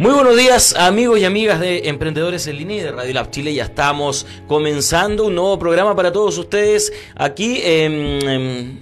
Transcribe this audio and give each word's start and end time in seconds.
Muy 0.00 0.14
buenos 0.14 0.34
días 0.34 0.74
amigos 0.78 1.18
y 1.18 1.26
amigas 1.26 1.60
de 1.60 1.90
Emprendedores 1.90 2.46
en 2.46 2.56
Línea 2.56 2.78
y 2.78 2.80
de 2.80 2.90
Radio 2.90 3.12
Lab 3.12 3.30
Chile. 3.30 3.52
Ya 3.52 3.64
estamos 3.64 4.26
comenzando 4.48 5.26
un 5.26 5.34
nuevo 5.34 5.58
programa 5.58 5.94
para 5.94 6.10
todos 6.10 6.38
ustedes 6.38 6.90
aquí 7.16 7.60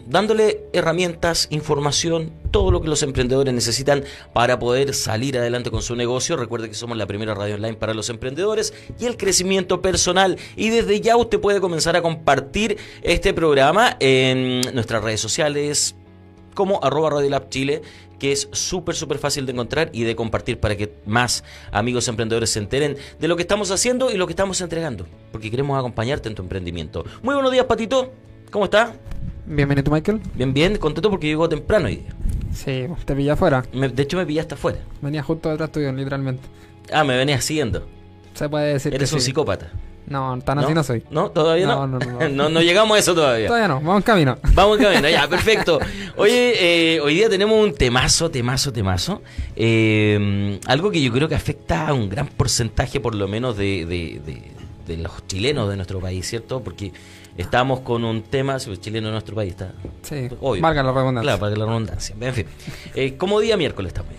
dándole 0.06 0.66
herramientas, 0.72 1.48
información, 1.50 2.32
todo 2.52 2.70
lo 2.70 2.80
que 2.80 2.86
los 2.86 3.02
emprendedores 3.02 3.52
necesitan 3.52 4.04
para 4.32 4.60
poder 4.60 4.94
salir 4.94 5.36
adelante 5.36 5.72
con 5.72 5.82
su 5.82 5.96
negocio. 5.96 6.36
Recuerde 6.36 6.68
que 6.68 6.76
somos 6.76 6.96
la 6.96 7.06
primera 7.06 7.34
radio 7.34 7.56
online 7.56 7.74
para 7.74 7.94
los 7.94 8.10
emprendedores 8.10 8.72
y 9.00 9.06
el 9.06 9.16
crecimiento 9.16 9.82
personal. 9.82 10.38
Y 10.54 10.70
desde 10.70 11.00
ya 11.00 11.16
usted 11.16 11.40
puede 11.40 11.60
comenzar 11.60 11.96
a 11.96 12.00
compartir 12.00 12.78
este 13.02 13.34
programa 13.34 13.96
en 13.98 14.60
nuestras 14.72 15.02
redes 15.02 15.20
sociales, 15.20 15.96
como 16.54 16.78
arroba 16.82 17.10
Radio 17.10 17.30
Lab 17.30 17.48
Chile, 17.50 17.82
que 18.18 18.32
es 18.32 18.48
súper, 18.52 18.94
súper 18.94 19.18
fácil 19.18 19.46
de 19.46 19.52
encontrar 19.52 19.90
y 19.92 20.02
de 20.04 20.16
compartir 20.16 20.58
para 20.58 20.76
que 20.76 20.92
más 21.06 21.44
amigos 21.70 22.08
emprendedores 22.08 22.50
se 22.50 22.58
enteren 22.58 22.96
de 23.18 23.28
lo 23.28 23.36
que 23.36 23.42
estamos 23.42 23.70
haciendo 23.70 24.10
y 24.10 24.16
lo 24.16 24.26
que 24.26 24.32
estamos 24.32 24.60
entregando, 24.60 25.06
porque 25.32 25.50
queremos 25.50 25.78
acompañarte 25.78 26.28
en 26.28 26.34
tu 26.34 26.42
emprendimiento. 26.42 27.04
Muy 27.22 27.34
buenos 27.34 27.52
días, 27.52 27.64
Patito. 27.66 28.12
¿Cómo 28.50 28.64
está? 28.64 28.94
Bienvenido, 29.46 29.90
Michael. 29.92 30.20
Bien, 30.34 30.52
bien, 30.52 30.76
contento 30.78 31.10
porque 31.10 31.26
llegó 31.26 31.48
temprano 31.48 31.86
hoy 31.86 31.96
día. 31.96 32.14
Sí, 32.52 32.86
te 33.04 33.14
pillé 33.14 33.30
afuera. 33.30 33.64
Me- 33.72 33.88
de 33.88 34.02
hecho, 34.02 34.16
me 34.16 34.26
pillaste 34.26 34.54
afuera. 34.54 34.78
Venía 35.00 35.22
justo 35.22 35.48
detrás 35.50 35.70
tuyo, 35.70 35.92
literalmente. 35.92 36.42
Ah, 36.92 37.04
me 37.04 37.16
venías 37.16 37.44
siguiendo. 37.44 37.86
Se 38.34 38.48
puede 38.48 38.72
decir 38.74 38.94
Eres 38.94 39.10
que 39.10 39.16
un 39.16 39.20
sí. 39.20 39.26
psicópata. 39.26 39.70
No, 40.10 40.38
tan 40.44 40.58
así 40.58 40.74
no 40.74 40.82
soy. 40.82 41.02
¿No? 41.10 41.30
¿Todavía 41.30 41.66
no? 41.66 41.86
No, 41.86 41.98
no, 41.98 42.28
no. 42.30 42.48
no, 42.48 42.60
llegamos 42.62 42.96
a 42.96 43.00
eso 43.00 43.14
todavía. 43.14 43.46
Todavía 43.46 43.68
no, 43.68 43.74
vamos 43.76 43.96
en 43.98 44.02
camino. 44.02 44.38
Vamos 44.54 44.78
en 44.78 44.84
camino, 44.84 45.08
ya, 45.08 45.28
perfecto. 45.28 45.78
Oye, 46.16 46.94
eh, 46.96 47.00
hoy 47.00 47.14
día 47.14 47.28
tenemos 47.28 47.56
un 47.62 47.72
temazo, 47.74 48.30
temazo, 48.30 48.72
temazo. 48.72 49.22
Eh, 49.56 50.58
algo 50.66 50.90
que 50.90 51.00
yo 51.02 51.12
creo 51.12 51.28
que 51.28 51.34
afecta 51.34 51.88
a 51.88 51.94
un 51.94 52.08
gran 52.08 52.26
porcentaje, 52.28 53.00
por 53.00 53.14
lo 53.14 53.28
menos, 53.28 53.56
de, 53.56 53.84
de- 53.86 54.20
de- 54.24 54.42
de 54.86 54.96
los 55.02 55.26
chilenos 55.26 55.68
de 55.68 55.76
nuestro 55.76 56.00
país, 56.00 56.26
¿cierto? 56.26 56.62
Porque 56.62 56.92
estamos 57.36 57.80
con 57.80 58.04
un 58.04 58.22
tema, 58.22 58.58
si 58.58 58.70
el 58.70 58.80
chileno 58.80 59.08
de 59.08 59.12
nuestro 59.12 59.36
país 59.36 59.50
está. 59.50 59.72
Sí, 60.02 60.28
Obvio. 60.40 60.62
valga 60.62 60.82
la 60.82 60.92
redundancia. 60.92 61.22
Claro, 61.22 61.38
para 61.40 61.52
que 61.52 61.58
la 61.58 61.66
redundancia. 61.66 62.16
En 62.18 62.34
fin. 62.34 62.46
Eh, 62.94 63.14
como 63.18 63.38
día 63.40 63.56
miércoles 63.58 63.90
estamos. 63.90 64.12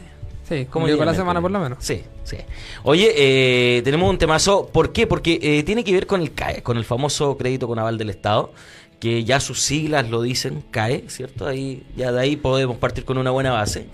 Sí, 0.50 0.66
¿Cómo 0.66 0.86
como 0.86 0.88
día 0.88 1.06
la 1.06 1.14
semana 1.14 1.40
por 1.42 1.52
lo 1.52 1.60
menos. 1.60 1.78
Sí, 1.80 2.02
sí. 2.24 2.38
Oye, 2.82 3.14
eh, 3.16 3.84
tenemos 3.84 4.10
un 4.10 4.18
temazo. 4.18 4.66
¿Por 4.66 4.92
qué? 4.92 5.06
Porque 5.06 5.40
eh, 5.44 5.62
tiene 5.62 5.84
que 5.84 5.94
ver 5.94 6.08
con 6.08 6.22
el 6.22 6.34
CAE, 6.34 6.64
con 6.64 6.78
el 6.78 6.86
famoso 6.86 7.38
crédito 7.38 7.68
con 7.68 7.78
aval 7.78 8.00
del 8.00 8.10
Estado, 8.10 8.52
que 9.00 9.24
ya 9.24 9.40
sus 9.40 9.62
siglas 9.62 10.10
lo 10.10 10.24
dicen, 10.24 10.64
CAE, 10.72 11.04
¿cierto? 11.08 11.46
Ahí, 11.46 11.84
ya 11.96 12.12
de 12.12 12.20
ahí 12.20 12.36
podemos 12.36 12.78
partir 12.78 13.06
con 13.06 13.20
una 13.20 13.30
buena 13.30 13.52
base. 13.52 13.86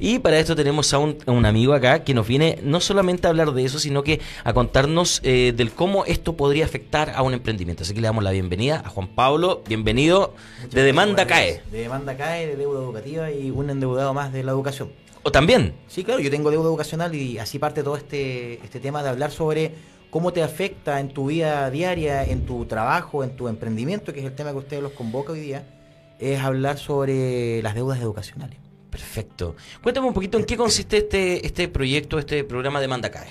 Y 0.00 0.18
para 0.18 0.38
esto 0.38 0.54
tenemos 0.54 0.92
a 0.92 0.98
un, 0.98 1.16
a 1.24 1.30
un 1.30 1.46
amigo 1.46 1.72
acá 1.72 2.04
que 2.04 2.12
nos 2.12 2.28
viene 2.28 2.58
no 2.62 2.80
solamente 2.80 3.26
a 3.26 3.30
hablar 3.30 3.52
de 3.52 3.64
eso, 3.64 3.78
sino 3.78 4.02
que 4.02 4.20
a 4.44 4.52
contarnos 4.52 5.22
eh, 5.24 5.54
del 5.56 5.72
cómo 5.72 6.04
esto 6.04 6.36
podría 6.36 6.66
afectar 6.66 7.14
a 7.16 7.22
un 7.22 7.32
emprendimiento. 7.32 7.84
Así 7.84 7.94
que 7.94 8.02
le 8.02 8.08
damos 8.08 8.22
la 8.22 8.32
bienvenida 8.32 8.82
a 8.84 8.90
Juan 8.90 9.08
Pablo. 9.08 9.62
Bienvenido 9.66 10.34
de 10.70 10.82
Demanda 10.82 11.26
CAE. 11.26 11.62
De 11.72 11.78
demanda 11.78 12.18
CAE, 12.18 12.48
de 12.48 12.56
deuda 12.56 12.80
educativa 12.80 13.30
y 13.30 13.50
un 13.50 13.70
endeudado 13.70 14.12
más 14.12 14.30
de 14.30 14.44
la 14.44 14.52
educación. 14.52 14.90
O 15.22 15.30
también. 15.30 15.74
Sí, 15.88 16.04
claro, 16.04 16.20
yo 16.20 16.30
tengo 16.30 16.50
deuda 16.50 16.68
educacional 16.68 17.14
y 17.14 17.38
así 17.38 17.58
parte 17.58 17.82
todo 17.82 17.96
este, 17.96 18.54
este 18.64 18.80
tema 18.80 19.02
de 19.02 19.08
hablar 19.08 19.30
sobre 19.30 19.72
cómo 20.10 20.32
te 20.32 20.42
afecta 20.42 21.00
en 21.00 21.08
tu 21.08 21.26
vida 21.26 21.70
diaria, 21.70 22.24
en 22.24 22.44
tu 22.44 22.66
trabajo, 22.66 23.24
en 23.24 23.36
tu 23.36 23.48
emprendimiento, 23.48 24.12
que 24.12 24.20
es 24.20 24.26
el 24.26 24.34
tema 24.34 24.50
que 24.50 24.58
ustedes 24.58 24.82
los 24.82 24.92
convoca 24.92 25.32
hoy 25.32 25.40
día, 25.40 25.64
es 26.18 26.40
hablar 26.40 26.78
sobre 26.78 27.62
las 27.62 27.74
deudas 27.74 28.00
educacionales. 28.00 28.58
Perfecto. 28.90 29.56
Cuéntame 29.82 30.08
un 30.08 30.14
poquito 30.14 30.38
en 30.38 30.44
qué 30.44 30.56
consiste 30.56 30.98
este, 30.98 31.46
este 31.46 31.68
proyecto, 31.68 32.18
este 32.18 32.44
programa 32.44 32.80
Demanda 32.80 33.10
CAE. 33.10 33.28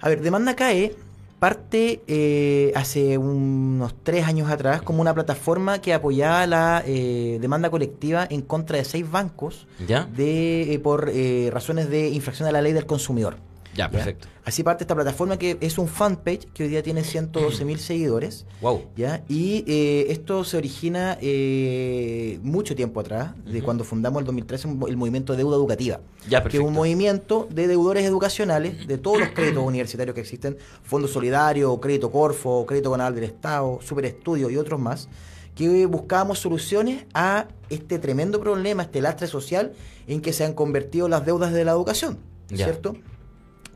A 0.00 0.08
ver, 0.08 0.22
Demanda 0.22 0.56
CAE 0.56 0.94
parte 1.38 2.02
eh, 2.06 2.72
hace 2.74 3.18
unos 3.18 3.94
tres 4.02 4.26
años 4.26 4.50
atrás 4.50 4.82
como 4.82 5.00
una 5.00 5.14
plataforma 5.14 5.80
que 5.80 5.92
apoyaba 5.92 6.46
la 6.46 6.82
eh, 6.86 7.38
demanda 7.40 7.70
colectiva 7.70 8.26
en 8.28 8.42
contra 8.42 8.78
de 8.78 8.84
seis 8.84 9.10
bancos 9.10 9.66
¿Ya? 9.86 10.04
de, 10.04 10.72
eh, 10.72 10.78
por 10.78 11.10
eh, 11.12 11.50
razones 11.52 11.90
de 11.90 12.08
infracción 12.08 12.48
a 12.48 12.52
la 12.52 12.62
ley 12.62 12.72
del 12.72 12.86
consumidor. 12.86 13.36
Ya, 13.74 13.90
perfecto. 13.90 14.28
Así 14.44 14.62
parte 14.62 14.84
esta 14.84 14.94
plataforma 14.94 15.36
que 15.38 15.56
es 15.60 15.78
un 15.78 15.88
fanpage 15.88 16.46
que 16.52 16.64
hoy 16.64 16.68
día 16.68 16.82
tiene 16.82 17.02
112 17.02 17.64
mil 17.64 17.78
seguidores. 17.80 18.46
Wow. 18.60 18.82
¿ya? 18.96 19.24
Y 19.28 19.64
eh, 19.66 20.06
esto 20.10 20.44
se 20.44 20.56
origina 20.56 21.18
eh, 21.20 22.38
mucho 22.42 22.74
tiempo 22.76 23.00
atrás, 23.00 23.32
de 23.44 23.62
cuando 23.62 23.84
fundamos 23.84 24.20
el 24.20 24.26
2013 24.26 24.68
un- 24.68 24.84
el 24.88 24.96
movimiento 24.96 25.34
Deuda 25.36 25.56
Educativa. 25.56 26.00
Ya, 26.28 26.28
Que 26.28 26.34
es 26.36 26.42
perfecto. 26.42 26.66
un 26.66 26.72
movimiento 26.74 27.48
de 27.50 27.66
deudores 27.66 28.04
educacionales 28.04 28.86
de 28.86 28.98
todos 28.98 29.18
los 29.20 29.28
créditos 29.30 29.62
universitarios 29.66 30.14
que 30.14 30.20
existen, 30.20 30.56
Fondo 30.84 31.08
Solidario, 31.08 31.78
Crédito 31.80 32.10
Corfo, 32.10 32.64
Crédito 32.66 32.90
Canal 32.90 33.14
del 33.14 33.24
Estado, 33.24 33.80
Superestudio 33.82 34.50
y 34.50 34.56
otros 34.56 34.78
más, 34.80 35.08
que 35.54 35.86
buscábamos 35.86 36.38
soluciones 36.40 37.04
a 37.14 37.46
este 37.70 37.98
tremendo 37.98 38.40
problema, 38.40 38.82
este 38.82 39.00
lastre 39.00 39.26
social 39.26 39.72
en 40.06 40.20
que 40.20 40.32
se 40.32 40.44
han 40.44 40.52
convertido 40.52 41.08
las 41.08 41.24
deudas 41.24 41.52
de 41.52 41.64
la 41.64 41.72
educación, 41.72 42.18
Ya. 42.48 42.66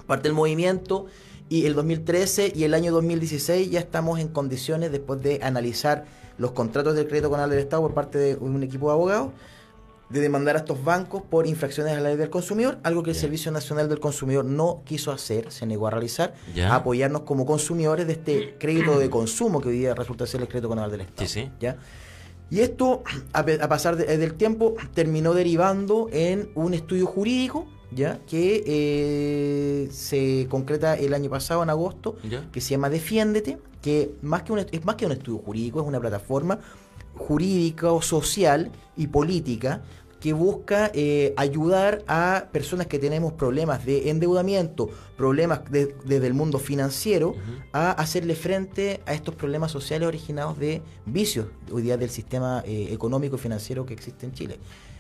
Parte 0.09 0.25
del 0.29 0.33
movimiento 0.35 1.07
y 1.51 1.67
el 1.67 1.75
2013 1.75 2.53
y 2.57 2.65
el 2.65 2.75
año 2.75 2.91
2016 2.93 3.71
ya 3.71 3.79
estamos 3.79 4.19
en 4.19 4.29
condiciones, 4.29 4.91
después 4.91 5.23
de 5.23 5.39
analizar 5.43 6.07
los 6.39 6.53
contratos 6.53 6.95
del 6.97 7.07
crédito 7.07 7.31
canal 7.31 7.51
del 7.51 7.59
Estado 7.59 7.83
por 7.83 7.95
parte 7.95 8.19
de 8.19 8.35
un 8.37 8.63
equipo 8.63 8.87
de 8.89 8.93
abogados, 8.95 9.31
de 10.09 10.21
demandar 10.21 10.57
a 10.57 10.61
estos 10.61 10.83
bancos 10.83 11.23
por 11.23 11.47
infracciones 11.47 11.93
a 11.93 12.01
la 12.01 12.09
ley 12.09 12.17
del 12.17 12.31
consumidor, 12.31 12.79
algo 12.83 13.03
que 13.03 13.11
el. 13.11 13.17
Servicio 13.17 13.53
Nacional 13.53 13.89
del 13.91 14.01
Consumidor 14.01 14.47
no 14.47 14.81
quiso 14.87 15.13
hacer, 15.13 15.53
se 15.53 15.67
negó 15.67 15.87
a 15.87 15.91
realizar, 15.91 16.35
a 16.71 16.77
apoyarnos 16.77 17.23
como 17.23 17.45
consumidores 17.45 18.07
de 18.07 18.15
este 18.15 18.57
crédito 18.59 18.99
de 18.99 19.11
consumo 19.11 19.61
que 19.61 19.69
hoy 19.69 19.79
día 19.81 19.95
resulta 19.95 20.27
ser 20.27 20.41
el 20.41 20.49
crédito 20.49 20.71
canal 20.71 20.91
del 20.91 21.03
Estado. 21.03 21.29
Sí, 21.29 21.43
sí. 21.43 21.51
¿ya? 21.61 21.77
Y 22.51 22.61
esto, 22.61 23.03
a, 23.35 23.41
a 23.41 23.69
pasar 23.69 23.97
de- 23.97 24.17
del 24.17 24.33
tiempo, 24.33 24.75
terminó 24.95 25.35
derivando 25.35 26.09
en 26.11 26.51
un 26.55 26.73
estudio 26.73 27.05
jurídico, 27.05 27.67
¿ya? 27.91 28.19
Que 28.27 28.63
eh, 28.67 29.89
se 29.91 30.47
concreta 30.51 30.95
el 30.97 31.15
año 31.15 31.31
pasado, 31.31 31.63
en 31.63 31.71
agosto, 31.71 32.17
¿Ya? 32.29 32.49
que 32.53 32.61
se 32.61 32.71
llama 32.71 32.89
Defiéndete, 32.91 33.59
que 33.83 34.13
más 34.23 34.43
que 34.43 34.53
un, 34.53 34.59
es 34.61 34.85
más 34.85 34.97
que 34.97 35.07
un 35.07 35.13
estudio 35.13 35.39
jurídico, 35.39 35.81
es 35.81 35.87
una 35.87 36.01
plataforma 36.01 36.59
jurídica 37.17 37.93
o 37.93 38.01
social 38.03 38.71
y 38.97 39.07
política 39.09 39.83
que 40.21 40.33
busca 40.33 40.91
eh, 40.95 41.33
ayudar 41.37 42.03
a 42.09 42.49
personas 42.51 42.89
que 42.89 42.99
tenemos 42.99 43.35
problemas 43.35 43.87
de 43.87 44.11
endeudamiento, 44.11 44.91
problemas 45.17 45.61
de- 45.71 45.95
desde 46.05 46.27
el 46.27 46.35
mundo 46.35 46.59
financiero, 46.59 47.37
a 47.73 47.93
hacerle 47.93 48.35
frente 48.35 49.01
a 49.07 49.15
estos 49.15 49.37
problemas 49.37 49.71
sociales 49.71 50.09
originados 50.09 50.59
de 50.59 50.83
vicios 51.07 51.47
hoy 51.71 51.83
día 51.83 51.97
del 51.97 52.11
sistema 52.11 52.65
eh, 52.67 52.89
económico 52.91 53.37
y 53.37 53.39
financiero 53.39 53.87
que 53.87 53.95
existe 53.95 54.27
en 54.27 54.33
Chile. 54.33 54.59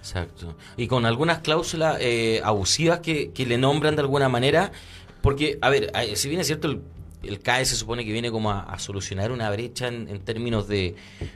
Exacto. 0.08 0.54
Y 0.76 0.86
con 0.86 1.06
algunas 1.06 1.40
cláusulas 1.40 1.98
eh, 2.00 2.40
abusivas 2.42 3.00
que, 3.00 3.30
que 3.32 3.46
le 3.46 3.58
nombran 3.58 3.94
de 3.94 4.02
alguna 4.02 4.28
manera, 4.28 4.72
porque, 5.20 5.58
a 5.60 5.68
ver, 5.68 5.92
si 6.14 6.28
bien 6.28 6.40
es 6.40 6.46
cierto, 6.46 6.68
el, 6.68 6.80
el 7.22 7.40
CAE 7.40 7.64
se 7.64 7.74
supone 7.76 8.04
que 8.04 8.12
viene 8.12 8.30
como 8.30 8.50
a, 8.50 8.60
a 8.60 8.78
solucionar 8.78 9.32
una 9.32 9.50
brecha 9.50 9.88
en, 9.88 10.08
en 10.08 10.20
términos 10.20 10.68
de, 10.68 10.94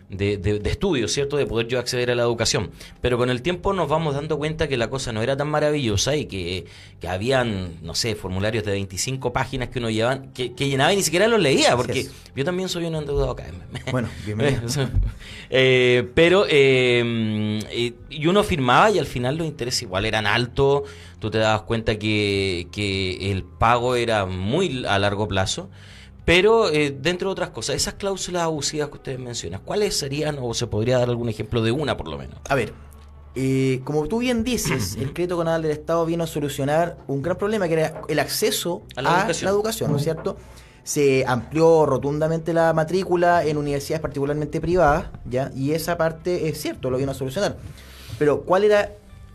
de, 0.08 0.37
de- 0.37 0.58
de 0.61 0.70
estudio, 0.70 1.08
¿cierto? 1.08 1.37
De 1.37 1.46
poder 1.46 1.67
yo 1.69 1.79
acceder 1.79 2.11
a 2.11 2.14
la 2.14 2.23
educación. 2.23 2.70
Pero 3.00 3.19
con 3.19 3.31
el 3.31 3.43
tiempo 3.43 3.73
nos 3.73 3.88
vamos 3.88 4.14
dando 4.14 4.38
cuenta 4.38 4.69
que 4.69 4.76
la 4.76 4.88
cosa 4.90 5.12
no 5.12 5.23
era 5.23 5.37
tan 5.37 5.49
maravillosa 5.49 6.14
y 6.17 6.26
que, 6.26 6.67
que 7.00 7.08
habían, 7.08 7.82
no 7.82 7.94
sé, 7.94 8.14
formularios 8.14 8.64
de 8.64 8.73
25 8.73 9.32
páginas 9.32 9.69
que 9.70 9.79
uno 9.81 9.90
llevaba, 9.90 10.23
que, 10.32 10.52
que 10.55 10.69
llenaba 10.69 10.93
y 10.93 10.96
ni 10.96 11.02
siquiera 11.02 11.26
los 11.29 11.40
leía, 11.40 11.76
porque 11.76 12.06
yo 12.37 12.44
también 12.44 12.69
soy 12.69 12.84
un 12.87 12.94
endeudado 12.94 13.34
CAE. 13.37 13.52
Bueno, 13.90 14.08
bienvenido. 14.25 14.62
Eh, 15.50 16.08
pero, 16.14 16.46
eh, 16.49 17.93
y 18.11 18.26
uno 18.26 18.43
firmaba 18.44 18.90
y 18.90 18.99
al 18.99 19.06
final 19.06 19.37
los 19.37 19.46
intereses 19.46 19.82
igual 19.82 20.05
eran 20.05 20.26
altos, 20.26 20.82
tú 21.22 21.30
te 21.30 21.38
dabas 21.38 21.62
cuenta 21.62 22.00
que, 22.00 22.66
que 22.72 23.30
el 23.30 23.44
pago 23.44 23.94
era 23.94 24.26
muy 24.26 24.84
a 24.88 24.98
largo 24.98 25.28
plazo, 25.28 25.70
pero 26.24 26.69
eh, 26.69 26.90
dentro 26.90 27.28
de 27.28 27.32
otras 27.32 27.50
cosas, 27.50 27.76
esas 27.76 27.94
cláusulas 27.94 28.42
abusivas 28.42 28.88
que 28.88 28.94
ustedes 28.94 29.20
mencionan, 29.20 29.60
¿cuáles 29.64 29.96
serían 29.96 30.38
o 30.40 30.52
se 30.52 30.66
podría 30.66 30.98
dar 30.98 31.08
algún 31.08 31.28
ejemplo 31.28 31.62
de 31.62 31.70
una 31.70 31.96
por 31.96 32.08
lo 32.08 32.19
menos? 32.19 32.40
A 32.48 32.56
ver, 32.56 32.72
eh, 33.36 33.82
como 33.84 34.08
tú 34.08 34.19
bien 34.19 34.42
dices, 34.42 34.96
el 34.96 35.12
crédito 35.12 35.38
canal 35.38 35.62
del 35.62 35.70
Estado 35.70 36.04
vino 36.04 36.24
a 36.24 36.26
solucionar 36.26 36.98
un 37.06 37.22
gran 37.22 37.38
problema 37.38 37.69
que 37.69 37.74
era 37.74 38.02
el 38.08 38.19
acceso 38.19 38.82
A 38.96 38.98
a 38.98 39.02
la 39.02 39.10
la 39.10 39.19
educación. 39.20 39.50
educación, 39.50 39.90
¿no 39.92 39.98
es 39.98 40.02
cierto? 40.02 40.36
se 40.84 41.24
amplió 41.28 41.86
rotundamente 41.86 42.52
la 42.52 42.72
matrícula 42.72 43.44
en 43.44 43.56
universidades 43.56 44.02
particularmente 44.02 44.60
privadas, 44.60 45.06
¿ya? 45.24 45.52
Y 45.54 45.70
esa 45.70 45.96
parte 45.96 46.48
es 46.48 46.60
cierto, 46.60 46.90
lo 46.90 46.98
vino 46.98 47.12
a 47.12 47.14
solucionar. 47.14 47.56
Pero 48.19 48.42
¿cuál 48.42 48.64
era 48.64 48.90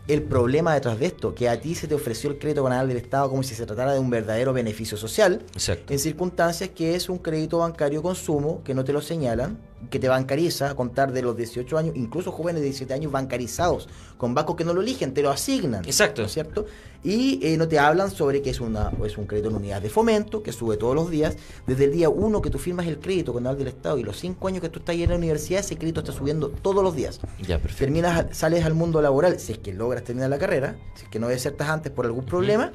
el 0.08 0.22
problema 0.22 0.74
detrás 0.74 0.98
de 0.98 1.06
esto? 1.06 1.34
Que 1.34 1.48
a 1.48 1.60
ti 1.60 1.74
se 1.74 1.86
te 1.86 1.94
ofreció 1.94 2.30
el 2.30 2.38
crédito 2.38 2.64
canal 2.64 2.88
del 2.88 2.96
Estado 2.96 3.28
como 3.30 3.42
si 3.42 3.54
se 3.54 3.66
tratara 3.66 3.92
de 3.92 3.98
un 3.98 4.10
verdadero 4.10 4.52
beneficio 4.52 4.96
social, 4.96 5.42
Exacto. 5.52 5.92
en 5.92 5.98
circunstancias 5.98 6.70
que 6.70 6.94
es 6.94 7.08
un 7.08 7.18
crédito 7.18 7.58
bancario 7.58 8.02
consumo, 8.02 8.62
que 8.64 8.74
no 8.74 8.84
te 8.84 8.92
lo 8.92 9.00
señalan, 9.00 9.58
que 9.90 9.98
te 9.98 10.08
bancariza 10.08 10.70
a 10.70 10.74
contar 10.74 11.12
de 11.12 11.22
los 11.22 11.36
18 11.36 11.78
años, 11.78 11.96
incluso 11.96 12.32
jóvenes 12.32 12.60
de 12.60 12.66
17 12.66 12.94
años 12.94 13.12
bancarizados, 13.12 13.88
con 14.16 14.34
bancos 14.34 14.56
que 14.56 14.64
no 14.64 14.74
lo 14.74 14.82
eligen, 14.82 15.14
te 15.14 15.22
lo 15.22 15.30
asignan. 15.30 15.84
Exacto. 15.84 16.22
¿no 16.22 16.26
es 16.26 16.32
cierto? 16.32 16.66
Y 17.04 17.38
eh, 17.46 17.56
no 17.56 17.68
te 17.68 17.78
hablan 17.78 18.10
sobre 18.10 18.42
que 18.42 18.50
es, 18.50 18.60
una, 18.60 18.90
es 19.04 19.16
un 19.16 19.26
crédito 19.26 19.50
en 19.50 19.56
unidad 19.56 19.80
de 19.80 19.88
fomento, 19.88 20.42
que 20.42 20.52
sube 20.52 20.76
todos 20.76 20.94
los 20.94 21.10
días. 21.10 21.36
Desde 21.66 21.84
el 21.84 21.92
día 21.92 22.08
1 22.08 22.42
que 22.42 22.50
tú 22.50 22.58
firmas 22.58 22.86
el 22.86 22.98
crédito 22.98 23.32
con 23.32 23.46
el 23.46 23.56
del 23.56 23.68
Estado 23.68 23.98
y 23.98 24.02
los 24.02 24.18
5 24.18 24.48
años 24.48 24.60
que 24.60 24.68
tú 24.68 24.80
estás 24.80 24.94
ahí 24.94 25.04
en 25.04 25.10
la 25.10 25.16
universidad, 25.16 25.60
ese 25.60 25.76
crédito 25.76 26.00
está 26.00 26.12
subiendo 26.12 26.48
todos 26.48 26.82
los 26.82 26.94
días. 26.96 27.20
Ya, 27.40 27.58
perfecto. 27.58 27.84
Terminas, 27.84 28.36
sales 28.36 28.64
al 28.64 28.74
mundo 28.74 29.00
laboral, 29.00 29.38
si 29.38 29.52
es 29.52 29.58
que 29.58 29.72
logras 29.72 30.02
terminar 30.02 30.30
la 30.30 30.38
carrera, 30.38 30.76
si 30.94 31.04
es 31.04 31.08
que 31.08 31.20
no 31.20 31.28
desertas 31.28 31.68
antes 31.68 31.92
por 31.92 32.04
algún 32.04 32.24
problema, 32.24 32.72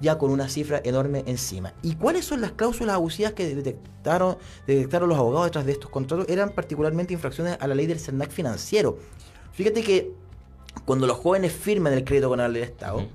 ya 0.00 0.18
con 0.18 0.30
una 0.30 0.48
cifra 0.48 0.80
enorme 0.84 1.24
encima. 1.26 1.74
¿Y 1.82 1.94
cuáles 1.94 2.24
son 2.24 2.40
las 2.40 2.52
cláusulas 2.52 2.94
abusivas 2.94 3.32
que 3.32 3.54
detectaron, 3.54 4.36
detectaron 4.66 5.08
los 5.08 5.18
abogados 5.18 5.46
detrás 5.46 5.66
de 5.66 5.72
estos 5.72 5.90
contratos? 5.90 6.28
Eran 6.28 6.50
particularmente 6.50 7.12
infracciones 7.12 7.56
a 7.60 7.66
la 7.66 7.74
ley 7.74 7.86
del 7.86 7.98
CERNAC 7.98 8.30
financiero. 8.30 8.98
Fíjate 9.52 9.82
que 9.82 10.12
cuando 10.84 11.06
los 11.06 11.16
jóvenes 11.16 11.52
firman 11.52 11.92
el 11.92 12.04
crédito 12.04 12.30
canal 12.30 12.52
del 12.52 12.62
Estado, 12.62 13.06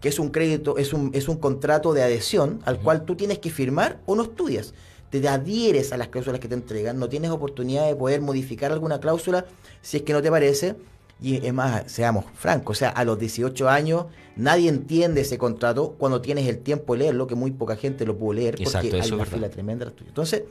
que 0.00 0.08
es 0.08 0.18
un 0.18 0.30
crédito, 0.30 0.78
es 0.78 0.92
un, 0.92 1.10
es 1.14 1.28
un 1.28 1.36
contrato 1.36 1.92
de 1.92 2.02
adhesión 2.02 2.60
al 2.64 2.80
cual 2.80 3.04
tú 3.04 3.16
tienes 3.16 3.38
que 3.38 3.50
firmar 3.50 4.00
o 4.06 4.16
no 4.16 4.22
estudias. 4.22 4.74
Te 5.10 5.26
adhieres 5.28 5.92
a 5.92 5.96
las 5.96 6.08
cláusulas 6.08 6.40
que 6.40 6.48
te 6.48 6.54
entregan, 6.54 6.98
no 6.98 7.08
tienes 7.08 7.30
oportunidad 7.30 7.86
de 7.86 7.96
poder 7.96 8.20
modificar 8.20 8.72
alguna 8.72 9.00
cláusula 9.00 9.44
si 9.82 9.98
es 9.98 10.02
que 10.04 10.12
no 10.12 10.22
te 10.22 10.30
parece. 10.30 10.76
Y 11.22 11.44
es 11.46 11.52
más, 11.52 11.82
seamos 11.86 12.24
francos, 12.34 12.76
o 12.76 12.78
sea, 12.78 12.88
a 12.90 13.04
los 13.04 13.18
18 13.18 13.68
años 13.68 14.06
nadie 14.36 14.68
entiende 14.70 15.20
ese 15.20 15.36
contrato 15.36 15.94
cuando 15.98 16.20
tienes 16.22 16.46
el 16.48 16.58
tiempo 16.58 16.94
de 16.94 17.00
leerlo, 17.00 17.26
que 17.26 17.34
muy 17.34 17.50
poca 17.50 17.76
gente 17.76 18.06
lo 18.06 18.16
pudo 18.16 18.32
leer 18.34 18.52
porque 18.54 18.64
Exacto, 18.64 18.94
hay 18.94 19.00
eso 19.00 19.08
es 19.08 19.12
una 19.12 19.24
fila 19.26 19.48
tremenda. 19.50 19.92
Entonces, 20.06 20.44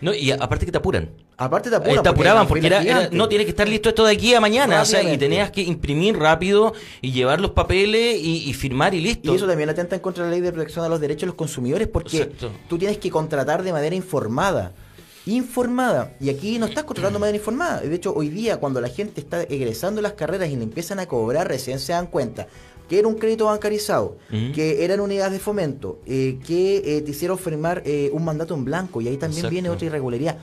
No, 0.00 0.12
y 0.14 0.30
aparte 0.30 0.66
que 0.66 0.70
te 0.72 0.78
apuran. 0.78 1.08
aparte 1.36 1.70
te 1.70 1.74
Eh, 1.76 1.78
apuran. 1.78 2.02
te 2.02 2.08
apuraban 2.10 2.46
porque 2.46 2.66
hay 2.72 2.86
era, 2.88 3.08
no 3.10 3.26
tiene 3.28 3.44
que 3.44 3.50
estar 3.50 3.66
listo 3.68 3.88
esto 3.88 4.04
de 4.04 4.12
aquí 4.12 4.34
a 4.34 4.40
mañana, 4.40 4.82
o 4.82 4.84
sea, 4.84 5.02
y 5.02 5.16
tenías 5.18 5.50
que 5.50 5.62
imprimir 5.62 6.16
rápido 6.16 6.74
y 7.00 7.10
llevar 7.12 7.40
los 7.40 7.52
papeles 7.52 8.20
y, 8.22 8.48
y 8.50 8.54
firmar 8.54 8.94
y 8.94 9.00
listo. 9.00 9.32
Y 9.32 9.36
eso 9.36 9.46
también 9.48 9.68
atenta 9.70 9.96
en 9.96 10.02
contra 10.02 10.24
de 10.24 10.30
la 10.30 10.34
ley 10.36 10.42
de 10.42 10.52
protección 10.52 10.84
a 10.84 10.88
los 10.88 11.00
derechos 11.00 11.22
de 11.22 11.26
los 11.28 11.34
consumidores 11.36 11.88
porque 11.88 12.18
Exacto. 12.18 12.50
tú 12.68 12.78
tienes 12.78 12.98
que 12.98 13.10
contratar 13.10 13.62
de 13.64 13.72
manera 13.72 13.96
informada. 13.96 14.72
Informada. 15.32 16.14
Y 16.20 16.30
aquí 16.30 16.58
no 16.58 16.64
estás 16.66 16.84
contratando 16.84 17.18
manera 17.18 17.36
informada. 17.36 17.80
De 17.80 17.94
hecho, 17.94 18.14
hoy 18.14 18.30
día 18.30 18.56
cuando 18.56 18.80
la 18.80 18.88
gente 18.88 19.20
está 19.20 19.42
egresando 19.42 20.00
las 20.00 20.14
carreras 20.14 20.48
y 20.48 20.56
le 20.56 20.62
empiezan 20.62 21.00
a 21.00 21.06
cobrar, 21.06 21.46
recién 21.48 21.78
se 21.78 21.92
dan 21.92 22.06
cuenta 22.06 22.46
que 22.88 22.98
era 22.98 23.06
un 23.06 23.16
crédito 23.16 23.44
bancarizado, 23.44 24.16
que 24.30 24.82
eran 24.82 25.00
unidades 25.00 25.32
de 25.34 25.38
fomento, 25.40 26.00
eh, 26.06 26.38
que 26.46 26.78
eh, 26.96 27.02
te 27.02 27.10
hicieron 27.10 27.36
firmar 27.38 27.82
eh, 27.84 28.08
un 28.14 28.24
mandato 28.24 28.54
en 28.54 28.64
blanco. 28.64 29.02
Y 29.02 29.08
ahí 29.08 29.18
también 29.18 29.40
Exacto. 29.40 29.52
viene 29.52 29.68
otra 29.68 29.86
irregularidad. 29.86 30.38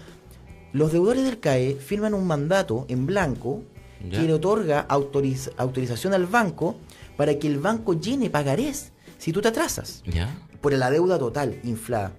Los 0.72 0.92
deudores 0.92 1.24
del 1.24 1.40
CAE 1.40 1.76
firman 1.76 2.14
un 2.14 2.28
mandato 2.28 2.86
en 2.88 3.06
blanco 3.08 3.64
Ya. 4.08 4.20
que 4.22 4.28
le 4.28 4.34
otorga 4.34 4.86
autoriz- 4.88 5.50
autorización 5.58 6.14
al 6.14 6.28
banco 6.28 6.76
para 7.18 7.40
que 7.40 7.48
el 7.48 7.58
banco 7.58 7.94
llene 8.00 8.30
pagarés 8.30 8.92
si 9.18 9.32
tú 9.32 9.42
te 9.42 9.48
atrasas 9.48 10.04
¿Ya? 10.06 10.38
por 10.62 10.74
la 10.74 10.92
deuda 10.92 11.18
total 11.18 11.60
inflada. 11.64 12.12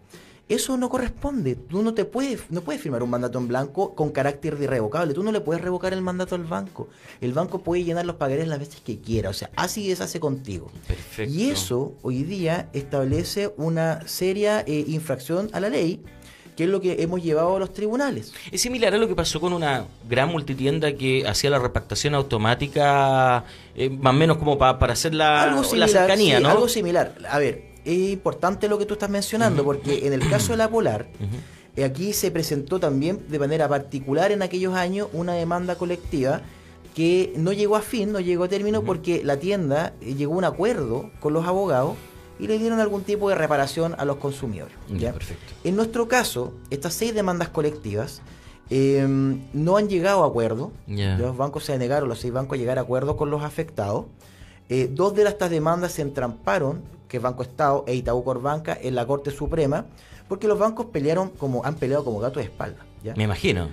Eso 0.48 0.76
no 0.76 0.88
corresponde. 0.88 1.56
Tú 1.56 1.82
no 1.82 1.92
te 1.92 2.04
puedes, 2.04 2.42
no 2.50 2.60
puedes 2.60 2.80
firmar 2.80 3.02
un 3.02 3.10
mandato 3.10 3.38
en 3.38 3.48
blanco 3.48 3.94
con 3.96 4.10
carácter 4.10 4.56
de 4.56 4.64
irrevocable. 4.64 5.12
Tú 5.12 5.24
no 5.24 5.32
le 5.32 5.40
puedes 5.40 5.60
revocar 5.60 5.92
el 5.92 6.02
mandato 6.02 6.36
al 6.36 6.44
banco. 6.44 6.88
El 7.20 7.32
banco 7.32 7.62
puede 7.62 7.82
llenar 7.82 8.06
los 8.06 8.14
pagarés 8.14 8.46
las 8.46 8.60
veces 8.60 8.80
que 8.80 8.98
quiera. 9.00 9.28
O 9.30 9.32
sea, 9.32 9.50
así 9.56 9.88
deshace 9.88 10.20
contigo. 10.20 10.70
Perfecto. 10.86 11.34
Y 11.34 11.50
eso 11.50 11.94
hoy 12.02 12.22
día 12.22 12.68
establece 12.74 13.52
una 13.56 14.06
seria 14.06 14.60
eh, 14.60 14.84
infracción 14.86 15.50
a 15.52 15.58
la 15.58 15.68
ley, 15.68 16.00
que 16.56 16.62
es 16.64 16.70
lo 16.70 16.80
que 16.80 17.02
hemos 17.02 17.24
llevado 17.24 17.56
a 17.56 17.58
los 17.58 17.72
tribunales. 17.72 18.32
Es 18.52 18.60
similar 18.60 18.94
a 18.94 18.98
lo 18.98 19.08
que 19.08 19.16
pasó 19.16 19.40
con 19.40 19.52
una 19.52 19.86
gran 20.08 20.28
multitienda 20.30 20.92
que 20.92 21.26
hacía 21.26 21.50
la 21.50 21.58
repactación 21.58 22.14
automática, 22.14 23.44
eh, 23.74 23.90
más 23.90 24.14
o 24.14 24.16
menos 24.16 24.36
como 24.38 24.56
pa- 24.58 24.78
para 24.78 24.92
hacer 24.92 25.12
la, 25.14 25.42
algo 25.42 25.62
la 25.62 25.64
similar, 25.64 25.88
cercanía, 25.90 26.36
sí, 26.38 26.42
¿no? 26.44 26.48
Algo 26.50 26.68
similar. 26.68 27.14
A 27.28 27.38
ver, 27.38 27.75
es 27.86 28.10
importante 28.10 28.68
lo 28.68 28.78
que 28.78 28.84
tú 28.84 28.94
estás 28.94 29.08
mencionando, 29.08 29.64
porque 29.64 30.06
en 30.06 30.12
el 30.12 30.28
caso 30.28 30.52
de 30.52 30.58
la 30.58 30.68
Polar, 30.68 31.06
eh, 31.76 31.84
aquí 31.84 32.12
se 32.12 32.30
presentó 32.30 32.80
también 32.80 33.20
de 33.28 33.38
manera 33.38 33.68
particular 33.68 34.32
en 34.32 34.42
aquellos 34.42 34.74
años 34.74 35.08
una 35.12 35.34
demanda 35.34 35.76
colectiva 35.76 36.42
que 36.94 37.32
no 37.36 37.52
llegó 37.52 37.76
a 37.76 37.82
fin, 37.82 38.10
no 38.10 38.20
llegó 38.20 38.44
a 38.44 38.48
término, 38.48 38.82
porque 38.82 39.22
la 39.22 39.36
tienda 39.38 39.92
eh, 40.00 40.14
llegó 40.14 40.34
a 40.34 40.38
un 40.38 40.44
acuerdo 40.44 41.10
con 41.20 41.32
los 41.32 41.46
abogados 41.46 41.96
y 42.38 42.46
le 42.48 42.58
dieron 42.58 42.80
algún 42.80 43.02
tipo 43.02 43.28
de 43.28 43.34
reparación 43.34 43.94
a 43.98 44.04
los 44.04 44.16
consumidores. 44.16 44.74
Perfecto. 45.12 45.54
En 45.64 45.76
nuestro 45.76 46.08
caso, 46.08 46.54
estas 46.70 46.94
seis 46.94 47.14
demandas 47.14 47.50
colectivas 47.50 48.20
eh, 48.68 49.06
no 49.52 49.76
han 49.76 49.88
llegado 49.88 50.24
a 50.24 50.26
acuerdo. 50.26 50.72
Los 50.86 51.36
bancos 51.36 51.64
se 51.64 51.78
negaron, 51.78 52.08
los 52.08 52.18
seis 52.18 52.32
bancos, 52.32 52.56
a 52.56 52.58
llegar 52.58 52.78
a 52.78 52.82
acuerdo 52.82 53.16
con 53.16 53.30
los 53.30 53.42
afectados. 53.42 54.06
Eh, 54.68 54.90
dos 54.90 55.14
de 55.14 55.22
estas 55.22 55.50
demandas 55.50 55.92
se 55.92 56.02
entramparon, 56.02 56.82
que 57.08 57.18
es 57.18 57.22
Banco 57.22 57.42
Estado 57.42 57.84
e 57.86 57.94
Itaú 57.94 58.22
Corbanca, 58.24 58.76
en 58.80 58.94
la 58.94 59.06
Corte 59.06 59.30
Suprema, 59.30 59.86
porque 60.28 60.48
los 60.48 60.58
bancos 60.58 60.86
pelearon 60.86 61.30
como 61.30 61.64
han 61.64 61.76
peleado 61.76 62.04
como 62.04 62.18
gato 62.18 62.40
de 62.40 62.46
espalda. 62.46 62.84
¿ya? 63.02 63.14
Me 63.14 63.24
imagino. 63.24 63.68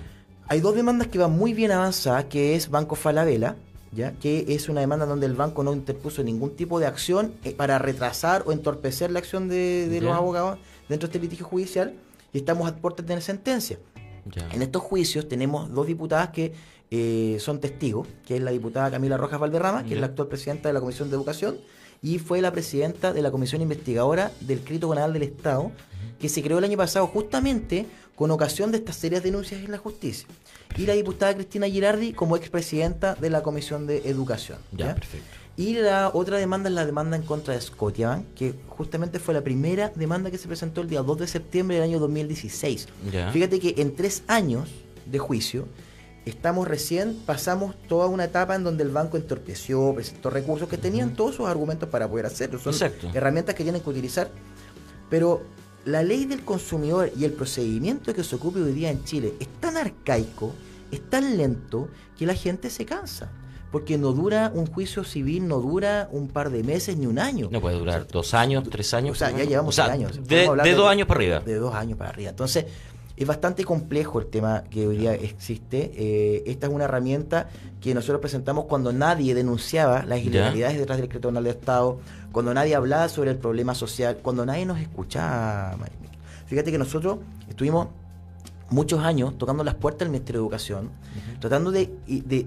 Hay 0.48 0.60
dos 0.60 0.74
demandas 0.74 1.08
que 1.08 1.18
van 1.18 1.32
muy 1.32 1.54
bien 1.54 1.72
avanzadas, 1.72 2.26
que 2.26 2.54
es 2.54 2.70
Banco 2.70 2.94
Falabella, 2.94 3.56
¿ya? 3.92 4.12
que 4.12 4.44
es 4.48 4.68
una 4.68 4.80
demanda 4.80 5.06
donde 5.06 5.26
el 5.26 5.34
banco 5.34 5.64
no 5.64 5.72
interpuso 5.72 6.22
ningún 6.22 6.54
tipo 6.54 6.78
de 6.78 6.86
acción 6.86 7.34
eh, 7.44 7.52
para 7.52 7.78
retrasar 7.78 8.44
o 8.46 8.52
entorpecer 8.52 9.10
la 9.10 9.18
acción 9.18 9.48
de, 9.48 9.98
los 10.02 10.14
abogados 10.14 10.58
dentro 10.88 11.08
de 11.08 11.12
este 11.12 11.18
litigio 11.22 11.46
judicial, 11.46 11.94
y 12.32 12.38
estamos 12.38 12.68
a 12.68 12.76
puertas 12.76 13.04
de 13.04 13.08
tener 13.08 13.22
sentencia. 13.22 13.78
Ya. 14.34 14.48
En 14.52 14.62
estos 14.62 14.82
juicios 14.82 15.28
tenemos 15.28 15.72
dos 15.72 15.86
diputadas 15.86 16.30
que 16.30 16.52
eh, 16.90 17.38
son 17.40 17.60
testigos, 17.60 18.06
que 18.26 18.36
es 18.36 18.42
la 18.42 18.50
diputada 18.50 18.90
Camila 18.90 19.16
Rojas 19.16 19.40
Valderrama, 19.40 19.82
que 19.82 19.90
Ya. 19.90 19.94
es 19.96 20.00
la 20.00 20.06
actual 20.08 20.28
presidenta 20.28 20.68
de 20.68 20.72
la 20.74 20.80
Comisión 20.80 21.10
de 21.10 21.16
Educación, 21.16 21.56
y 22.04 22.18
fue 22.18 22.42
la 22.42 22.52
presidenta 22.52 23.14
de 23.14 23.22
la 23.22 23.30
Comisión 23.30 23.62
Investigadora 23.62 24.30
del 24.40 24.60
Crédito 24.60 24.90
Canal 24.90 25.14
del 25.14 25.22
Estado, 25.22 25.72
que 26.20 26.28
se 26.28 26.42
creó 26.42 26.58
el 26.58 26.64
año 26.64 26.76
pasado 26.76 27.06
justamente 27.06 27.86
con 28.14 28.30
ocasión 28.30 28.70
de 28.70 28.78
estas 28.78 28.96
serias 28.96 29.22
denuncias 29.22 29.64
en 29.64 29.70
la 29.70 29.78
justicia. 29.78 30.28
Y 30.76 30.84
la 30.84 30.92
diputada 30.92 31.34
Cristina 31.34 31.66
Girardi 31.66 32.12
como 32.12 32.36
expresidenta 32.36 33.14
de 33.14 33.30
la 33.30 33.42
Comisión 33.42 33.86
de 33.86 34.02
Educación. 34.04 34.58
Ya, 34.72 34.88
¿ya? 34.88 34.94
perfecto. 34.96 35.26
Y 35.56 35.74
la 35.74 36.10
otra 36.12 36.36
demanda 36.36 36.68
es 36.68 36.74
la 36.74 36.84
demanda 36.84 37.16
en 37.16 37.22
contra 37.22 37.54
de 37.54 37.62
Scotiabank, 37.62 38.34
que 38.34 38.54
justamente 38.68 39.18
fue 39.18 39.32
la 39.32 39.40
primera 39.40 39.90
demanda 39.94 40.30
que 40.30 40.36
se 40.36 40.46
presentó 40.46 40.82
el 40.82 40.90
día 40.90 41.00
2 41.00 41.18
de 41.18 41.26
septiembre 41.26 41.76
del 41.76 41.84
año 41.84 42.00
2016. 42.00 42.86
Ya. 43.10 43.30
Fíjate 43.30 43.58
que 43.60 43.80
en 43.80 43.96
tres 43.96 44.24
años 44.26 44.68
de 45.06 45.18
juicio, 45.18 45.68
estamos 46.24 46.66
recién, 46.66 47.16
pasamos 47.26 47.74
toda 47.88 48.06
una 48.06 48.24
etapa 48.24 48.54
en 48.54 48.64
donde 48.64 48.82
el 48.82 48.90
banco 48.90 49.16
entorpeció, 49.16 49.94
presentó 49.94 50.30
recursos 50.30 50.68
que 50.68 50.78
tenían 50.78 51.14
todos 51.14 51.34
sus 51.36 51.46
argumentos 51.46 51.88
para 51.88 52.08
poder 52.08 52.26
hacerlo. 52.26 52.58
Son 52.58 52.72
Exacto. 52.72 53.10
herramientas 53.12 53.54
que 53.54 53.62
tienen 53.62 53.82
que 53.82 53.90
utilizar. 53.90 54.30
Pero 55.10 55.42
la 55.84 56.02
ley 56.02 56.24
del 56.24 56.44
consumidor 56.44 57.10
y 57.16 57.24
el 57.24 57.32
procedimiento 57.32 58.14
que 58.14 58.24
se 58.24 58.36
ocupe 58.36 58.60
hoy 58.62 58.72
día 58.72 58.90
en 58.90 59.04
Chile 59.04 59.34
es 59.38 59.48
tan 59.60 59.76
arcaico, 59.76 60.54
es 60.90 61.08
tan 61.10 61.36
lento, 61.36 61.88
que 62.18 62.26
la 62.26 62.34
gente 62.34 62.70
se 62.70 62.86
cansa. 62.86 63.30
Porque 63.70 63.98
no 63.98 64.12
dura 64.12 64.52
un 64.54 64.66
juicio 64.66 65.02
civil, 65.02 65.48
no 65.48 65.58
dura 65.58 66.08
un 66.12 66.28
par 66.28 66.50
de 66.50 66.62
meses 66.62 66.96
ni 66.96 67.06
un 67.06 67.18
año. 67.18 67.48
No 67.50 67.60
puede 67.60 67.76
durar 67.76 68.06
dos 68.06 68.32
años, 68.32 68.62
tres 68.70 68.94
años. 68.94 69.16
O 69.16 69.18
sea, 69.18 69.32
ya 69.32 69.42
llevamos 69.42 69.74
O 69.76 69.82
sea, 69.82 69.92
años. 69.92 70.26
De 70.26 70.46
dos 70.74 70.88
años 70.88 71.08
para 71.08 71.18
arriba. 71.18 71.40
De 71.40 71.56
dos 71.56 71.74
años 71.74 71.98
para 71.98 72.10
arriba. 72.10 72.30
Entonces, 72.30 72.66
es 73.16 73.26
bastante 73.26 73.64
complejo 73.64 74.18
el 74.20 74.26
tema 74.26 74.64
que 74.70 74.86
hoy 74.86 74.96
día 74.96 75.14
existe. 75.14 75.92
Eh, 75.94 76.42
esta 76.46 76.66
es 76.66 76.72
una 76.72 76.84
herramienta 76.84 77.48
que 77.80 77.94
nosotros 77.94 78.20
presentamos 78.20 78.64
cuando 78.64 78.92
nadie 78.92 79.34
denunciaba 79.34 80.04
las 80.04 80.18
Ya. 80.20 80.24
ilegalidades 80.26 80.78
detrás 80.78 80.98
del 80.98 81.08
canal 81.08 81.44
de 81.44 81.50
Estado, 81.50 82.00
cuando 82.32 82.52
nadie 82.54 82.74
hablaba 82.74 83.08
sobre 83.08 83.30
el 83.30 83.36
problema 83.36 83.74
social, 83.74 84.18
cuando 84.22 84.44
nadie 84.44 84.66
nos 84.66 84.80
escuchaba. 84.80 85.76
Fíjate 86.46 86.72
que 86.72 86.78
nosotros 86.78 87.18
estuvimos 87.48 87.88
muchos 88.74 89.00
años 89.00 89.38
tocando 89.38 89.64
las 89.64 89.74
puertas 89.74 90.00
del 90.00 90.10
Ministerio 90.10 90.40
de 90.40 90.44
Educación, 90.46 90.90
tratando 91.40 91.70
de, 91.70 91.90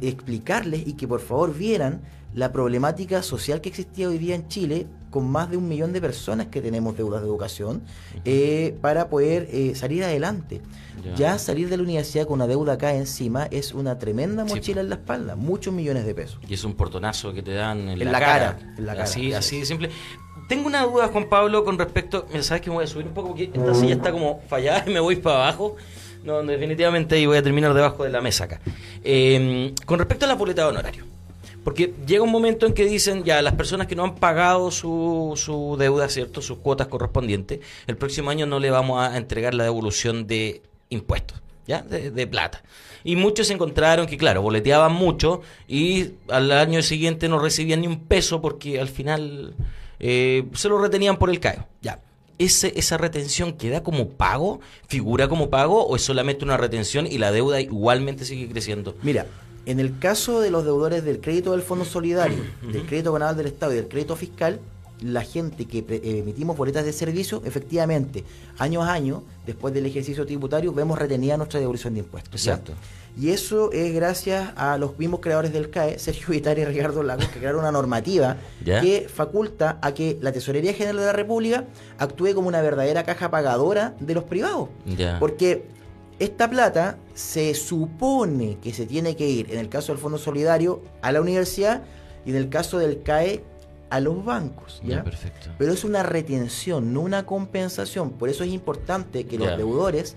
explicarles 0.02 0.86
y 0.86 0.94
que 0.94 1.08
por 1.08 1.22
favor 1.22 1.54
vieran 1.56 2.02
la 2.34 2.52
problemática 2.52 3.24
social 3.24 3.62
que 3.62 3.70
existía 3.70 4.10
hoy 4.10 4.18
día 4.18 4.36
en 4.36 4.48
Chile 4.48 4.86
con 5.10 5.28
más 5.28 5.50
de 5.50 5.58
un 5.58 5.68
millón 5.68 5.94
de 5.94 6.02
personas 6.02 6.48
que 6.48 6.62
tenemos 6.62 6.96
deudas 6.98 7.22
de 7.22 7.28
educación 7.28 7.82
eh, 8.26 8.78
para 8.82 9.10
poder 9.10 9.48
eh, 9.52 9.74
salir 9.76 10.04
adelante. 10.04 10.62
Ya. 11.04 11.16
Ya. 11.16 11.40
salir 11.40 11.70
de 11.70 11.78
la 11.78 11.84
universidad 11.84 12.26
con 12.26 12.34
una 12.36 12.48
deuda 12.48 12.74
acá 12.74 12.94
encima 12.94 13.46
es 13.46 13.74
una 13.74 13.98
tremenda 13.98 14.46
Sí, 14.46 14.56
mochila 14.56 14.82
en 14.82 14.90
la 14.90 14.96
espalda, 14.96 15.36
muchos 15.36 15.74
millones 15.74 16.06
de 16.06 16.14
pesos. 16.14 16.40
Y 16.48 16.54
es 16.56 16.64
un 16.64 16.74
portonazo 16.74 17.34
que 17.34 17.42
te 17.42 17.54
dan 17.54 17.80
en, 17.88 18.02
En 18.02 18.06
la, 18.06 18.12
la 18.12 18.20
cara. 18.20 18.58
cara, 18.58 18.74
en 18.78 18.86
la 18.86 18.92
cara, 18.94 19.04
así, 19.06 19.28
así 19.28 19.34
así 19.34 19.60
de 19.60 19.66
simple. 19.66 19.90
tengo 20.50 20.68
una 20.68 20.84
duda, 20.84 21.08
Juan 21.08 21.30
Pablo, 21.30 21.64
con 21.64 21.78
respecto. 21.80 22.26
Mira, 22.30 22.44
sabes 22.44 22.62
que 22.62 22.70
me 22.70 22.76
voy 22.76 22.84
a 22.84 22.88
subir 22.88 23.08
un 23.08 23.14
poco 23.14 23.30
porque 23.30 23.46
esta 23.46 23.74
silla 23.74 23.94
está 23.96 24.12
como 24.12 24.42
fallada 24.50 24.84
y 24.88 24.94
me 24.94 25.00
voy 25.00 25.16
para 25.16 25.36
abajo. 25.48 25.76
No, 26.24 26.44
definitivamente 26.44 27.16
ahí 27.16 27.26
voy 27.26 27.38
a 27.38 27.44
terminar 27.44 27.74
debajo 27.74 28.04
de 28.04 28.10
la 28.10 28.22
mesa 28.22 28.46
acá. 28.46 28.60
Eh, 29.04 29.74
con 29.86 30.00
respecto 30.00 30.26
a 30.26 30.28
la 30.28 30.36
boleta 30.36 30.64
de 30.64 30.70
honorario. 30.70 31.06
Porque 31.64 31.94
llega 32.06 32.24
un 32.24 32.32
momento 32.32 32.66
en 32.66 32.74
que 32.74 32.86
dicen 32.86 33.26
ya 33.26 33.42
las 33.42 33.56
personas 33.56 33.88
que 33.88 33.96
no 33.96 34.06
han 34.06 34.16
pagado 34.16 34.72
su, 34.72 35.34
su 35.36 35.76
deuda, 35.78 36.08
¿cierto? 36.08 36.42
Sus 36.42 36.60
cuotas 36.60 36.88
correspondientes, 36.88 37.60
el 37.88 37.98
próximo 37.98 38.30
año 38.30 38.46
no 38.46 38.60
le 38.62 38.72
vamos 38.72 39.02
a 39.02 39.18
entregar 39.18 39.54
la 39.54 39.66
devolución 39.66 40.28
de 40.28 40.62
impuestos, 40.90 41.42
¿ya? 41.68 41.82
De, 41.82 42.26
plata. 42.26 42.64
Y 43.04 43.18
muchos 43.18 43.50
encontraron 43.50 44.08
que, 44.08 44.18
claro, 44.18 44.42
boleteaban 44.42 44.94
mucho 44.94 45.42
y 45.68 46.12
al 46.30 46.50
año 46.54 46.82
siguiente 46.82 47.28
no 47.28 47.38
recibían 47.38 47.82
ni 47.82 47.88
un 47.88 48.00
peso 48.00 48.42
porque 48.42 48.80
al 48.80 48.88
final 48.88 49.54
eh, 50.00 50.46
se 50.54 50.70
lo 50.70 50.78
retenían 50.78 51.18
por 51.18 51.30
el 51.30 51.42
CAE. 51.42 51.66
Ya. 51.82 52.00
Ese, 52.40 52.74
¿Esa 52.76 52.98
retención 52.98 53.54
queda 53.54 53.84
como 53.84 54.10
pago? 54.10 54.60
¿Figura 54.88 55.28
como 55.28 55.50
pago 55.50 55.86
o 55.86 55.96
es 55.96 56.04
solamente 56.04 56.46
una 56.46 56.58
retención 56.58 57.08
y 57.08 57.18
la 57.18 57.32
deuda 57.32 57.60
igualmente 57.62 58.26
sigue 58.26 58.48
creciendo? 58.48 58.96
Mira, 59.02 59.26
en 59.66 59.80
el 59.80 60.00
caso 60.00 60.40
de 60.40 60.52
los 60.52 60.64
deudores 60.64 61.04
del 61.04 61.20
crédito 61.20 61.52
del 61.52 61.62
Fondo 61.62 61.84
Solidario, 61.84 62.38
del 62.62 62.86
crédito 62.86 63.12
canal 63.12 63.36
del 63.36 63.48
Estado 63.48 63.74
y 63.74 63.76
del 63.76 63.88
crédito 63.88 64.16
fiscal, 64.16 64.60
la 65.02 65.24
gente 65.24 65.66
que 65.66 65.80
eh, 65.80 66.20
emitimos 66.20 66.58
boletas 66.58 66.86
de 66.86 66.94
servicio, 66.94 67.42
efectivamente, 67.46 68.24
año 68.58 68.82
a 68.82 68.94
año, 68.94 69.24
después 69.46 69.74
del 69.74 69.86
ejercicio 69.86 70.26
tributario, 70.26 70.74
vemos 70.74 70.98
retenida 70.98 71.38
nuestra 71.38 71.60
devolución 71.60 71.94
de 71.94 72.00
impuestos. 72.00 72.44
¿ya? 72.44 72.60
Y 73.20 73.32
eso 73.32 73.72
es 73.72 73.94
gracias 73.94 74.52
a 74.56 74.78
los 74.78 74.98
mismos 75.00 75.22
creadores 75.22 75.52
del 75.52 75.72
CAE, 75.72 75.98
Sergio 75.98 76.28
Vitari 76.30 76.62
y 76.62 76.66
Ricardo 76.66 77.02
Lagos, 77.02 77.28
que 77.28 77.40
crearon 77.40 77.62
una 77.62 77.72
normativa 77.72 78.38
que 78.64 79.08
faculta 79.12 79.80
a 79.82 79.94
que 79.94 80.18
la 80.22 80.32
Tesorería 80.32 80.74
General 80.74 80.98
de 80.98 81.06
la 81.06 81.14
República 81.14 81.66
actúe 81.98 82.34
como 82.36 82.48
una 82.48 82.62
verdadera 82.62 83.04
caja 83.04 83.32
pagadora 83.32 83.96
de 84.00 84.14
los 84.14 84.24
privados. 84.24 84.70
Porque 85.20 85.66
esta 86.20 86.50
plata 86.50 86.98
se 87.16 87.56
supone 87.56 88.58
que 88.62 88.74
se 88.74 88.86
tiene 88.86 89.16
que 89.16 89.28
ir, 89.28 89.52
en 89.52 89.60
el 89.60 89.70
caso 89.70 89.92
del 89.92 90.02
Fondo 90.02 90.20
Solidario, 90.20 90.84
a 91.02 91.12
la 91.12 91.22
universidad 91.22 91.84
y 92.26 92.32
en 92.32 92.36
el 92.36 92.50
caso 92.50 92.78
del 92.78 93.02
CAE, 93.02 93.44
a 93.90 94.00
los 94.00 94.26
bancos. 94.26 94.82
perfecto. 94.84 95.50
Pero 95.58 95.72
es 95.72 95.84
una 95.84 96.04
retención, 96.04 96.94
no 96.94 97.02
una 97.02 97.26
compensación. 97.26 98.12
Por 98.12 98.30
eso 98.30 98.44
es 98.44 98.52
importante 98.52 99.26
que 99.26 99.38
los 99.38 99.58
deudores 99.58 100.16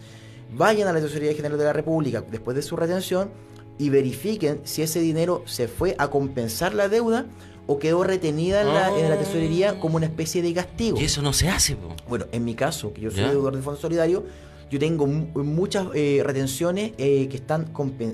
vayan 0.54 0.88
a 0.88 0.92
la 0.92 1.00
Tesorería 1.00 1.34
General 1.34 1.58
de 1.58 1.64
la 1.64 1.72
República 1.72 2.22
después 2.30 2.54
de 2.56 2.62
su 2.62 2.76
retención 2.76 3.30
y 3.78 3.88
verifiquen 3.90 4.60
si 4.64 4.82
ese 4.82 5.00
dinero 5.00 5.42
se 5.46 5.68
fue 5.68 5.94
a 5.98 6.08
compensar 6.08 6.74
la 6.74 6.88
deuda 6.88 7.26
o 7.66 7.78
quedó 7.78 8.02
retenida 8.04 8.62
en, 8.62 8.68
la, 8.74 8.98
en 8.98 9.08
la 9.08 9.16
tesorería 9.16 9.78
como 9.78 9.96
una 9.96 10.06
especie 10.06 10.42
de 10.42 10.52
castigo. 10.52 11.00
Y 11.00 11.04
eso 11.04 11.22
no 11.22 11.32
se 11.32 11.48
hace, 11.48 11.76
po. 11.76 11.94
Bueno, 12.08 12.26
en 12.32 12.44
mi 12.44 12.54
caso, 12.54 12.92
que 12.92 13.00
yo 13.02 13.10
soy 13.10 13.20
¿Ya? 13.20 13.30
deudor 13.30 13.54
del 13.54 13.62
Fondo 13.62 13.78
Solidario, 13.80 14.24
yo 14.70 14.78
tengo 14.80 15.06
mu- 15.06 15.44
muchas 15.44 15.86
eh, 15.94 16.20
retenciones 16.24 16.92
eh, 16.98 17.28
que 17.28 17.36
están, 17.36 17.70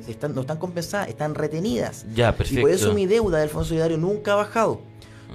están 0.09 0.35
no 0.35 0.43
están 0.43 0.59
compensadas, 0.59 1.09
están 1.09 1.35
retenidas. 1.35 2.05
Ya, 2.15 2.31
Y 2.31 2.33
perfecto. 2.33 2.61
por 2.61 2.71
eso 2.71 2.93
mi 2.93 3.07
deuda 3.07 3.39
del 3.39 3.49
Fondo 3.49 3.67
Solidario 3.67 3.97
nunca 3.97 4.35
ha 4.35 4.37
bajado. 4.37 4.81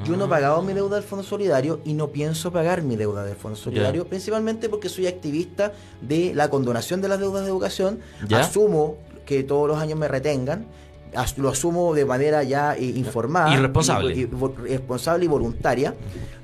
Yo 0.05 0.15
no 0.17 0.23
he 0.23 0.27
Ah. 0.27 0.29
pagado 0.29 0.61
mi 0.61 0.73
deuda 0.73 0.95
del 0.95 1.03
Fondo 1.03 1.23
Solidario 1.23 1.79
y 1.85 1.93
no 1.93 2.07
pienso 2.09 2.51
pagar 2.51 2.81
mi 2.81 2.95
deuda 2.95 3.23
del 3.23 3.35
Fondo 3.35 3.55
Solidario, 3.57 4.05
principalmente 4.07 4.69
porque 4.69 4.89
soy 4.89 5.07
activista 5.07 5.73
de 6.01 6.33
la 6.35 6.49
condonación 6.49 7.01
de 7.01 7.07
las 7.09 7.19
deudas 7.19 7.43
de 7.43 7.49
educación. 7.49 7.99
Asumo 8.35 8.97
que 9.25 9.43
todos 9.43 9.67
los 9.67 9.77
años 9.77 9.97
me 9.99 10.07
retengan. 10.07 10.65
as- 11.13 11.37
Lo 11.37 11.49
asumo 11.49 11.93
de 11.93 12.05
manera 12.05 12.41
ya 12.43 12.73
eh, 12.77 12.83
informada. 12.85 13.53
Y 13.53 13.57
responsable. 13.57 14.15
y- 14.15 14.19
y 14.21 14.25
responsable 14.69 15.25
y 15.25 15.27
voluntaria. 15.27 15.93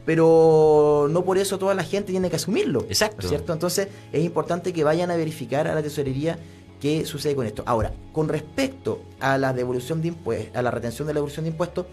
Pero 0.05 1.07
no 1.09 1.23
por 1.23 1.37
eso 1.37 1.57
toda 1.57 1.73
la 1.73 1.83
gente 1.83 2.11
tiene 2.11 2.29
que 2.29 2.35
asumirlo. 2.35 2.81
Exacto. 2.89 3.27
¿Cierto? 3.27 3.53
Entonces 3.53 3.87
es 4.11 4.23
importante 4.23 4.73
que 4.73 4.83
vayan 4.83 5.09
a 5.11 5.15
verificar 5.15 5.67
a 5.67 5.73
la 5.75 5.81
tesorería 5.83 6.37
qué 6.81 7.05
sucede 7.05 7.35
con 7.35 7.45
esto. 7.45 7.63
Ahora, 7.65 7.93
con 8.11 8.27
respecto 8.27 9.01
a 9.19 9.37
la 9.37 9.53
devolución 9.53 10.01
de 10.01 10.09
impuestos, 10.09 10.55
a 10.55 10.61
la 10.61 10.71
retención 10.71 11.07
de 11.07 11.13
la 11.13 11.19
devolución 11.19 11.45
de 11.45 11.51
impuestos, 11.51 11.85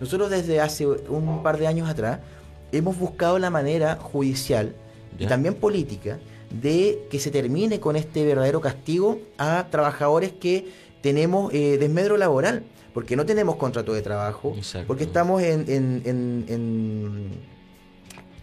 nosotros 0.00 0.30
desde 0.30 0.60
hace 0.60 0.86
un 0.86 1.42
par 1.42 1.58
de 1.58 1.66
años 1.66 1.88
atrás 1.88 2.20
hemos 2.72 2.98
buscado 2.98 3.38
la 3.38 3.50
manera 3.50 3.96
judicial 3.96 4.74
y 5.18 5.26
también 5.26 5.54
política 5.54 6.18
de 6.50 7.06
que 7.10 7.18
se 7.18 7.30
termine 7.30 7.78
con 7.80 7.96
este 7.96 8.24
verdadero 8.24 8.60
castigo 8.60 9.18
a 9.38 9.66
trabajadores 9.70 10.32
que 10.32 10.66
tenemos 11.02 11.52
eh, 11.52 11.76
desmedro 11.78 12.16
laboral, 12.16 12.62
porque 12.94 13.16
no 13.16 13.24
tenemos 13.26 13.56
contrato 13.56 13.92
de 13.92 14.02
trabajo, 14.02 14.54
Exacto. 14.56 14.86
porque 14.86 15.04
estamos 15.04 15.42
en, 15.42 15.60
en, 15.68 16.02
en, 16.04 16.44
en, 16.48 17.30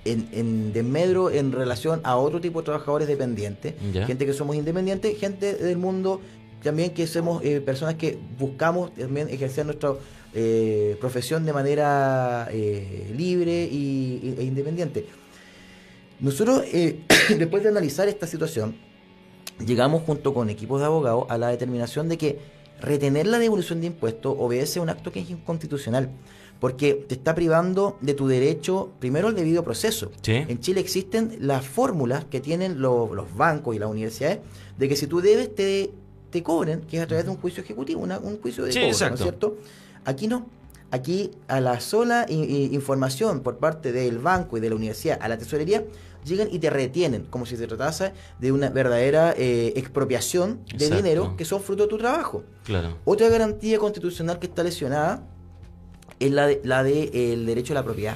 en- 0.06 0.30
en 0.32 0.74
desmedro 0.74 1.30
en 1.32 1.52
relación 1.52 2.00
a 2.04 2.16
otro 2.18 2.40
tipo 2.40 2.62
de 2.62 2.66
trabajadores 2.66 3.08
dependientes, 3.08 3.74
gente 4.06 4.26
que 4.26 4.34
somos 4.34 4.56
independientes, 4.56 5.18
gente 5.20 5.56
del 5.56 5.78
mundo 5.78 6.22
también 6.64 6.92
que 6.92 7.06
somos 7.08 7.44
eh, 7.44 7.62
personas 7.62 7.96
que 7.96 8.18
buscamos 8.40 8.94
también 8.96 9.30
ejercer 9.30 9.66
nuestra 9.66 9.94
eh, 10.40 10.96
profesión 11.02 11.46
de 11.46 11.52
manera 11.54 12.48
eh, 12.52 13.12
libre 13.18 13.64
y, 13.72 14.36
e 14.38 14.44
independiente. 14.44 15.06
Nosotros, 16.20 16.64
eh, 16.72 17.00
después 17.38 17.64
de 17.64 17.70
analizar 17.70 18.08
esta 18.08 18.28
situación, 18.28 18.76
llegamos 19.66 20.04
junto 20.04 20.34
con 20.36 20.50
equipos 20.52 20.80
de 20.80 20.86
abogados 20.86 21.26
a 21.30 21.38
la 21.38 21.48
determinación 21.50 22.08
de 22.08 22.18
que 22.18 22.40
retener 22.82 23.26
la 23.26 23.40
devolución 23.40 23.82
de 23.82 23.88
impuestos 23.88 24.36
obedece 24.38 24.78
a 24.78 24.84
un 24.84 24.90
acto 24.90 25.12
que 25.12 25.20
es 25.22 25.30
inconstitucional, 25.32 26.10
porque 26.60 26.94
te 26.94 27.16
está 27.16 27.34
privando 27.34 27.98
de 28.02 28.14
tu 28.14 28.28
derecho, 28.28 28.92
primero, 29.00 29.28
al 29.30 29.36
debido 29.36 29.64
proceso. 29.64 30.12
Sí. 30.22 30.34
En 30.48 30.60
Chile 30.60 30.82
existen 30.82 31.38
las 31.42 31.66
fórmulas 31.66 32.26
que 32.26 32.40
tienen 32.42 32.80
lo- 32.82 33.14
los 33.14 33.36
bancos 33.36 33.76
y 33.76 33.80
las 33.80 33.90
universidades 33.90 34.40
de 34.78 34.88
que 34.88 34.96
si 34.96 35.08
tú 35.08 35.22
debes, 35.22 35.54
te, 35.56 35.92
te 36.30 36.44
cobren, 36.44 36.82
que 36.82 36.98
es 36.98 37.04
a 37.04 37.08
través 37.08 37.26
de 37.26 37.32
un 37.32 37.38
juicio 37.38 37.64
ejecutivo, 37.64 38.02
una- 38.02 38.20
un 38.20 38.40
juicio 38.40 38.64
de 38.66 38.72
Sí, 38.74 38.80
cobro, 38.80 39.10
¿no 39.10 39.16
es 39.16 39.22
cierto? 39.22 39.58
Aquí 40.08 40.28
no. 40.28 40.48
Aquí 40.90 41.32
a 41.50 41.60
la 41.60 41.82
sola 41.82 42.26
información 42.30 43.42
por 43.42 43.58
parte 43.58 43.92
del 43.92 44.20
banco 44.20 44.58
y 44.58 44.62
de 44.62 44.70
la 44.70 44.76
universidad 44.76 45.20
a 45.22 45.28
la 45.28 45.38
tesorería 45.38 45.84
llegan 46.24 46.48
y 46.50 46.60
te 46.60 46.70
retienen 46.70 47.24
como 47.30 47.46
si 47.46 47.58
se 47.58 47.68
tratase 47.68 48.14
de 48.40 48.54
una 48.54 48.70
verdadera 48.70 49.34
eh, 49.38 49.74
expropiación 49.76 50.62
de 50.66 50.86
Exacto. 50.86 50.96
dinero 50.96 51.36
que 51.36 51.44
son 51.44 51.62
fruto 51.62 51.84
de 51.84 51.90
tu 51.90 51.98
trabajo. 51.98 52.44
Claro. 52.64 52.98
Otra 53.04 53.28
garantía 53.28 53.78
constitucional 53.80 54.40
que 54.40 54.48
está 54.48 54.64
lesionada 54.64 55.24
es 56.20 56.32
la 56.32 56.48
de, 56.48 56.62
la 56.64 56.84
de, 56.84 57.04
eh, 57.04 57.34
el 57.34 57.46
derecho 57.46 57.74
a 57.74 57.76
la 57.76 57.84
propiedad. 57.84 58.16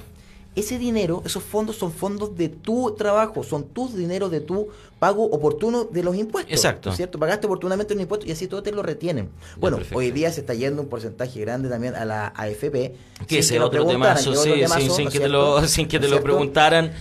Ese 0.53 0.77
dinero, 0.77 1.23
esos 1.25 1.41
fondos 1.43 1.77
son 1.77 1.93
fondos 1.93 2.35
de 2.35 2.49
tu 2.49 2.93
trabajo, 2.95 3.41
son 3.41 3.69
tus 3.69 3.95
dineros 3.95 4.29
de 4.31 4.41
tu 4.41 4.67
pago 4.99 5.23
oportuno 5.23 5.85
de 5.85 6.03
los 6.03 6.15
impuestos. 6.17 6.53
Exacto. 6.53 6.89
¿no 6.89 6.91
es 6.91 6.97
¿Cierto? 6.97 7.19
Pagaste 7.19 7.47
oportunamente 7.47 7.93
un 7.93 8.01
impuesto 8.01 8.27
y 8.27 8.31
así 8.31 8.47
todo 8.47 8.61
te 8.61 8.73
lo 8.73 8.83
retienen. 8.83 9.29
bueno, 9.57 9.77
perfecto. 9.77 9.97
hoy 9.97 10.11
día 10.11 10.29
se 10.29 10.41
está 10.41 10.53
yendo 10.53 10.81
un 10.81 10.89
porcentaje 10.89 11.39
grande 11.39 11.69
también 11.69 11.95
a 11.95 12.03
la 12.03 12.33
AFP. 12.35 12.93
Que 13.27 13.39
ese 13.39 13.59
lo 13.59 13.67
otro 13.67 13.87
temazo, 13.87 14.31
que 14.31 14.37
sí, 14.37 14.67
sin, 14.67 14.91
sin 14.91 15.05
¿no 15.05 15.09
es 15.09 15.13
que 15.13 15.19
te 15.21 15.29
lo, 15.29 15.67
sin 15.67 15.87
que 15.87 15.99
¿No 15.99 16.05
te 16.05 16.11
lo 16.11 16.21
preguntaran. 16.21 16.91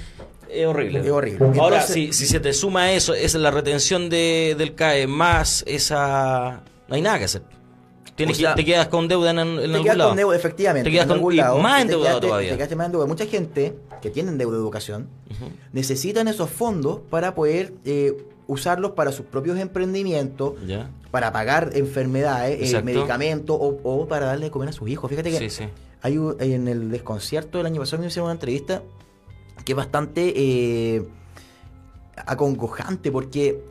Es 0.48 0.66
horrible. 0.66 1.00
Es 1.00 1.10
horrible. 1.10 1.60
Ahora, 1.60 1.82
si, 1.82 2.12
si 2.12 2.26
se 2.26 2.38
te 2.38 2.52
suma 2.52 2.92
eso, 2.92 3.14
es 3.14 3.34
la 3.34 3.50
retención 3.50 4.08
de, 4.08 4.54
del 4.56 4.74
CAE 4.74 5.06
más 5.06 5.64
esa... 5.66 6.62
No 6.88 6.94
hay 6.94 7.02
nada 7.02 7.18
que 7.18 7.24
hacer. 7.24 7.42
Tienes 8.20 8.36
O 8.36 8.38
que- 8.38 8.44
sea, 8.44 8.54
te 8.54 8.64
quedas 8.64 8.88
con 8.88 9.08
deuda 9.08 9.30
en, 9.30 9.38
en 9.38 9.56
te 9.56 9.64
algún 9.64 9.82
quedas 9.82 9.96
lado. 9.96 10.10
con 10.10 10.16
deuda, 10.16 10.36
efectivamente. 10.36 10.88
Te 10.88 10.92
quedas 10.92 11.10
en 11.10 11.20
con- 11.20 11.36
lado, 11.36 11.58
más 11.58 11.76
te 11.76 11.82
endeudado 11.82 12.04
quedaste- 12.20 12.26
todavía. 12.28 12.50
Te 12.50 12.56
quedaste 12.56 12.76
más 12.76 12.86
endeudado. 12.86 13.08
Mucha 13.08 13.26
gente 13.26 13.74
que 14.02 14.10
tiene 14.10 14.32
deuda 14.32 14.56
de 14.56 14.62
educación 14.62 15.08
necesitan 15.72 16.28
esos 16.28 16.50
fondos 16.50 17.00
para 17.10 17.34
poder 17.34 17.72
eh, 17.84 18.16
usarlos 18.46 18.92
para 18.92 19.12
sus 19.12 19.26
propios 19.26 19.58
emprendimientos, 19.58 20.54
Ya. 20.66 20.90
para 21.10 21.32
pagar 21.32 21.70
enfermedades, 21.74 22.72
eh, 22.74 22.82
medicamentos 22.82 23.56
o, 23.60 23.78
o 23.84 24.08
para 24.08 24.26
darle 24.26 24.46
de 24.46 24.50
comer 24.50 24.68
a 24.70 24.72
sus 24.72 24.88
hijos. 24.88 25.08
Fíjate 25.08 25.30
que 25.30 25.38
Sí, 25.38 25.50
sí. 25.50 25.64
hay 26.02 26.18
un- 26.18 26.36
en 26.40 26.66
el 26.68 26.90
desconcierto 26.90 27.58
del 27.58 27.66
año 27.68 27.80
pasado 27.80 28.02
me 28.02 28.08
hicieron 28.08 28.26
una 28.26 28.34
entrevista 28.34 28.82
que 29.64 29.72
es 29.72 29.76
bastante 29.76 30.32
eh, 30.36 31.02
acongojante 32.26 33.10
porque 33.10 33.62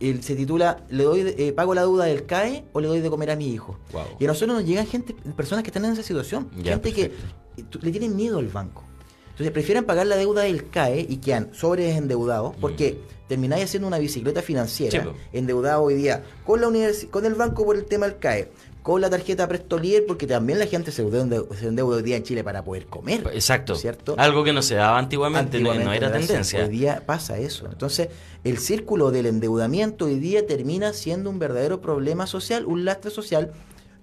él 0.00 0.22
se 0.22 0.34
titula 0.34 0.84
¿Le 0.90 1.04
doy 1.04 1.22
de- 1.22 1.48
eh, 1.48 1.52
pago 1.52 1.74
la 1.74 1.82
deuda 1.82 2.04
del 2.04 2.26
CAE 2.26 2.64
o 2.72 2.80
le 2.80 2.88
doy 2.88 3.00
de 3.00 3.10
comer 3.10 3.30
a 3.30 3.36
mi 3.36 3.52
hijo? 3.52 3.78
Wow. 3.92 4.02
Y 4.18 4.24
a 4.24 4.28
nosotros 4.28 4.56
nos 4.56 4.64
llegan 4.66 4.86
gente, 4.86 5.14
personas 5.36 5.62
que 5.64 5.68
están 5.70 5.84
en 5.84 5.92
esa 5.92 6.02
situación, 6.02 6.50
Ya, 6.62 6.72
gente 6.72 6.92
que 6.92 7.08
perfecto. 7.10 7.78
le 7.82 7.90
tienen 7.90 8.16
miedo 8.16 8.38
al 8.38 8.48
banco. 8.48 8.84
Entonces 9.30 9.52
prefieren 9.52 9.84
pagar 9.84 10.06
la 10.08 10.16
deuda 10.16 10.42
del 10.42 10.68
CAE 10.68 11.06
y 11.08 11.18
quedan 11.18 11.50
sobre 11.54 11.92
endeudados 11.94 12.56
porque 12.60 12.98
termináis 13.28 13.64
haciendo 13.64 13.86
una 13.86 13.98
bicicleta 13.98 14.42
financiera 14.42 15.02
Mm. 15.04 15.06
Po. 15.06 15.14
endeudado 15.32 15.82
hoy 15.84 15.94
día 15.94 16.24
con 16.44 16.60
la 16.60 16.68
con 17.10 17.24
el 17.24 17.34
banco 17.34 17.64
por 17.64 17.76
el 17.76 17.84
tema 17.84 18.06
del 18.06 18.18
CAE, 18.18 18.50
con 18.82 19.00
la 19.00 19.10
tarjeta 19.10 19.46
Prestolier 19.48 20.04
porque 20.06 20.26
también 20.26 20.58
la 20.58 20.66
gente 20.66 20.92
se 20.92 21.02
endeuda, 21.02 21.42
se 21.54 21.66
endeuda 21.68 21.96
hoy 21.96 22.02
día 22.02 22.16
en 22.16 22.22
Chile 22.22 22.42
para 22.44 22.64
poder 22.64 22.86
comer. 22.86 23.28
Exacto. 23.32 23.74
¿Cierto? 23.74 24.14
Algo 24.18 24.44
que 24.44 24.52
no 24.52 24.62
se 24.62 24.76
daba 24.76 24.98
antiguamente, 24.98 25.60
no- 25.60 25.92
era 25.92 26.10
tendencia. 26.12 26.64
Hoy 26.64 26.70
día 26.70 27.02
pasa 27.04 27.38
eso. 27.38 27.66
Entonces, 27.70 28.08
el 28.44 28.58
círculo 28.58 29.10
del 29.10 29.26
endeudamiento 29.26 30.06
hoy 30.06 30.18
día 30.18 30.46
termina 30.46 30.92
siendo 30.92 31.28
un 31.30 31.38
verdadero 31.38 31.80
problema 31.80 32.26
social, 32.26 32.64
un 32.66 32.84
lastre 32.84 33.10
social 33.10 33.52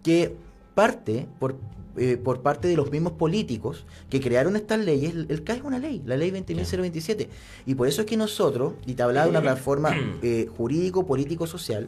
que 0.04 0.36
parte 0.76 1.28
por 1.40 1.56
eh, 1.98 2.18
por 2.18 2.42
parte 2.42 2.68
de 2.68 2.76
los 2.76 2.92
mismos 2.92 3.14
políticos 3.14 3.86
que 4.10 4.20
crearon 4.20 4.58
estas 4.58 4.80
leyes. 4.80 5.14
El, 5.14 5.28
el 5.30 5.44
CAE 5.46 5.60
es 5.60 5.64
una 5.64 5.80
ley, 5.80 6.02
la 6.06 6.18
ley 6.18 6.30
20.027. 6.30 7.30
Y 7.66 7.76
por 7.76 7.88
eso 7.88 8.02
es 8.02 8.08
que 8.08 8.18
nosotros, 8.18 8.74
y 8.86 8.96
te 8.96 9.04
hablaba 9.04 9.26
de 9.28 9.30
una 9.32 9.42
plataforma 9.42 9.96
eh, 10.22 10.50
jurídico, 10.58 11.06
político, 11.06 11.48
social, 11.48 11.88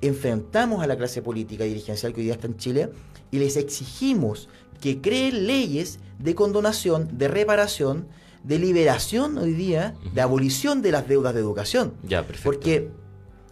enfrentamos 0.00 0.82
a 0.82 0.86
la 0.86 0.96
clase 0.96 1.22
política 1.22 1.64
y 1.64 1.68
dirigencial 1.68 2.12
que 2.12 2.20
hoy 2.20 2.24
día 2.24 2.34
está 2.34 2.46
en 2.46 2.56
Chile 2.56 2.90
y 3.30 3.38
les 3.38 3.56
exigimos 3.56 4.48
que 4.80 5.00
creen 5.00 5.46
leyes 5.46 5.98
de 6.18 6.34
condonación, 6.34 7.18
de 7.18 7.28
reparación, 7.28 8.06
de 8.44 8.58
liberación 8.58 9.38
hoy 9.38 9.52
día, 9.52 9.94
de 10.14 10.20
abolición 10.20 10.82
de 10.82 10.92
las 10.92 11.08
deudas 11.08 11.34
de 11.34 11.40
educación. 11.40 11.94
Ya, 12.04 12.22
perfecto. 12.22 12.50
Porque 12.50 12.90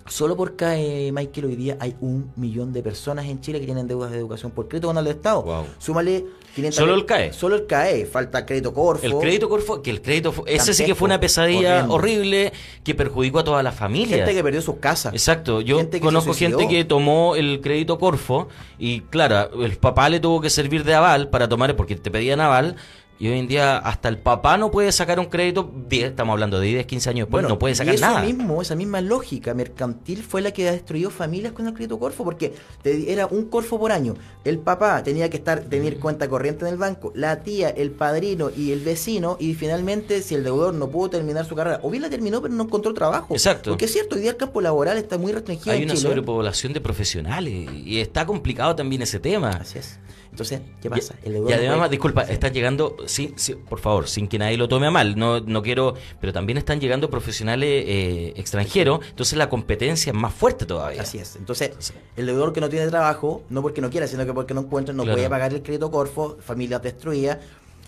solo 0.09 0.37
por 0.37 0.57
CAE, 0.57 1.11
Michael, 1.13 1.47
hoy 1.47 1.57
día 1.57 1.77
hay 1.81 1.97
un 2.01 2.33
millón 2.37 2.73
de 2.73 2.83
personas 2.83 3.27
en 3.27 3.41
Chile 3.41 3.61
que 3.61 3.67
tienen 3.67 3.87
deudas 3.87 4.11
de 4.11 4.19
educación 4.19 4.53
por 4.53 4.69
crédito 4.69 4.89
con 4.89 4.99
el 4.99 5.07
Estado. 5.07 5.43
Wow. 5.43 5.67
Súmale 5.79 6.25
500 6.55 6.75
Solo 6.77 6.95
el 6.95 7.05
CAE. 7.05 7.33
Solo 7.33 7.57
el 7.57 7.67
CAE. 7.67 8.07
Falta 8.07 8.47
crédito 8.47 8.73
Corfo. 8.73 9.05
El 9.05 9.15
crédito 9.19 9.49
Corfo, 9.49 9.83
que 9.83 9.91
el 9.91 10.01
crédito, 10.03 10.35
ese 10.47 10.75
sí 10.75 10.85
que 10.85 10.95
fue 10.95 11.07
una 11.07 11.21
pesadilla 11.21 11.77
horrendo. 11.77 11.95
horrible 11.95 12.53
que 12.83 12.95
perjudicó 12.95 13.41
a 13.41 13.45
toda 13.45 13.63
la 13.63 13.73
familia. 13.73 14.17
Gente 14.17 14.35
que 14.35 14.43
perdió 14.43 14.63
sus 14.63 14.77
casas. 14.77 15.13
Exacto, 15.13 15.61
yo 15.61 15.79
Gente 15.79 16.01
conozco 16.01 16.35
gente 16.35 16.69
que 16.69 16.85
tomó 16.85 17.37
el 17.37 17.61
crédito 17.61 17.99
Corfo 17.99 18.49
y 18.79 19.01
claro, 19.01 19.63
el 19.63 19.77
papá 19.77 20.09
le 20.09 20.21
tuvo 20.21 20.41
que 20.41 20.51
servir 20.51 20.85
de 20.85 20.95
aval 20.95 21.29
para 21.29 21.49
tomar, 21.49 21.77
porque 21.77 21.97
te 21.97 22.11
pedían 22.11 22.41
aval, 22.41 22.77
y 23.19 23.29
hoy 23.29 23.39
en 23.39 23.49
día 23.49 23.79
hasta 23.79 24.09
el 24.09 24.19
papá 24.19 24.59
no 24.59 24.71
puede 24.71 24.93
sacar 24.93 25.19
un 25.19 25.27
crédito, 25.27 25.71
10, 25.89 26.11
estamos 26.11 26.33
hablando 26.33 26.61
de 26.61 26.67
10, 26.69 26.87
15 26.87 27.11
años 27.11 27.27
después, 27.27 27.47
no 27.49 27.59
puede 27.59 27.75
sacar 27.75 27.95
y 27.95 27.97
eso 27.97 28.07
nada. 28.07 28.23
mismo, 28.23 28.61
esa 28.61 28.75
misma 28.75 29.01
lógica 29.01 29.55
mercantil 29.55 30.23
fue 30.23 30.43
la 30.43 30.51
que 30.53 30.69
ha 30.69 30.73
destruido 30.73 31.11
familias 31.11 31.53
con 31.53 31.67
el 31.67 31.75
crédito 31.75 31.99
Corfo, 31.99 32.25
porque 32.25 32.55
te- 32.83 33.11
era 33.13 33.27
un 33.27 33.47
Corfo 33.47 33.79
por 33.79 33.93
año. 33.93 34.15
El 34.45 34.59
papá 34.59 35.03
tenía 35.03 35.31
que 35.31 35.39
estar 35.39 35.61
tener 35.61 35.99
cuenta 35.99 36.29
corriente 36.29 36.65
en 36.67 36.73
el 36.73 36.77
banco, 36.79 37.13
la 37.15 37.43
tía, 37.43 37.71
el 37.71 37.91
padrino 37.91 38.51
y 38.55 38.73
el 38.73 38.81
vecino, 38.81 39.37
y 39.41 39.55
finalmente 39.55 40.23
si 40.23 40.35
el 40.35 40.45
deudor 40.45 40.75
no 40.75 40.89
pudo 40.89 41.11
terminar 41.11 41.45
su 41.47 41.55
carrera, 41.55 41.81
o 41.83 41.91
bien 41.91 42.03
la 42.03 42.11
terminó 42.11 42.43
pero 42.43 42.53
no 42.55 42.65
encontró 42.65 42.93
trabajo. 42.95 43.35
Exacto. 43.35 43.71
Porque 43.71 43.87
es 43.87 43.93
cierto, 43.93 44.17
hoy 44.17 44.23
día 44.23 44.31
el 44.33 44.37
campo 44.37 44.61
laboral 44.61 44.99
está 44.99 45.17
muy 45.19 45.33
restringido 45.33 45.73
Hay 45.73 45.79
en 45.83 45.85
una 45.85 45.95
Chile. 45.95 46.09
sobrepoblación 46.11 46.73
de 46.73 46.81
profesionales 46.81 47.69
y 47.85 47.99
está 48.01 48.27
complicado 48.27 48.77
también 48.77 49.03
ese 49.03 49.19
tema. 49.21 49.51
Así 49.51 49.79
es. 49.79 49.99
Entonces, 50.37 50.61
¿qué 50.83 50.91
pasa? 50.91 51.15
Y, 51.25 51.31
además, 51.51 51.91
disculpa, 51.91 52.27
Sí. 52.27 52.35
están 52.35 52.53
llegando, 52.53 52.95
sí, 53.07 53.33
sí, 53.37 53.55
por 53.55 53.79
favor, 53.81 54.07
sin 54.07 54.29
que 54.29 54.39
nadie 54.39 54.59
lo 54.59 54.69
tome 54.69 54.87
a 54.87 54.91
mal, 54.91 55.19
no, 55.19 55.41
no 55.41 55.63
quiero, 55.63 55.95
pero 56.21 56.31
también 56.35 56.59
están 56.59 56.79
llegando 56.79 57.09
profesionales 57.09 57.85
eh, 57.89 58.35
extranjeros, 58.37 59.01
entonces 59.09 59.39
la 59.39 59.49
competencia 59.49 60.11
es 60.11 60.15
más 60.15 60.35
fuerte 60.35 60.67
todavía. 60.67 61.01
Así 61.01 61.17
es. 61.17 61.37
Entonces, 61.37 61.71
el 62.17 62.27
deudor 62.27 62.53
que 62.53 62.61
no 62.61 62.69
tiene 62.69 62.87
trabajo, 62.89 63.45
no 63.49 63.63
porque 63.63 63.81
no 63.81 63.89
quiera, 63.89 64.07
sino 64.07 64.27
que 64.27 64.35
porque 64.35 64.53
no 64.53 64.61
encuentra, 64.61 64.93
no 64.95 65.05
Claro. 65.05 65.17
puede 65.17 65.31
pagar 65.31 65.55
el 65.55 65.63
crédito 65.63 65.91
Corfo, 65.91 66.37
familias 66.39 66.83
destruidas. 66.83 67.39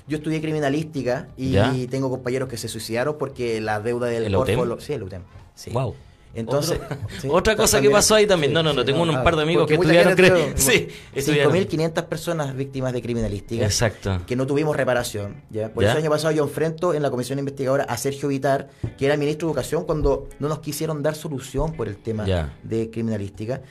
Yo 0.07 0.17
estudié 0.17 0.41
criminalística 0.41 1.29
y 1.37 1.87
tengo 1.89 2.09
compañeros 2.09 2.49
que 2.49 2.57
se 2.57 2.69
suicidaron 2.69 3.17
porque 3.19 3.61
la 3.61 3.79
deuda 3.81 4.07
del 4.07 4.25
¿El 4.25 4.35
Corfo... 4.35 4.65
Lo- 4.65 4.81
sí, 4.81 4.95
el 4.95 5.03
UTEM. 5.03 5.21
Sí. 5.55 5.71
Wow. 5.71 5.95
Entonces, 6.39 6.79
sí, 7.21 7.29
otra 7.31 7.57
cosa 7.57 7.81
que 7.81 7.91
pasó 7.91 8.15
ahí 8.15 8.27
también. 8.27 8.51
sí, 8.51 8.55
No, 8.55 8.63
no, 8.63 8.73
no, 8.73 8.85
tengo 8.85 9.03
un 9.03 9.23
par 9.25 9.37
de 9.37 9.43
amigos 9.43 9.67
que 9.67 9.75
estudiaron 9.75 10.13
estudió- 10.19 10.53
Sí, 10.57 10.89
estudiaron. 11.15 11.53
5.500 11.55 12.05
personas 12.05 12.57
víctimas 12.57 12.93
de 12.93 13.03
criminalística. 13.03 13.65
Exacto. 13.65 14.21
Que 14.27 14.37
no 14.37 14.47
tuvimos 14.47 14.77
reparación. 14.77 15.43
¿ya? 15.51 15.73
Por 15.73 15.83
¿Ya? 15.83 15.91
eso 15.91 15.99
el 15.99 16.05
año 16.05 16.11
pasado 16.11 16.33
yo 16.33 16.45
enfrento 16.45 16.95
en 16.95 17.03
la 17.03 17.11
comisión 17.11 17.39
investigadora 17.39 17.85
a 17.85 17.97
Sergio 17.97 18.29
Vitar, 18.29 18.69
que 18.97 19.07
era 19.07 19.17
ministro 19.17 19.49
de 19.49 19.53
Educación, 19.53 19.85
cuando 19.85 20.29
no 20.39 20.49
nos 20.49 20.61
quisieron 20.61 21.03
dar 21.03 21.15
solución 21.15 21.73
por 21.75 21.89
el 21.89 21.97
tema 21.97 22.27
Ya. 22.27 22.55
de 22.63 22.91
criminalística. 22.91 23.63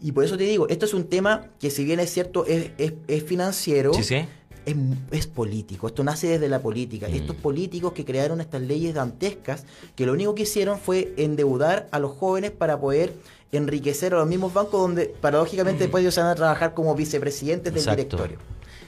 Y 0.00 0.12
por 0.12 0.24
eso 0.24 0.36
te 0.36 0.44
digo, 0.44 0.68
esto 0.68 0.84
es 0.86 0.92
un 0.92 1.04
tema 1.04 1.46
que 1.60 1.70
si 1.70 1.84
bien 1.84 2.00
es 2.00 2.10
cierto, 2.10 2.44
es, 2.46 2.70
es- 2.78 2.94
es 3.06 3.22
financiero, 3.22 3.94
Sí, 3.94 4.02
sí. 4.02 4.24
Es, 4.66 4.76
es 5.10 5.26
político. 5.26 5.86
Esto 5.88 6.04
nace 6.04 6.26
desde 6.28 6.48
la 6.48 6.60
política. 6.60 7.08
Mm. 7.08 7.14
Estos 7.14 7.36
políticos 7.36 7.92
que 7.92 8.04
crearon 8.04 8.40
estas 8.40 8.62
leyes 8.62 8.94
dantescas, 8.94 9.64
que 9.94 10.06
lo 10.06 10.12
único 10.12 10.34
que 10.34 10.42
hicieron 10.42 10.78
fue 10.78 11.12
endeudar 11.16 11.88
a 11.90 11.98
los 11.98 12.12
jóvenes 12.12 12.50
para 12.50 12.78
poder 12.80 13.12
enriquecer 13.52 14.14
a 14.14 14.18
los 14.18 14.26
mismos 14.26 14.52
bancos 14.52 14.80
donde 14.80 15.06
paradójicamente 15.20 15.84
después 15.84 16.02
ellos 16.02 16.14
se 16.14 16.20
van 16.20 16.30
a 16.30 16.34
trabajar 16.34 16.74
como 16.74 16.94
vicepresidentes 16.94 17.72
del 17.72 17.74
Mm. 17.74 17.88
Exacto. 17.88 18.16
directorio. 18.16 18.38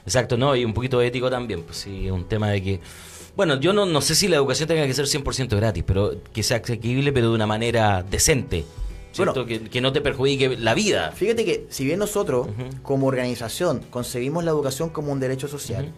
Exacto, 0.04 0.36
no, 0.36 0.54
y 0.54 0.64
un 0.64 0.72
poquito 0.72 1.00
ético 1.02 1.28
también, 1.30 1.62
pues 1.62 1.78
sí, 1.78 2.10
un 2.10 2.24
tema 2.28 2.50
de 2.50 2.62
que... 2.62 2.80
Bueno, 3.36 3.60
yo 3.60 3.72
no, 3.72 3.84
no 3.86 4.00
sé 4.00 4.14
si 4.14 4.28
la 4.28 4.36
educación 4.36 4.68
tenga 4.68 4.86
que 4.86 4.94
ser 4.94 5.06
100% 5.06 5.54
gratis, 5.56 5.84
pero 5.86 6.12
que 6.32 6.42
sea 6.42 6.58
asequible, 6.58 7.12
pero 7.12 7.28
de 7.28 7.34
una 7.34 7.46
manera 7.46 8.02
decente. 8.08 8.64
¿Cierto? 9.16 9.44
Bueno. 9.44 9.64
que, 9.64 9.70
que 9.70 9.81
no 9.81 9.92
te 9.92 10.00
perjudique 10.00 10.57
la 10.57 10.74
vida. 10.74 11.12
Fíjate 11.12 11.44
que 11.44 11.66
si 11.70 11.85
bien 11.85 11.98
nosotros 11.98 12.48
como 12.83 13.07
organización 13.07 13.81
concebimos 13.90 14.44
la 14.44 14.50
educación 14.50 14.90
como 14.90 15.12
un 15.12 15.20
derecho 15.20 15.48
social. 15.48 15.92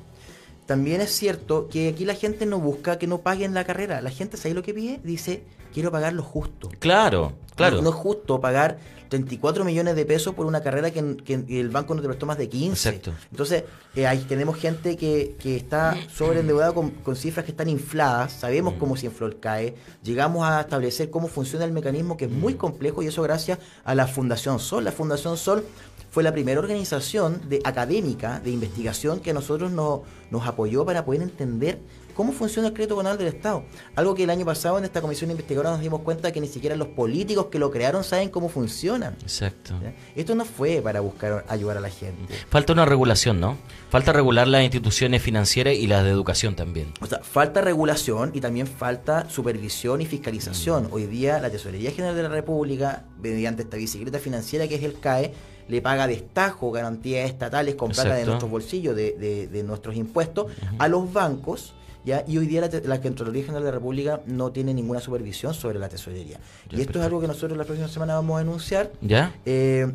También 0.68 1.00
es 1.00 1.10
cierto 1.16 1.66
que 1.68 1.88
aquí 1.88 2.04
la 2.04 2.14
gente 2.14 2.44
no 2.46 2.60
busca 2.60 2.98
que 2.98 3.06
no 3.06 3.18
paguen 3.22 3.54
la 3.54 3.64
carrera. 3.64 4.00
La 4.02 4.10
gente, 4.10 4.36
¿sabe 4.36 4.54
lo 4.54 4.62
que 4.62 4.74
pide? 4.74 5.00
Dice, 5.02 5.42
quiero 5.72 5.90
pagar 5.90 6.12
lo 6.12 6.22
justo. 6.22 6.68
Claro, 6.78 7.32
claro. 7.56 7.76
No, 7.76 7.82
no 7.84 7.88
es 7.88 7.94
justo 7.96 8.38
pagar 8.38 8.78
34 9.08 9.64
millones 9.64 9.96
de 9.96 10.04
pesos 10.04 10.34
por 10.34 10.44
una 10.44 10.60
carrera 10.62 10.90
que, 10.90 11.16
que 11.24 11.42
el 11.60 11.70
banco 11.70 11.94
no 11.94 12.02
te 12.02 12.08
prestó 12.08 12.26
más 12.26 12.36
de 12.36 12.50
15. 12.50 12.88
Exacto. 12.90 13.14
Entonces, 13.30 13.64
eh, 13.96 14.06
ahí 14.06 14.18
tenemos 14.28 14.58
gente 14.58 14.98
que, 14.98 15.34
que 15.40 15.56
está 15.56 15.96
sobreendeudada 16.14 16.74
con, 16.74 16.90
con 16.90 17.16
cifras 17.16 17.46
que 17.46 17.52
están 17.52 17.70
infladas. 17.70 18.34
Sabemos 18.34 18.74
Mm. 18.74 18.78
cómo 18.78 18.96
se 18.98 19.06
infló 19.06 19.26
el 19.26 19.40
CAE. 19.40 19.74
Llegamos 20.02 20.46
a 20.46 20.60
establecer 20.60 21.08
cómo 21.08 21.26
funciona 21.28 21.64
el 21.64 21.72
mecanismo, 21.72 22.18
que 22.18 22.26
es 22.26 22.30
muy 22.30 22.52
Mm. 22.52 22.58
complejo, 22.58 23.02
y 23.02 23.06
eso 23.06 23.22
gracias 23.22 23.58
a 23.84 23.94
la 23.94 24.06
Fundación 24.06 24.58
Sol. 24.60 24.84
La 24.84 24.92
Fundación 24.92 25.38
Sol 25.38 25.64
fue 26.10 26.22
la 26.22 26.32
primera 26.32 26.58
organización 26.60 27.40
de, 27.48 27.60
académica 27.64 28.40
de 28.40 28.50
investigación 28.50 29.20
que 29.20 29.30
a 29.30 29.34
nosotros 29.34 29.70
no- 29.70 30.02
nos 30.30 30.46
apoyó 30.46 30.84
para 30.84 31.04
poder 31.04 31.22
entender 31.22 31.78
cómo 32.14 32.32
funciona 32.32 32.66
el 32.68 32.74
crédito 32.74 32.96
conal 32.96 33.16
del 33.16 33.28
Estado. 33.28 33.62
Algo 33.94 34.12
que 34.16 34.24
el 34.24 34.30
año 34.30 34.44
pasado 34.44 34.76
en 34.76 34.84
esta 34.84 35.00
comisión 35.00 35.30
investigadora 35.30 35.70
nos 35.70 35.80
dimos 35.80 36.00
cuenta 36.00 36.32
que 36.32 36.40
ni 36.40 36.48
siquiera 36.48 36.74
los 36.74 36.88
políticos 36.88 37.46
que 37.46 37.60
lo 37.60 37.70
crearon 37.70 38.02
saben 38.02 38.28
cómo 38.28 38.48
funcionan. 38.48 39.14
Exacto. 39.22 39.74
Esto 40.16 40.34
no 40.34 40.44
fue 40.44 40.80
para 40.82 40.98
buscar 40.98 41.44
ayudar 41.48 41.76
a 41.76 41.80
la 41.80 41.90
gente. 41.90 42.34
Falta 42.50 42.72
una 42.72 42.84
regulación, 42.84 43.38
¿no? 43.38 43.56
Falta 43.88 44.12
regular 44.12 44.48
las 44.48 44.64
instituciones 44.64 45.22
financieras 45.22 45.74
y 45.74 45.86
las 45.86 46.02
de 46.02 46.10
educación 46.10 46.56
también. 46.56 46.92
O 47.00 47.06
sea, 47.06 47.20
falta 47.20 47.60
regulación 47.60 48.32
y 48.34 48.40
también 48.40 48.66
falta 48.66 49.30
supervisión 49.30 50.00
y 50.00 50.06
fiscalización. 50.06 50.88
Hoy 50.90 51.06
día 51.06 51.38
la 51.38 51.50
Tesorería 51.50 51.92
General 51.92 52.16
de 52.16 52.24
la 52.24 52.28
República, 52.30 53.04
mediante 53.22 53.62
esta 53.62 53.76
bicicleta 53.76 54.18
financiera 54.18 54.66
que 54.66 54.74
es 54.74 54.82
el 54.82 54.98
CAE, 54.98 55.32
le 55.68 55.80
paga 55.82 56.06
destajo, 56.06 56.70
garantías 56.72 57.28
estatales 57.28 57.74
con 57.74 57.90
plata 57.90 58.14
de 58.14 58.24
nuestros 58.30 58.50
bolsillos, 58.50 58.96
de, 58.96 59.12
de- 59.12 59.46
de 59.48 59.62
nuestros 59.62 59.94
impuestos, 59.96 60.46
a 60.78 60.88
los 60.88 61.12
bancos. 61.12 61.74
¿ya? 62.04 62.24
Y 62.26 62.38
hoy 62.38 62.46
día 62.46 62.62
la, 62.62 62.70
la 62.84 63.00
Contraloría 63.00 63.42
General 63.42 63.62
de 63.62 63.68
la 63.70 63.74
República 63.76 64.20
no 64.26 64.50
tiene 64.50 64.72
ninguna 64.72 65.00
supervisión 65.00 65.52
sobre 65.54 65.78
la 65.78 65.88
tesorería. 65.88 66.38
Ya, 66.70 66.78
y 66.78 66.80
esto 66.80 66.98
es 67.00 67.04
algo 67.04 67.20
que 67.20 67.26
nosotros 67.26 67.56
la 67.58 67.64
próxima 67.64 67.88
semana 67.88 68.14
vamos 68.14 68.36
a 68.36 68.38
denunciar. 68.40 68.90
¿Ya? 69.02 69.34
Eh, 69.44 69.92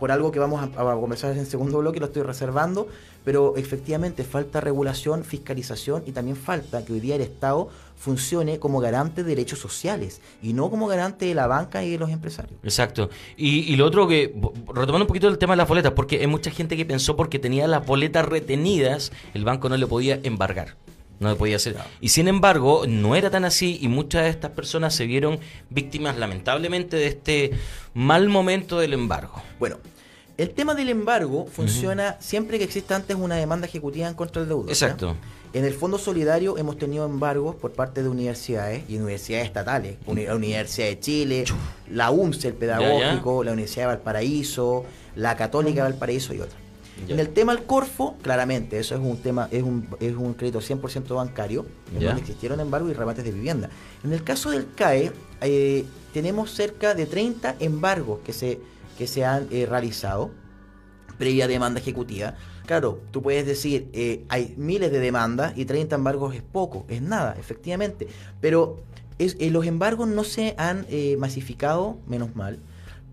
por 0.00 0.10
algo 0.10 0.30
que 0.32 0.38
vamos 0.38 0.62
a, 0.62 0.80
a 0.92 0.94
conversar 1.00 1.32
en 1.32 1.38
el 1.40 1.46
segundo 1.46 1.78
bloque, 1.78 2.00
lo 2.00 2.06
estoy 2.06 2.22
reservando, 2.22 2.88
pero 3.22 3.54
efectivamente 3.56 4.24
falta 4.24 4.60
regulación, 4.62 5.24
fiscalización 5.24 6.02
y 6.06 6.12
también 6.12 6.36
falta 6.38 6.82
que 6.84 6.94
hoy 6.94 7.00
día 7.00 7.16
el 7.16 7.20
Estado 7.20 7.68
funcione 7.96 8.58
como 8.58 8.80
garante 8.80 9.22
de 9.22 9.30
derechos 9.30 9.58
sociales 9.58 10.20
y 10.42 10.52
no 10.52 10.70
como 10.70 10.86
garante 10.86 11.26
de 11.26 11.34
la 11.34 11.46
banca 11.46 11.82
y 11.84 11.90
de 11.90 11.98
los 11.98 12.10
empresarios. 12.10 12.58
Exacto. 12.62 13.10
Y, 13.36 13.60
y 13.72 13.76
lo 13.76 13.86
otro 13.86 14.06
que, 14.06 14.34
retomando 14.68 15.04
un 15.04 15.06
poquito 15.06 15.28
el 15.28 15.38
tema 15.38 15.54
de 15.54 15.58
las 15.58 15.68
boletas, 15.68 15.92
porque 15.92 16.20
hay 16.20 16.26
mucha 16.26 16.50
gente 16.50 16.76
que 16.76 16.84
pensó 16.84 17.16
porque 17.16 17.38
tenía 17.38 17.66
las 17.66 17.86
boletas 17.86 18.26
retenidas, 18.26 19.12
el 19.32 19.44
banco 19.44 19.68
no 19.68 19.76
le 19.76 19.86
podía 19.86 20.20
embargar. 20.22 20.76
No 21.20 21.30
le 21.30 21.36
podía 21.36 21.56
hacer. 21.56 21.76
Y 22.00 22.08
sin 22.08 22.26
embargo, 22.26 22.84
no 22.88 23.14
era 23.14 23.30
tan 23.30 23.44
así 23.44 23.78
y 23.80 23.88
muchas 23.88 24.24
de 24.24 24.30
estas 24.30 24.50
personas 24.50 24.94
se 24.94 25.06
vieron 25.06 25.38
víctimas 25.70 26.18
lamentablemente 26.18 26.96
de 26.96 27.06
este 27.06 27.52
mal 27.94 28.28
momento 28.28 28.78
del 28.78 28.92
embargo. 28.94 29.40
Bueno, 29.60 29.78
el 30.36 30.50
tema 30.50 30.74
del 30.74 30.88
embargo 30.88 31.46
funciona 31.46 32.16
siempre 32.20 32.58
que 32.58 32.64
exista 32.64 32.96
antes 32.96 33.16
una 33.16 33.36
demanda 33.36 33.66
ejecutiva 33.66 34.08
en 34.08 34.14
contra 34.14 34.42
del 34.42 34.48
deudor. 34.48 34.68
Exacto. 34.68 35.16
En 35.52 35.64
el 35.64 35.72
Fondo 35.72 35.98
Solidario 35.98 36.58
hemos 36.58 36.76
tenido 36.76 37.06
embargos 37.06 37.54
por 37.54 37.72
parte 37.72 38.02
de 38.02 38.08
universidades 38.08 38.82
y 38.88 38.96
universidades 38.96 39.46
estatales. 39.46 39.96
La 40.06 40.34
Universidad 40.34 40.88
de 40.88 40.98
Chile, 40.98 41.44
la 41.88 42.10
UMSE, 42.10 42.48
el 42.48 42.54
Pedagógico, 42.54 43.44
la 43.44 43.52
Universidad 43.52 43.82
de 43.82 43.86
Valparaíso, 43.94 44.84
la 45.14 45.36
Católica 45.36 45.84
de 45.84 45.90
Valparaíso 45.90 46.34
y 46.34 46.40
otras. 46.40 46.64
En 47.08 47.20
el 47.20 47.28
tema 47.28 47.54
del 47.54 47.64
Corfo, 47.64 48.16
claramente, 48.22 48.78
eso 48.78 48.94
es 48.94 49.00
un 49.00 49.16
tema, 49.18 49.48
es 49.50 49.62
un, 49.62 49.86
es 50.00 50.14
un 50.14 50.34
crédito 50.34 50.60
100% 50.60 51.14
bancario, 51.14 51.66
en 51.94 52.04
donde 52.04 52.20
existieron 52.20 52.60
embargos 52.60 52.90
y 52.90 52.94
remates 52.94 53.24
de 53.24 53.32
vivienda. 53.32 53.68
En 54.02 54.12
el 54.12 54.24
caso 54.24 54.50
del 54.50 54.72
CAE, 54.74 55.12
eh, 55.40 55.84
tenemos 56.12 56.52
cerca 56.52 56.94
de 56.94 57.06
30 57.06 57.56
embargos 57.60 58.20
que 58.24 58.32
se, 58.32 58.60
que 58.96 59.06
se 59.06 59.24
han 59.24 59.46
eh, 59.50 59.66
realizado 59.66 60.30
previa 61.18 61.46
demanda 61.48 61.80
ejecutiva. 61.80 62.34
Claro, 62.66 63.00
tú 63.10 63.22
puedes 63.22 63.46
decir, 63.46 63.88
eh, 63.92 64.24
hay 64.28 64.54
miles 64.56 64.90
de 64.90 64.98
demandas 65.00 65.52
y 65.56 65.64
30 65.64 65.96
embargos 65.96 66.34
es 66.34 66.42
poco, 66.42 66.86
es 66.88 67.02
nada, 67.02 67.36
efectivamente. 67.38 68.08
Pero 68.40 68.82
es, 69.18 69.36
eh, 69.38 69.50
los 69.50 69.66
embargos 69.66 70.08
no 70.08 70.24
se 70.24 70.54
han 70.58 70.86
eh, 70.88 71.16
masificado, 71.18 71.98
menos 72.06 72.34
mal, 72.34 72.58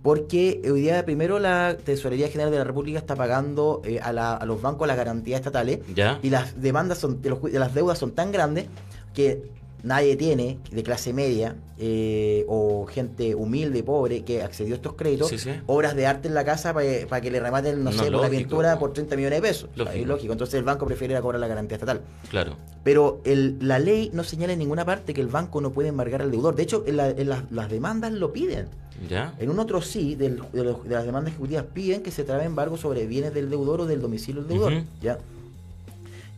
Porque 0.01 0.61
hoy 0.71 0.81
día 0.81 1.05
primero 1.05 1.37
la 1.37 1.77
Tesorería 1.77 2.27
General 2.29 2.49
de 2.51 2.57
la 2.57 2.63
República 2.63 2.97
está 2.97 3.15
pagando 3.15 3.81
eh, 3.85 3.99
a, 4.01 4.11
la- 4.13 4.33
a 4.35 4.45
los 4.47 4.59
bancos 4.59 4.87
las 4.87 4.97
garantías 4.97 5.39
estatales 5.41 5.79
Ya. 5.93 6.17
y 6.23 6.31
las 6.31 6.59
demandas 6.59 6.97
son 6.97 7.21
de, 7.21 7.29
los 7.29 7.39
ju- 7.39 7.51
de 7.51 7.59
las 7.59 7.75
deudas 7.75 7.99
son 7.99 8.11
tan 8.13 8.31
grandes 8.31 8.65
que 9.13 9.43
nadie 9.83 10.15
tiene 10.15 10.57
de 10.71 10.83
clase 10.83 11.11
media 11.13 11.55
eh, 11.79 12.45
o 12.47 12.85
gente 12.85 13.33
humilde, 13.35 13.81
pobre, 13.83 14.23
que 14.23 14.43
accedió 14.43 14.73
a 14.73 14.77
estos 14.77 14.93
créditos, 14.93 15.29
Sí, 15.29 15.37
sí. 15.39 15.49
obras 15.67 15.95
de 15.95 16.05
arte 16.05 16.27
en 16.27 16.35
la 16.35 16.45
casa 16.45 16.73
para 16.73 17.21
que 17.21 17.31
le 17.31 17.39
rematen, 17.39 17.83
no, 17.83 17.91
No, 17.91 18.03
sé, 18.03 18.11
por 18.11 18.21
la 18.21 18.29
pintura 18.29 18.73
po. 18.75 18.81
por 18.81 18.93
30 18.93 19.15
millones 19.15 19.41
de 19.41 19.47
pesos. 19.47 19.69
Lógico. 19.75 19.97
Es 19.97 20.07
lógico. 20.07 20.33
Entonces 20.33 20.55
el 20.55 20.63
banco 20.63 20.85
prefiere 20.85 21.19
cobrar 21.21 21.39
la 21.41 21.47
garantía 21.47 21.75
estatal. 21.77 22.01
Claro. 22.29 22.55
Pero 22.83 23.21
el- 23.23 23.57
la 23.61 23.79
ley 23.79 24.11
no 24.13 24.23
señala 24.23 24.53
en 24.53 24.59
ninguna 24.59 24.85
parte 24.85 25.13
que 25.13 25.21
el 25.21 25.27
banco 25.27 25.59
no 25.61 25.71
puede 25.71 25.89
embargar 25.89 26.21
al 26.21 26.29
deudor. 26.31 26.55
De 26.55 26.63
hecho, 26.63 26.83
en 26.85 26.97
la- 26.97 27.09
en 27.09 27.29
las- 27.29 27.51
las 27.51 27.69
demandas 27.69 28.11
lo 28.13 28.31
piden. 28.31 28.67
Ya. 29.09 29.33
En 29.39 29.49
un 29.49 29.57
otro 29.57 29.81
sí, 29.81 30.13
del- 30.13 30.41
de, 30.53 30.63
los- 30.63 30.83
de 30.83 30.93
las 30.93 31.05
demandas 31.05 31.31
ejecutivas 31.33 31.65
piden 31.73 32.03
que 32.03 32.11
se 32.11 32.23
trabe 32.23 32.43
embargo 32.43 32.77
sobre 32.77 33.07
bienes 33.07 33.33
del 33.33 33.49
deudor 33.49 33.81
o 33.81 33.85
del 33.87 33.99
domicilio 34.01 34.41
del 34.43 34.49
deudor. 34.49 34.73
Ujú. 34.73 34.83
¿ya? 35.01 35.17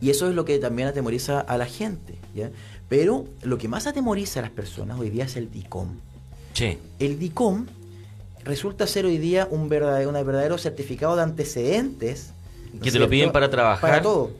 Y 0.00 0.10
eso 0.10 0.28
es 0.28 0.34
lo 0.34 0.44
que 0.44 0.58
también 0.58 0.88
atemoriza 0.88 1.40
a 1.40 1.56
la 1.58 1.66
gente. 1.66 2.14
¿ya? 2.34 2.50
Pero 2.96 3.24
lo 3.42 3.58
que 3.58 3.66
más 3.66 3.88
atemoriza 3.88 4.38
a 4.38 4.42
las 4.42 4.52
personas 4.52 5.00
hoy 5.00 5.10
día 5.10 5.24
es 5.24 5.34
el 5.34 5.50
DICOM. 5.50 5.88
Sí. 6.52 6.78
El 7.00 7.18
DICOM 7.18 7.66
resulta 8.44 8.86
ser 8.86 9.04
hoy 9.04 9.18
día 9.18 9.48
un 9.50 9.68
verdadero, 9.68 10.10
un 10.10 10.14
verdadero 10.24 10.58
certificado 10.58 11.16
de 11.16 11.22
antecedentes. 11.22 12.30
¿no 12.72 12.80
Que 12.80 12.92
te 12.92 13.00
lo 13.00 13.08
piden 13.08 13.32
para 13.32 13.50
trabajar. 13.50 13.80
Para 13.90 14.00
todo. 14.00 14.30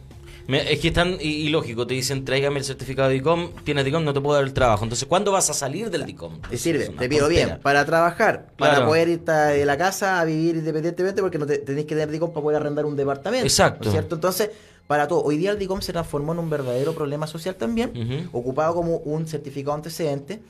Es 0.46 0.78
que 0.78 0.88
es 0.88 0.94
tan 0.94 1.14
i- 1.20 1.46
ilógico, 1.48 1.84
te 1.84 1.94
dicen 1.94 2.24
tráigame 2.24 2.60
el 2.60 2.64
certificado 2.64 3.08
de 3.08 3.14
DICOM, 3.14 3.50
tienes 3.64 3.84
DICOM, 3.84 4.04
no 4.04 4.12
te 4.14 4.20
puedo 4.20 4.36
dar 4.36 4.44
el 4.46 4.52
trabajo. 4.52 4.84
Entonces, 4.84 5.08
¿cuándo 5.08 5.32
vas 5.32 5.50
a 5.50 5.54
salir 5.54 5.90
del 5.90 6.06
DICOM? 6.06 6.40
Te 6.42 6.56
sirve, 6.56 6.90
te 6.90 7.08
pido 7.08 7.26
bien, 7.28 7.58
para 7.60 7.84
trabajar, 7.84 8.52
para 8.56 8.86
poder 8.86 9.08
irte 9.08 9.32
de 9.32 9.66
la 9.66 9.76
casa 9.76 10.20
a 10.20 10.24
vivir 10.24 10.54
independientemente, 10.54 11.22
porque 11.22 11.38
no 11.38 11.46
te, 11.46 11.58
tenéis 11.58 11.86
que 11.86 11.94
tener 11.96 12.08
DICOM 12.10 12.30
para 12.32 12.42
poder 12.42 12.60
arrendar 12.60 12.84
un 12.86 12.94
departamento. 12.94 13.46
Exacto. 13.46 13.80
¿no 13.84 13.90
es 13.90 13.92
cierto? 13.94 14.14
Entonces, 14.14 14.50
para 14.86 15.08
todo. 15.08 15.22
Hoy 15.22 15.36
día 15.36 15.50
el 15.50 15.58
DICOM 15.58 15.80
se 15.80 15.92
transformó 15.92 16.32
en 16.32 16.38
un 16.38 16.50
verdadero 16.50 16.94
problema 16.94 17.26
social 17.26 17.56
también, 17.56 18.28
ocupado 18.32 18.74
como 18.74 18.98
un 18.98 19.26
certificado 19.26 19.74
antecedente. 19.74 20.40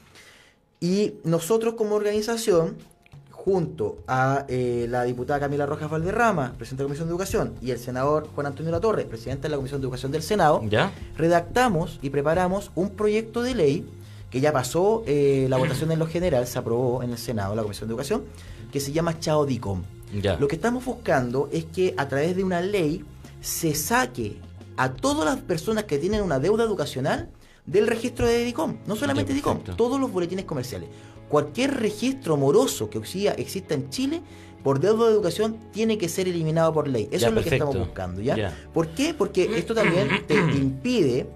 Y 0.81 1.15
nosotros 1.25 1.75
como 1.75 1.95
organización, 1.95 2.77
junto 3.31 3.99
a 4.07 4.45
eh, 4.49 4.87
la 4.89 5.05
diputada 5.05 5.41
Camila 5.41 5.67
Rojas 5.67 5.91
Valderrama, 5.91 6.55
presidenta 6.59 6.83
de 6.83 6.85
la 6.85 6.89
Comisión 6.89 7.09
de 7.09 7.13
Educación, 7.13 7.55
y 7.63 7.71
el 7.71 7.79
senador 7.79 8.29
Juan 8.35 8.49
Antonio 8.49 8.73
Latorre, 8.73 9.05
presidente 9.05 9.43
de 9.43 9.49
la 9.51 9.57
Comisión 9.57 9.81
de 9.81 9.87
Educación 9.87 10.13
del 10.13 10.23
Senado, 10.23 10.63
¿Ya? 10.69 10.93
redactamos 11.17 11.99
y 12.03 12.11
preparamos 12.11 12.71
un 12.75 12.91
proyecto 12.91 13.43
de 13.43 13.55
ley 13.55 13.87
que 14.31 14.41
ya 14.41 14.53
pasó 14.53 15.05
eh, 15.07 15.47
la 15.49 15.59
votación 15.59 15.93
en 15.93 16.01
lo 16.01 16.07
general, 16.07 16.47
se 16.47 16.59
aprobó 16.59 17.03
en 17.03 17.11
el 17.11 17.19
Senado, 17.19 17.55
la 17.55 17.63
Comisión 17.63 17.89
de 17.89 17.93
Educación, 17.93 18.25
que 18.73 18.81
se 18.81 18.93
llama 18.93 19.21
Chao 19.21 19.47
DICOM. 19.47 19.83
Ya. 20.21 20.37
Lo 20.39 20.49
que 20.49 20.57
estamos 20.57 20.85
buscando 20.85 21.49
es 21.53 21.67
que 21.67 21.95
a 21.97 22.09
través 22.09 22.35
de 22.35 22.43
una 22.43 22.61
ley 22.61 23.05
se 23.45 23.75
saque 23.75 24.39
a 24.79 24.95
todas 24.95 25.27
las 25.27 25.45
personas 25.45 25.85
que 25.85 25.99
tienen 25.99 26.23
una 26.23 26.39
deuda 26.39 26.65
educacional 26.65 27.29
del 27.67 27.87
registro 27.87 28.27
de 28.27 28.43
DICOM. 28.43 28.79
No 28.87 28.97
solamente 28.97 29.35
DICOM, 29.35 29.59
todos 29.77 30.01
los 30.01 30.11
boletines 30.11 30.47
comerciales. 30.47 30.89
Cualquier 31.29 31.75
registro 31.75 32.39
moroso 32.39 32.89
que 32.89 32.99
exista 32.99 33.75
en 33.75 33.91
Chile 33.91 34.23
por 34.63 34.81
deuda 34.81 35.09
de 35.09 35.13
educación 35.13 35.59
tiene 35.73 35.99
que 35.99 36.09
ser 36.09 36.27
eliminado 36.27 36.73
por 36.73 36.89
ley. 36.89 37.07
Eso 37.13 37.21
Ya, 37.21 37.29
es 37.29 37.35
lo 37.35 37.43
que 37.43 37.51
estamos 37.51 37.79
buscando, 37.79 38.23
¿ya? 38.23 38.35
Ya. 38.35 38.69
¿Por 38.73 38.89
qué? 38.89 39.13
Porque 39.13 39.59
esto 39.59 39.75
también 39.75 40.09
te 40.27 40.35
impide 40.57 41.27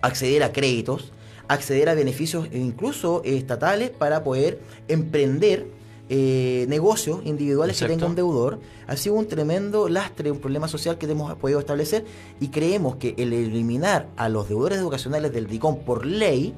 acceder 0.00 0.42
a 0.42 0.52
créditos, 0.52 1.12
acceder 1.46 1.88
a 1.88 1.94
beneficios 1.94 2.48
e 2.50 2.58
incluso 2.58 3.22
estatales 3.24 3.90
para 3.90 4.24
poder 4.24 4.60
emprender 4.88 5.68
eh, 6.08 6.66
negocios 6.68 7.20
individuales 7.24 7.76
Exacto. 7.76 7.92
que 7.92 7.96
tenga 7.98 8.08
un 8.10 8.16
deudor. 8.16 8.60
Ha 8.86 8.96
sido 8.96 9.14
un 9.14 9.26
tremendo 9.26 9.88
lastre, 9.88 10.30
un 10.30 10.38
problema 10.40 10.68
social 10.68 10.98
que 10.98 11.10
hemos 11.10 11.34
podido 11.36 11.58
establecer 11.58 12.04
y 12.40 12.48
creemos 12.48 12.96
que 12.96 13.14
el 13.18 13.32
eliminar 13.32 14.08
a 14.16 14.28
los 14.28 14.48
deudores 14.48 14.78
educacionales 14.78 15.32
del 15.32 15.46
DICOM 15.46 15.78
por 15.84 16.04
ley 16.04 16.54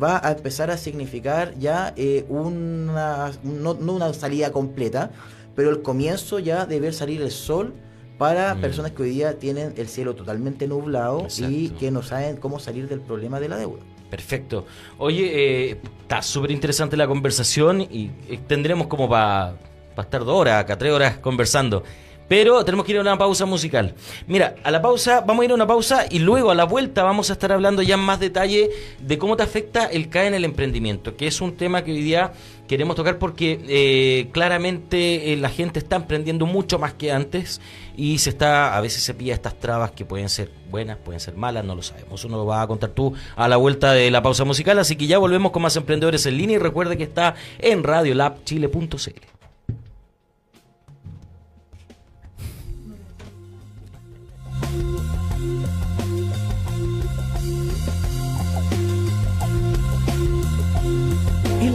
va 0.00 0.20
a 0.26 0.32
empezar 0.32 0.70
a 0.70 0.76
significar 0.76 1.56
ya 1.58 1.92
eh, 1.96 2.24
una, 2.28 3.32
no, 3.42 3.74
no 3.74 3.92
una 3.94 4.12
salida 4.14 4.52
completa, 4.52 5.10
pero 5.54 5.70
el 5.70 5.82
comienzo 5.82 6.38
ya 6.38 6.66
de 6.66 6.80
ver 6.80 6.94
salir 6.94 7.22
el 7.22 7.30
sol 7.30 7.74
para 8.18 8.54
Mm. 8.54 8.60
personas 8.60 8.92
que 8.92 9.02
hoy 9.04 9.10
día 9.10 9.38
tienen 9.38 9.74
el 9.76 9.88
cielo 9.88 10.14
totalmente 10.14 10.66
nublado 10.66 11.26
y 11.38 11.68
que 11.70 11.90
no 11.90 12.02
saben 12.02 12.36
cómo 12.36 12.58
salir 12.58 12.88
del 12.88 13.00
problema 13.00 13.38
de 13.38 13.48
la 13.48 13.56
deuda. 13.56 13.80
Perfecto. 14.10 14.66
Oye, 14.98 15.70
eh, 15.70 15.78
está 16.02 16.22
súper 16.22 16.50
interesante 16.50 16.96
la 16.96 17.06
conversación 17.06 17.82
y 17.82 18.10
eh, 18.28 18.38
tendremos 18.46 18.86
como 18.86 19.08
para 19.08 19.54
estar 19.98 20.24
dos 20.24 20.34
horas 20.34 20.62
acá, 20.62 20.78
tres 20.78 20.92
horas 20.92 21.18
conversando. 21.18 21.84
Pero 22.28 22.64
tenemos 22.64 22.84
que 22.84 22.92
ir 22.92 22.98
a 22.98 23.00
una 23.00 23.18
pausa 23.18 23.46
musical. 23.46 23.94
Mira, 24.26 24.54
a 24.62 24.70
la 24.70 24.82
pausa, 24.82 25.22
vamos 25.22 25.42
a 25.42 25.44
ir 25.46 25.50
a 25.50 25.54
una 25.54 25.66
pausa 25.66 26.04
y 26.10 26.18
luego 26.18 26.50
a 26.50 26.54
la 26.54 26.64
vuelta 26.64 27.02
vamos 27.02 27.30
a 27.30 27.32
estar 27.32 27.50
hablando 27.52 27.82
ya 27.82 27.94
en 27.94 28.00
más 28.00 28.20
detalle 28.20 28.70
de 29.00 29.18
cómo 29.18 29.36
te 29.36 29.42
afecta 29.42 29.86
el 29.86 30.08
CAE 30.08 30.28
en 30.28 30.34
el 30.34 30.44
emprendimiento, 30.44 31.16
que 31.16 31.26
es 31.26 31.40
un 31.40 31.56
tema 31.56 31.82
que 31.82 31.92
hoy 31.92 32.02
día 32.02 32.32
queremos 32.68 32.96
tocar 32.96 33.18
porque 33.18 33.58
eh, 33.66 34.28
claramente 34.30 35.32
eh, 35.32 35.36
la 35.36 35.48
gente 35.48 35.78
está 35.78 35.96
emprendiendo 35.96 36.44
mucho 36.46 36.78
más 36.78 36.92
que 36.92 37.10
antes 37.10 37.60
y 37.96 38.18
se 38.18 38.30
está, 38.30 38.76
a 38.76 38.80
veces 38.80 39.02
se 39.02 39.14
pilla 39.14 39.34
estas 39.34 39.58
trabas 39.58 39.92
que 39.92 40.04
pueden 40.04 40.28
ser 40.28 40.50
buenas, 40.70 40.98
pueden 40.98 41.18
ser 41.18 41.34
malas, 41.34 41.64
no 41.64 41.74
lo 41.74 41.82
sabemos. 41.82 42.20
Eso 42.20 42.28
nos 42.28 42.38
lo 42.38 42.44
vas 42.44 42.62
a 42.62 42.66
contar 42.66 42.90
tú 42.90 43.14
a 43.36 43.48
la 43.48 43.56
vuelta 43.56 43.92
de 43.92 44.10
la 44.10 44.22
pausa 44.22 44.44
musical, 44.44 44.78
así 44.78 44.96
que 44.96 45.06
ya 45.06 45.18
volvemos 45.18 45.50
con 45.50 45.62
más 45.62 45.74
emprendedores 45.76 46.26
en 46.26 46.36
línea 46.36 46.56
y 46.56 46.58
recuerde 46.58 46.96
que 46.96 47.04
está 47.04 47.34
en 47.58 47.82
radiolabchile.cl. 47.82 49.37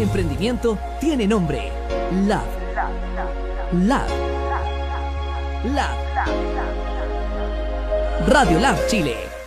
emprendimiento 0.04 0.78
tiene 1.00 1.26
nombre. 1.28 1.72
Lab. 2.28 2.46
Lab. 3.74 4.08
Lab. 5.74 5.98
Radio 8.28 8.60
Lab 8.60 8.78
Chile. 8.88 9.43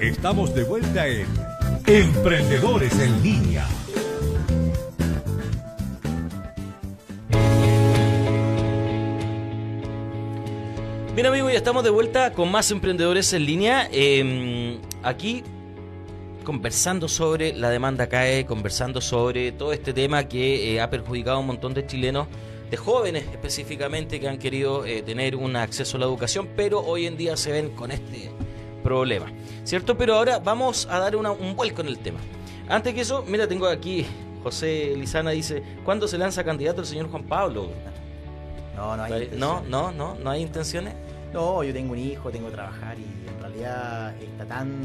Estamos 0.00 0.54
de 0.54 0.64
vuelta 0.64 1.06
en 1.06 1.26
Emprendedores 1.86 2.98
en 2.98 3.22
Línea. 3.22 3.68
Bien 11.14 11.26
amigos, 11.26 11.52
ya 11.52 11.58
estamos 11.58 11.84
de 11.84 11.90
vuelta 11.90 12.32
con 12.32 12.50
más 12.50 12.70
emprendedores 12.70 13.30
en 13.34 13.44
línea. 13.44 13.90
Eh, 13.92 14.78
aquí 15.02 15.42
conversando 16.44 17.06
sobre 17.06 17.52
la 17.52 17.68
demanda 17.68 18.08
CAE, 18.08 18.46
conversando 18.46 19.02
sobre 19.02 19.52
todo 19.52 19.74
este 19.74 19.92
tema 19.92 20.24
que 20.24 20.72
eh, 20.72 20.80
ha 20.80 20.88
perjudicado 20.88 21.36
a 21.36 21.40
un 21.40 21.46
montón 21.46 21.74
de 21.74 21.86
chilenos, 21.86 22.26
de 22.70 22.76
jóvenes 22.78 23.24
específicamente, 23.30 24.18
que 24.18 24.30
han 24.30 24.38
querido 24.38 24.86
eh, 24.86 25.02
tener 25.02 25.36
un 25.36 25.56
acceso 25.56 25.98
a 25.98 26.00
la 26.00 26.06
educación, 26.06 26.48
pero 26.56 26.80
hoy 26.80 27.04
en 27.04 27.18
día 27.18 27.36
se 27.36 27.52
ven 27.52 27.68
con 27.68 27.90
este 27.90 28.30
problema. 28.82 29.26
¿Cierto? 29.64 29.96
Pero 29.96 30.14
ahora 30.14 30.38
vamos 30.38 30.86
a 30.90 30.98
dar 30.98 31.16
una- 31.16 31.32
un 31.32 31.54
vuelco 31.56 31.80
en 31.82 31.88
el 31.88 31.98
tema. 31.98 32.18
Antes 32.68 32.94
que 32.94 33.00
eso, 33.02 33.24
mira, 33.26 33.46
tengo 33.48 33.66
aquí, 33.66 34.06
José 34.42 34.94
Lizana 34.96 35.30
dice, 35.30 35.62
¿cuándo 35.84 36.06
se 36.08 36.16
lanza 36.18 36.44
candidato 36.44 36.80
el 36.80 36.86
señor 36.86 37.10
Juan 37.10 37.24
Pablo? 37.24 37.68
No, 38.76 38.96
no 38.96 39.02
hay 39.02 39.30
No, 39.36 39.62
no, 39.68 39.90
no, 39.92 40.14
no 40.14 40.30
hay 40.30 40.42
intenciones. 40.42 40.94
No, 41.32 41.62
yo 41.62 41.72
tengo 41.72 41.92
un 41.92 41.98
hijo, 41.98 42.30
tengo 42.30 42.46
que 42.48 42.54
trabajar 42.54 42.96
y 42.98 43.04
en 43.28 43.40
realidad 43.40 44.14
está 44.20 44.44
tan... 44.46 44.80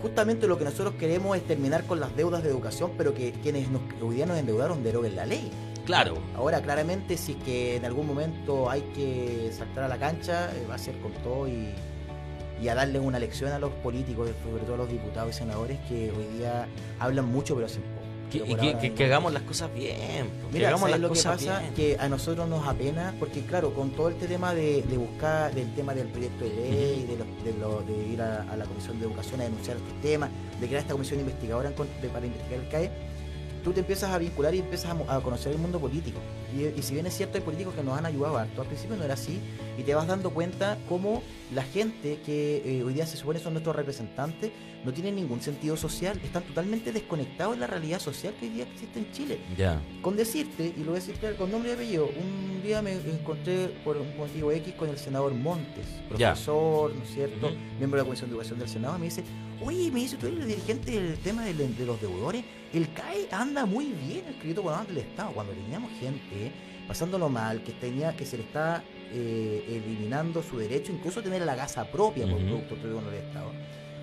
Justamente 0.00 0.46
lo 0.48 0.58
que 0.58 0.64
nosotros 0.64 0.94
queremos 0.98 1.36
es 1.36 1.44
terminar 1.46 1.84
con 1.84 2.00
las 2.00 2.14
deudas 2.16 2.42
de 2.42 2.48
educación, 2.50 2.92
pero 2.98 3.14
que 3.14 3.32
quienes 3.32 3.68
nos, 3.70 3.82
hoy 4.02 4.16
día 4.16 4.26
nos 4.26 4.36
endeudaron 4.38 4.82
deroguen 4.82 5.14
la 5.14 5.26
ley. 5.26 5.50
Claro. 5.86 6.14
Ahora, 6.36 6.60
claramente, 6.60 7.16
si 7.16 7.32
es 7.32 7.38
que 7.44 7.76
en 7.76 7.84
algún 7.84 8.06
momento 8.06 8.68
hay 8.70 8.80
que 8.94 9.50
saltar 9.56 9.84
a 9.84 9.88
la 9.88 9.98
cancha, 9.98 10.50
eh, 10.56 10.66
va 10.68 10.74
a 10.74 10.78
ser 10.78 10.96
con 10.98 11.12
todo 11.22 11.46
y, 11.46 11.68
y 12.60 12.68
a 12.68 12.74
darle 12.74 12.98
una 13.00 13.18
lección 13.18 13.52
a 13.52 13.58
los 13.58 13.70
políticos, 13.74 14.30
sobre 14.44 14.62
todo 14.64 14.74
a 14.74 14.78
los 14.78 14.88
diputados 14.90 15.34
y 15.34 15.38
senadores, 15.38 15.78
que 15.88 16.10
hoy 16.10 16.38
día 16.38 16.66
hablan 16.98 17.26
mucho 17.30 17.54
pero 17.54 17.66
hacen 17.66 17.82
poco. 17.82 18.02
Que, 18.32 18.38
Pero 18.40 18.50
y 18.52 18.56
que, 18.72 18.78
que- 18.78 18.94
que 18.94 19.04
hagamos 19.04 19.30
las 19.34 19.42
cosas 19.42 19.74
bien. 19.74 19.94
que 20.50 20.52
Mira, 20.54 20.68
hagamos 20.68 20.88
¿sabes 20.88 20.92
las 20.92 21.00
lo 21.02 21.08
que 21.08 21.14
cosas 21.18 21.36
pasa? 21.44 21.58
bien. 21.60 21.74
Que 21.74 21.96
a 22.00 22.08
nosotros 22.08 22.48
nos 22.48 22.66
apena, 22.66 23.14
porque 23.18 23.42
claro, 23.42 23.74
con 23.74 23.90
todo 23.90 24.08
este 24.08 24.26
tema 24.26 24.54
de, 24.54 24.80
de 24.82 24.96
buscar, 24.96 25.54
del 25.54 25.70
tema 25.74 25.92
del 25.92 26.06
proyecto 26.08 26.44
de 26.44 26.50
ley, 26.50 27.06
de, 27.06 27.16
lo- 27.18 27.44
de, 27.44 27.58
lo- 27.58 27.82
de 27.82 28.06
ir 28.08 28.22
a, 28.22 28.50
a 28.50 28.56
la 28.56 28.64
Comisión 28.64 28.98
de 28.98 29.04
Educación 29.04 29.42
a 29.42 29.44
denunciar 29.44 29.76
estos 29.76 30.00
temas, 30.00 30.30
de 30.58 30.66
crear 30.66 30.80
esta 30.80 30.94
comisión 30.94 31.20
investigadora 31.20 31.68
en 31.68 31.74
para 32.10 32.24
investigar 32.24 32.60
el 32.60 32.68
CAE, 32.70 32.90
tú 33.62 33.72
te 33.72 33.80
empiezas 33.80 34.10
a 34.10 34.18
vincular 34.18 34.54
y 34.54 34.58
empiezas 34.58 34.94
a, 34.94 35.16
a 35.16 35.20
conocer 35.20 35.52
el 35.52 35.58
mundo 35.58 35.78
político. 35.78 36.18
Y, 36.56 36.78
y 36.78 36.82
si 36.82 36.94
bien 36.94 37.06
es 37.06 37.16
cierto, 37.16 37.38
hay 37.38 37.44
políticos 37.44 37.74
que 37.74 37.82
nos 37.82 37.96
han 37.96 38.06
ayudado 38.06 38.36
harto, 38.36 38.60
al 38.60 38.66
principio 38.66 38.96
no 38.96 39.04
era 39.04 39.14
así, 39.14 39.40
y 39.78 39.82
te 39.82 39.94
vas 39.94 40.06
dando 40.06 40.30
cuenta 40.30 40.78
cómo 40.88 41.22
la 41.54 41.62
gente 41.62 42.20
que 42.24 42.62
eh, 42.64 42.82
hoy 42.84 42.94
día 42.94 43.06
se 43.06 43.16
supone 43.16 43.38
son 43.38 43.54
nuestros 43.54 43.74
representantes 43.74 44.50
no 44.84 44.92
tienen 44.92 45.14
ningún 45.14 45.40
sentido 45.40 45.76
social, 45.76 46.20
están 46.24 46.42
totalmente 46.42 46.90
desconectados 46.90 47.54
de 47.54 47.60
la 47.60 47.68
realidad 47.68 48.00
social 48.00 48.34
que 48.40 48.46
hoy 48.46 48.52
día 48.52 48.64
existe 48.64 48.98
en 48.98 49.12
Chile. 49.12 49.38
Con 50.00 50.16
decirte, 50.16 50.74
y 50.76 50.80
lo 50.80 50.90
voy 50.90 51.00
a 51.00 51.04
decir 51.04 51.16
con 51.36 51.52
nombre 51.52 51.70
y 51.70 51.74
apellido, 51.74 52.06
un 52.06 52.62
día 52.64 52.82
me 52.82 52.92
encontré 52.94 53.68
por 53.84 53.96
un 53.96 54.16
motivo 54.16 54.50
X 54.50 54.74
con 54.74 54.88
el 54.88 54.98
senador 54.98 55.32
Montes, 55.34 55.86
profesor, 56.08 56.92
¿no 56.94 57.02
es 57.04 57.10
cierto? 57.14 57.46
Ujú. 57.46 57.56
Miembro 57.78 57.98
de 57.98 58.02
la 58.02 58.04
Comisión 58.06 58.28
de 58.28 58.34
Educación 58.34 58.58
del 58.58 58.68
Senado, 58.68 58.96
y 58.96 58.98
me 58.98 59.04
dice, 59.04 59.22
oye, 59.64 59.90
me 59.90 60.00
dice, 60.00 60.16
tú 60.16 60.26
eres 60.26 60.40
el 60.40 60.48
dirigente 60.48 60.90
del 60.92 61.18
tema 61.18 61.44
del- 61.44 61.76
de, 61.76 61.86
los 61.86 62.00
deudores, 62.00 62.44
el 62.72 62.92
CAE 62.92 63.28
anda 63.30 63.66
muy 63.66 63.86
bien 63.92 64.24
escrito 64.28 64.62
con 64.62 64.86
del 64.86 64.98
Estado, 64.98 65.32
cuando 65.32 65.52
teníamos 65.52 65.90
gente 66.00 66.52
pasándolo 66.88 67.28
mal, 67.28 67.62
que 67.62 67.72
tenía 67.72 68.16
que 68.16 68.26
se 68.26 68.36
le 68.38 68.42
está 68.44 68.82
eh, 69.14 69.64
eliminando 69.68 70.42
su 70.42 70.58
derecho 70.58 70.90
incluso 70.92 71.20
a 71.20 71.22
tener 71.22 71.42
la 71.42 71.54
casa 71.54 71.84
propia 71.90 72.24
por 72.24 72.34
Ujú. 72.36 72.44
producto 72.46 72.74
propio 72.76 72.94
con 72.96 73.06
el 73.08 73.14
Estado. 73.14 73.50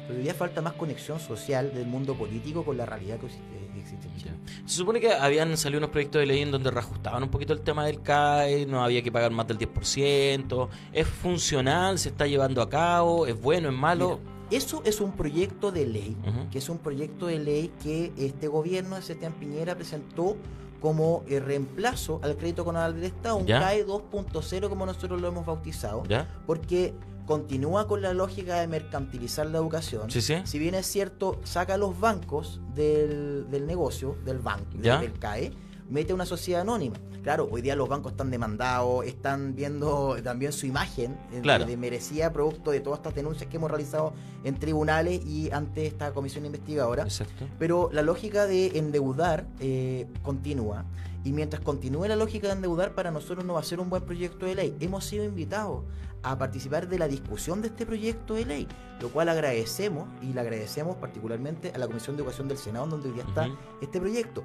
Pero 0.07 0.17
hoy 0.17 0.23
día 0.23 0.33
falta 0.33 0.61
más 0.61 0.73
conexión 0.73 1.19
social 1.19 1.71
del 1.73 1.85
mundo 1.85 2.15
político 2.15 2.63
con 2.65 2.77
la 2.77 2.85
realidad 2.85 3.19
que 3.19 3.25
existe, 3.27 3.47
que 3.73 3.79
existe 3.79 4.07
en 4.07 4.15
Chile. 4.17 4.31
Se 4.65 4.75
supone 4.77 4.99
que 4.99 5.11
habían 5.13 5.55
salido 5.57 5.77
unos 5.79 5.89
proyectos 5.91 6.19
de 6.21 6.25
ley 6.25 6.41
en 6.41 6.49
donde 6.51 6.71
reajustaban 6.71 7.21
un 7.23 7.29
poquito 7.29 7.53
el 7.53 7.61
tema 7.61 7.85
del 7.85 8.01
CAE, 8.01 8.65
no 8.65 8.83
había 8.83 9.01
que 9.03 9.11
pagar 9.11 9.29
más 9.31 9.47
del 9.47 9.57
10%. 9.59 10.69
¿Es 10.93 11.07
funcional? 11.07 11.99
¿Se 11.99 12.09
está 12.09 12.25
llevando 12.27 12.61
a 12.61 12.69
cabo? 12.69 13.27
¿Es 13.27 13.39
bueno? 13.39 13.69
¿Es 13.69 13.75
malo? 13.75 14.19
Mira, 14.23 14.38
eso 14.51 14.81
es 14.85 15.01
un 15.01 15.11
proyecto 15.13 15.71
de 15.71 15.85
ley, 15.85 16.17
que 16.51 16.57
es 16.57 16.69
un 16.69 16.77
proyecto 16.77 17.27
de 17.27 17.39
ley 17.39 17.71
que 17.83 18.11
este 18.17 18.47
gobierno 18.47 18.95
de 18.95 19.01
Sebastián 19.01 19.33
Piñera 19.39 19.75
presentó 19.75 20.35
como 20.81 21.23
eh, 21.27 21.39
reemplazo 21.39 22.19
al 22.23 22.37
crédito 22.37 22.63
conal 22.63 22.95
del 22.95 23.03
Estado, 23.05 23.35
un 23.37 23.45
Ya. 23.45 23.59
CAE 23.59 23.85
2.0 23.85 24.69
como 24.69 24.85
nosotros 24.85 25.19
lo 25.21 25.27
hemos 25.27 25.45
bautizado, 25.45 26.03
¿Ya? 26.07 26.27
porque 26.45 26.93
continúa 27.25 27.85
con 27.87 28.01
la 28.01 28.13
lógica 28.13 28.59
de 28.59 28.67
mercantilizar 28.67 29.45
la 29.45 29.57
educación. 29.59 30.09
Sí, 30.09 30.21
sí. 30.21 30.35
Si 30.45 30.57
bien 30.57 30.73
es 30.73 30.87
cierto, 30.87 31.39
saca 31.43 31.75
a 31.75 31.77
los 31.77 31.99
bancos 31.99 32.59
del, 32.73 33.45
del 33.51 33.67
negocio, 33.67 34.15
del 34.25 34.39
banco, 34.39 34.77
del 34.77 35.13
CAE, 35.19 35.51
mete 35.89 36.13
una 36.13 36.25
sociedad 36.25 36.61
anónima. 36.61 36.95
Claro, 37.23 37.49
hoy 37.51 37.61
día 37.61 37.75
los 37.75 37.89
bancos 37.89 38.13
están 38.13 38.31
demandados, 38.31 39.05
están 39.05 39.53
viendo 39.55 40.15
también 40.23 40.53
su 40.53 40.65
imagen 40.65 41.17
eh, 41.33 41.39
Claro. 41.41 41.65
de 41.65 41.75
merecida 41.75 42.31
producto 42.31 42.71
de 42.71 42.79
todas 42.79 42.99
estas 42.99 43.13
denuncias 43.15 43.49
que 43.49 43.57
hemos 43.57 43.69
realizado 43.69 44.13
en 44.43 44.55
tribunales 44.57 45.25
y 45.25 45.51
ante 45.51 45.85
esta 45.85 46.13
comisión 46.13 46.45
investigadora. 46.45 47.03
Exacto. 47.03 47.45
Pero 47.59 47.89
la 47.91 48.01
lógica 48.03 48.45
de 48.47 48.77
endeudar 48.77 49.45
eh, 49.59 50.07
continúa. 50.23 50.85
Y 51.25 51.33
mientras 51.33 51.61
continúe 51.61 52.05
la 52.07 52.15
lógica 52.15 52.47
de 52.47 52.53
endeudar, 52.53 52.95
para 52.95 53.11
nosotros 53.11 53.43
no 53.43 53.53
va 53.55 53.59
a 53.59 53.63
ser 53.63 53.81
un 53.81 53.89
buen 53.89 54.03
proyecto 54.03 54.45
de 54.45 54.55
ley. 54.55 54.77
Hemos 54.79 55.03
sido 55.03 55.25
invitados 55.25 55.83
a 56.23 56.37
participar 56.37 56.87
de 56.87 56.97
la 56.97 57.07
discusión 57.09 57.61
de 57.61 57.67
este 57.67 57.85
proyecto 57.85 58.35
de 58.35 58.45
ley, 58.45 58.67
lo 59.01 59.09
cual 59.09 59.27
agradecemos 59.27 60.07
y 60.21 60.31
le 60.33 60.39
agradecemos 60.39 60.95
particularmente 60.97 61.71
a 61.75 61.77
la 61.77 61.87
Comisión 61.87 62.15
de 62.15 62.21
Educación 62.23 62.47
del 62.47 62.57
Senado, 62.57 62.87
donde 62.87 63.09
hoy 63.09 63.15
día 63.15 63.23
está 63.27 63.49
este 63.81 63.99
proyecto. 63.99 64.43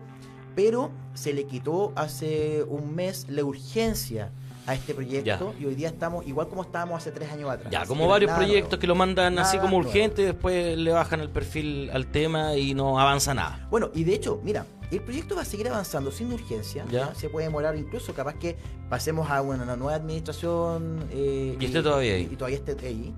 Pero 0.54 0.90
se 1.14 1.32
le 1.32 1.44
quitó 1.44 1.92
hace 1.96 2.62
un 2.64 2.94
mes 2.94 3.26
la 3.28 3.44
urgencia 3.44 4.30
a 4.66 4.74
este 4.74 4.94
proyecto 4.94 5.54
y 5.60 5.66
hoy 5.66 5.74
día 5.74 5.88
estamos 5.88 6.26
igual 6.26 6.48
como 6.48 6.62
estábamos 6.62 6.96
hace 6.96 7.10
tres 7.10 7.30
años 7.30 7.50
atrás. 7.50 7.70
Ya, 7.70 7.84
como 7.84 8.08
varios 8.08 8.32
proyectos 8.32 8.70
nuevo. 8.70 8.80
que 8.80 8.86
lo 8.86 8.94
mandan 8.94 9.38
así 9.38 9.58
como 9.58 9.76
urgente 9.76 10.22
después 10.22 10.78
le 10.78 10.90
bajan 10.90 11.20
el 11.20 11.28
perfil 11.28 11.90
al 11.92 12.06
tema 12.06 12.56
y 12.56 12.72
no 12.74 12.98
avanza 12.98 13.34
nada. 13.34 13.66
Bueno, 13.70 13.90
y 13.94 14.04
de 14.04 14.14
hecho, 14.14 14.40
mira, 14.42 14.64
el 14.90 15.00
proyecto 15.02 15.36
va 15.36 15.42
a 15.42 15.44
seguir 15.44 15.68
avanzando 15.68 16.10
sin 16.10 16.32
urgencia. 16.32 16.84
Ya. 16.90 17.08
¿ya? 17.08 17.14
Se 17.14 17.28
puede 17.28 17.46
demorar 17.46 17.76
incluso, 17.76 18.14
capaz 18.14 18.34
que 18.34 18.56
pasemos 18.88 19.30
a 19.30 19.42
una, 19.42 19.64
una 19.64 19.76
nueva 19.76 19.96
administración. 19.96 21.04
eh, 21.10 21.56
Y 21.60 21.64
esté 21.66 21.82
todavía 21.82 22.14
ahí. 22.14 22.28
Y, 22.30 22.36
todavía 22.36 22.56
esté 22.58 22.86
ahí. 22.86 23.12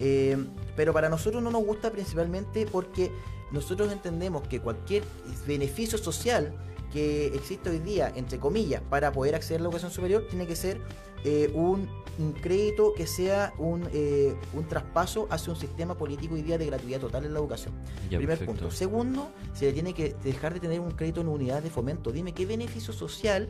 Eh, 0.00 0.36
pero 0.76 0.92
para 0.92 1.08
nosotros 1.08 1.42
no 1.42 1.50
nos 1.50 1.64
gusta 1.64 1.90
principalmente 1.90 2.66
porque 2.70 3.10
nosotros 3.52 3.90
entendemos 3.92 4.46
que 4.48 4.60
cualquier 4.60 5.04
beneficio 5.46 5.98
social 5.98 6.52
que 6.92 7.26
existe 7.28 7.70
hoy 7.70 7.78
día, 7.78 8.12
entre 8.14 8.38
comillas, 8.38 8.82
para 8.88 9.12
poder 9.12 9.34
acceder 9.34 9.60
a 9.60 9.62
la 9.62 9.68
educación 9.68 9.90
superior, 9.90 10.26
tiene 10.28 10.46
que 10.46 10.56
ser 10.56 10.80
eh, 11.24 11.50
un, 11.54 11.88
un 12.18 12.32
crédito 12.32 12.92
que 12.94 13.06
sea 13.06 13.52
un, 13.58 13.86
eh, 13.92 14.34
un 14.54 14.66
traspaso 14.66 15.26
hacia 15.30 15.52
un 15.52 15.58
sistema 15.58 15.96
político 15.96 16.34
hoy 16.34 16.42
día 16.42 16.58
de 16.58 16.66
gratuidad 16.66 17.00
total 17.00 17.24
en 17.26 17.34
la 17.34 17.38
educación. 17.40 17.74
Ya, 18.10 18.18
Primer 18.18 18.38
perfecto. 18.38 18.52
punto. 18.62 18.74
Segundo, 18.74 19.28
se 19.54 19.66
le 19.66 19.72
tiene 19.72 19.92
que 19.94 20.14
dejar 20.24 20.54
de 20.54 20.60
tener 20.60 20.80
un 20.80 20.92
crédito 20.92 21.20
en 21.20 21.28
unidad 21.28 21.62
de 21.62 21.70
fomento. 21.70 22.10
Dime, 22.10 22.32
¿qué 22.32 22.46
beneficio 22.46 22.92
social 22.92 23.48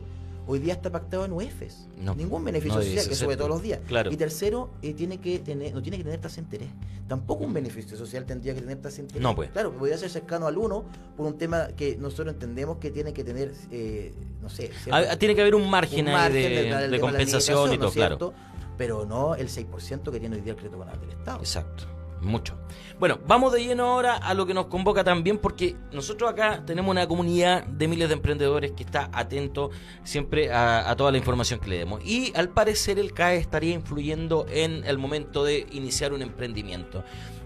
hoy 0.51 0.59
día 0.59 0.73
está 0.73 0.91
pactado 0.91 1.23
en 1.23 1.31
UEFs? 1.31 1.87
No, 1.97 2.13
Ningún 2.13 2.43
beneficio 2.43 2.79
no 2.79 2.83
social 2.83 3.07
que 3.07 3.15
sube 3.15 3.37
todos 3.37 3.49
los 3.49 3.61
días. 3.61 3.79
Claro. 3.87 4.11
Y 4.11 4.17
tercero, 4.17 4.69
eh, 4.81 4.93
tiene 4.93 5.19
que 5.19 5.39
tener, 5.39 5.73
no 5.73 5.81
tiene 5.81 5.97
que 5.97 6.03
tener 6.03 6.19
tasa 6.19 6.37
de 6.37 6.41
interés. 6.41 6.69
Tampoco 7.07 7.45
un 7.45 7.53
beneficio 7.53 7.97
social 7.97 8.25
tendría 8.25 8.53
que 8.53 8.61
tener 8.61 8.77
tasa 8.81 8.97
de 8.97 9.03
interés. 9.03 9.21
No, 9.23 9.35
pues. 9.35 9.51
Claro, 9.51 9.71
podría 9.73 9.97
ser 9.97 10.09
cercano 10.09 10.47
al 10.47 10.57
1 10.57 10.85
por 11.15 11.25
un 11.25 11.37
tema 11.37 11.67
que 11.77 11.95
nosotros 11.97 12.33
entendemos 12.33 12.77
que 12.77 12.91
tiene 12.91 13.13
que 13.13 13.23
tener, 13.23 13.53
eh, 13.71 14.13
no 14.41 14.49
sé, 14.49 14.71
cierto- 14.83 15.09
Ah, 15.11 15.15
tiene 15.17 15.35
que 15.35 15.41
haber 15.41 15.55
un 15.55 15.69
margen, 15.69 16.05
un 16.05 16.11
margen 16.13 16.91
de, 16.91 16.99
compensación 16.99 17.59
y 17.59 17.71
limitación, 17.77 18.09
¿no 18.09 18.17
todo, 18.17 18.31
claro. 18.33 18.33
Pero 18.77 19.05
no 19.05 19.35
el 19.35 19.47
6% 19.47 20.11
que 20.11 20.19
tiene 20.19 20.35
hoy 20.35 20.41
día 20.41 20.53
el 20.53 20.57
crédito 20.57 20.77
conal 20.77 20.99
del 20.99 21.11
Estado. 21.11 21.39
Exacto, 21.39 21.85
mucho. 22.21 22.57
Bueno, 22.99 23.19
vamos 23.27 23.51
de 23.51 23.63
lleno 23.63 23.85
ahora 23.85 24.15
a 24.15 24.33
lo 24.33 24.45
que 24.45 24.53
nos 24.53 24.67
convoca 24.67 25.03
también, 25.03 25.39
porque 25.39 25.75
nosotros 25.91 26.29
acá 26.29 26.63
tenemos 26.65 26.91
una 26.91 27.07
comunidad 27.07 27.63
de 27.65 27.87
miles 27.87 28.09
de 28.09 28.13
emprendedores 28.13 28.73
que 28.73 28.83
está 28.83 29.09
atento 29.11 29.71
siempre 30.03 30.53
a, 30.53 30.95
toda 30.95 31.11
la 31.11 31.17
información 31.17 31.59
que 31.59 31.69
le 31.69 31.77
demos. 31.79 32.03
Y 32.05 32.31
al 32.35 32.49
parecer 32.49 32.99
el 32.99 33.13
CAE 33.13 33.37
estaría 33.37 33.73
influyendo 33.73 34.45
en 34.49 34.83
el 34.85 34.97
momento 34.97 35.43
de 35.43 35.65
iniciar 35.71 36.13
un 36.13 36.21
emprendimiento. 36.21 37.03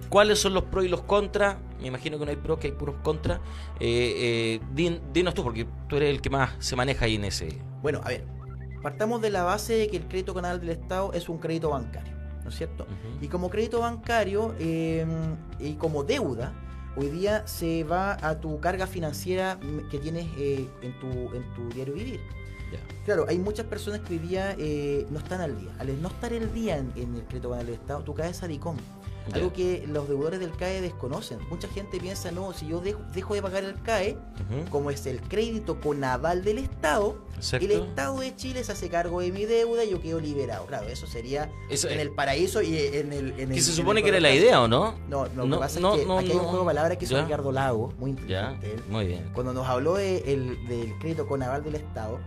¿Cuáles 0.10 0.40
son 0.40 0.54
los 0.54 0.64
pros 0.66 0.86
y 0.86 0.88
los 0.88 1.02
contras? 1.02 1.58
Me 1.82 1.88
imagino 1.88 2.20
que 2.20 2.26
no 2.26 2.32
hay 2.32 2.38
pros, 2.38 2.60
que 2.60 2.68
hay 2.68 2.74
puros 2.74 2.96
contras. 3.02 3.40
Eh, 3.80 4.60
eh, 4.60 4.60
din- 4.74 5.02
dinos 5.12 5.34
tú, 5.34 5.44
porque 5.44 5.66
tú 5.88 5.96
eres 5.98 6.10
el 6.10 6.22
que 6.22 6.30
más 6.30 6.52
se 6.60 6.76
maneja 6.76 7.06
ahí 7.06 7.16
en 7.16 7.26
ese... 7.26 7.60
Bueno, 7.82 8.02
a 8.04 8.10
ver, 8.10 8.24
partamos 8.84 9.22
de 9.22 9.32
la 9.32 9.44
base 9.44 9.74
de 9.74 9.88
que 9.88 9.98
el 9.98 10.08
crédito 10.08 10.34
canal 10.34 10.60
del 10.60 10.70
Estado 10.70 11.12
es 11.14 11.28
un 11.28 11.40
crédito 11.40 11.72
bancario, 11.72 12.14
¿no 12.46 12.52
es 12.52 12.56
cierto? 12.56 12.86
Y 13.22 13.28
como 13.28 13.50
crédito 13.50 13.80
bancario 13.82 14.56
eh, 14.60 15.06
y 15.60 15.74
como 15.74 16.04
deuda, 16.04 16.54
hoy 16.96 17.10
día 17.10 17.46
se 17.48 17.84
va 17.84 18.18
a 18.22 18.40
tu 18.40 18.60
carga 18.60 18.86
financiera 18.86 19.60
que 19.90 19.98
tienes 19.98 20.28
eh, 20.38 20.70
en, 20.84 20.98
tu, 21.00 21.08
en 21.36 21.54
tu 21.56 21.68
diario 21.74 21.96
vivir. 21.96 22.22
Claro, 23.04 23.26
hay 23.28 23.40
muchas 23.40 23.66
personas 23.66 24.02
que 24.02 24.14
hoy 24.14 24.20
día 24.20 24.56
eh, 24.58 25.06
no 25.10 25.20
están 25.20 25.42
al 25.42 25.60
día. 25.60 25.72
Al 25.80 26.02
no 26.02 26.08
estar 26.10 26.34
el 26.34 26.54
día 26.54 26.78
en, 26.78 26.92
en 26.96 27.16
el 27.16 27.24
crédito 27.24 27.50
canal 27.50 27.66
del 27.66 27.76
Estado, 27.76 28.04
tú 28.04 28.14
caes 28.14 28.44
a 28.44 28.48
DICOM. 28.48 28.78
Algo 29.34 29.52
que 29.54 29.86
los 29.88 30.08
deudores 30.08 30.40
del 30.40 30.52
CAE 30.56 30.82
desconocen. 30.82 31.40
Mucha 31.50 31.68
gente 31.68 32.00
piensa, 32.00 32.32
no, 32.32 32.54
si 32.54 32.68
yo 32.68 32.80
dejo, 32.80 33.00
dejo 33.14 33.34
de 33.34 33.42
pagar 33.42 33.64
el 33.64 33.82
CAE, 33.82 34.18
como 34.70 34.92
es 34.92 35.06
el 35.08 35.20
crédito 35.22 35.80
con 35.82 36.04
aval 36.04 36.44
del 36.44 36.60
Estado, 36.60 37.18
Exacto. 37.36 37.66
el 37.66 37.72
Estado 37.72 38.20
de 38.20 38.36
Chile 38.36 38.64
se 38.64 38.72
hace 38.72 38.88
cargo 38.90 39.22
de 39.22 39.32
mi 39.32 39.46
deuda 39.46 39.84
y 39.84 39.90
yo 39.90 40.00
quedo 40.02 40.20
liberado. 40.20 40.66
Claro, 40.68 40.88
eso 40.88 41.08
sería 41.08 41.50
Eso 41.70 41.90
en 41.90 42.00
el 42.00 42.12
paraíso 42.12 42.62
y 42.62 42.78
en 42.78 43.12
el... 43.14 43.40
En 43.40 43.50
Que 43.50 43.62
se 43.62 43.72
supone 43.74 44.04
que 44.04 44.10
era 44.10 44.20
la 44.20 44.32
idea, 44.34 44.62
¿o 44.62 44.68
no? 44.68 44.94
No, 45.10 45.28
no, 45.36 45.46
lo 45.48 45.56
que 45.56 45.60
pasa 45.60 45.80
no, 45.80 45.96
es 45.96 46.02
que 46.02 46.06
no, 46.06 46.20
aquí 46.20 46.30
hay 46.32 46.38
un 46.38 46.44
juego 46.44 46.60
de 46.60 46.66
palabras 46.66 46.98
que 46.98 47.06
hizo. 47.06 47.22
Ricardo 47.22 47.52
Lago, 47.52 47.94
muy 47.98 48.12
inteligente. 48.12 48.74
él. 48.74 48.84
muy 48.90 49.08
bien. 49.08 49.32
Cuando 49.34 49.54
nos 49.54 49.68
habló 49.68 49.96
de 49.96 50.18
el- 50.20 50.68
del 50.68 50.98
crédito 51.00 51.28
con 51.28 51.42
aval 51.42 51.64
del 51.64 51.76
Estado, 51.76 52.20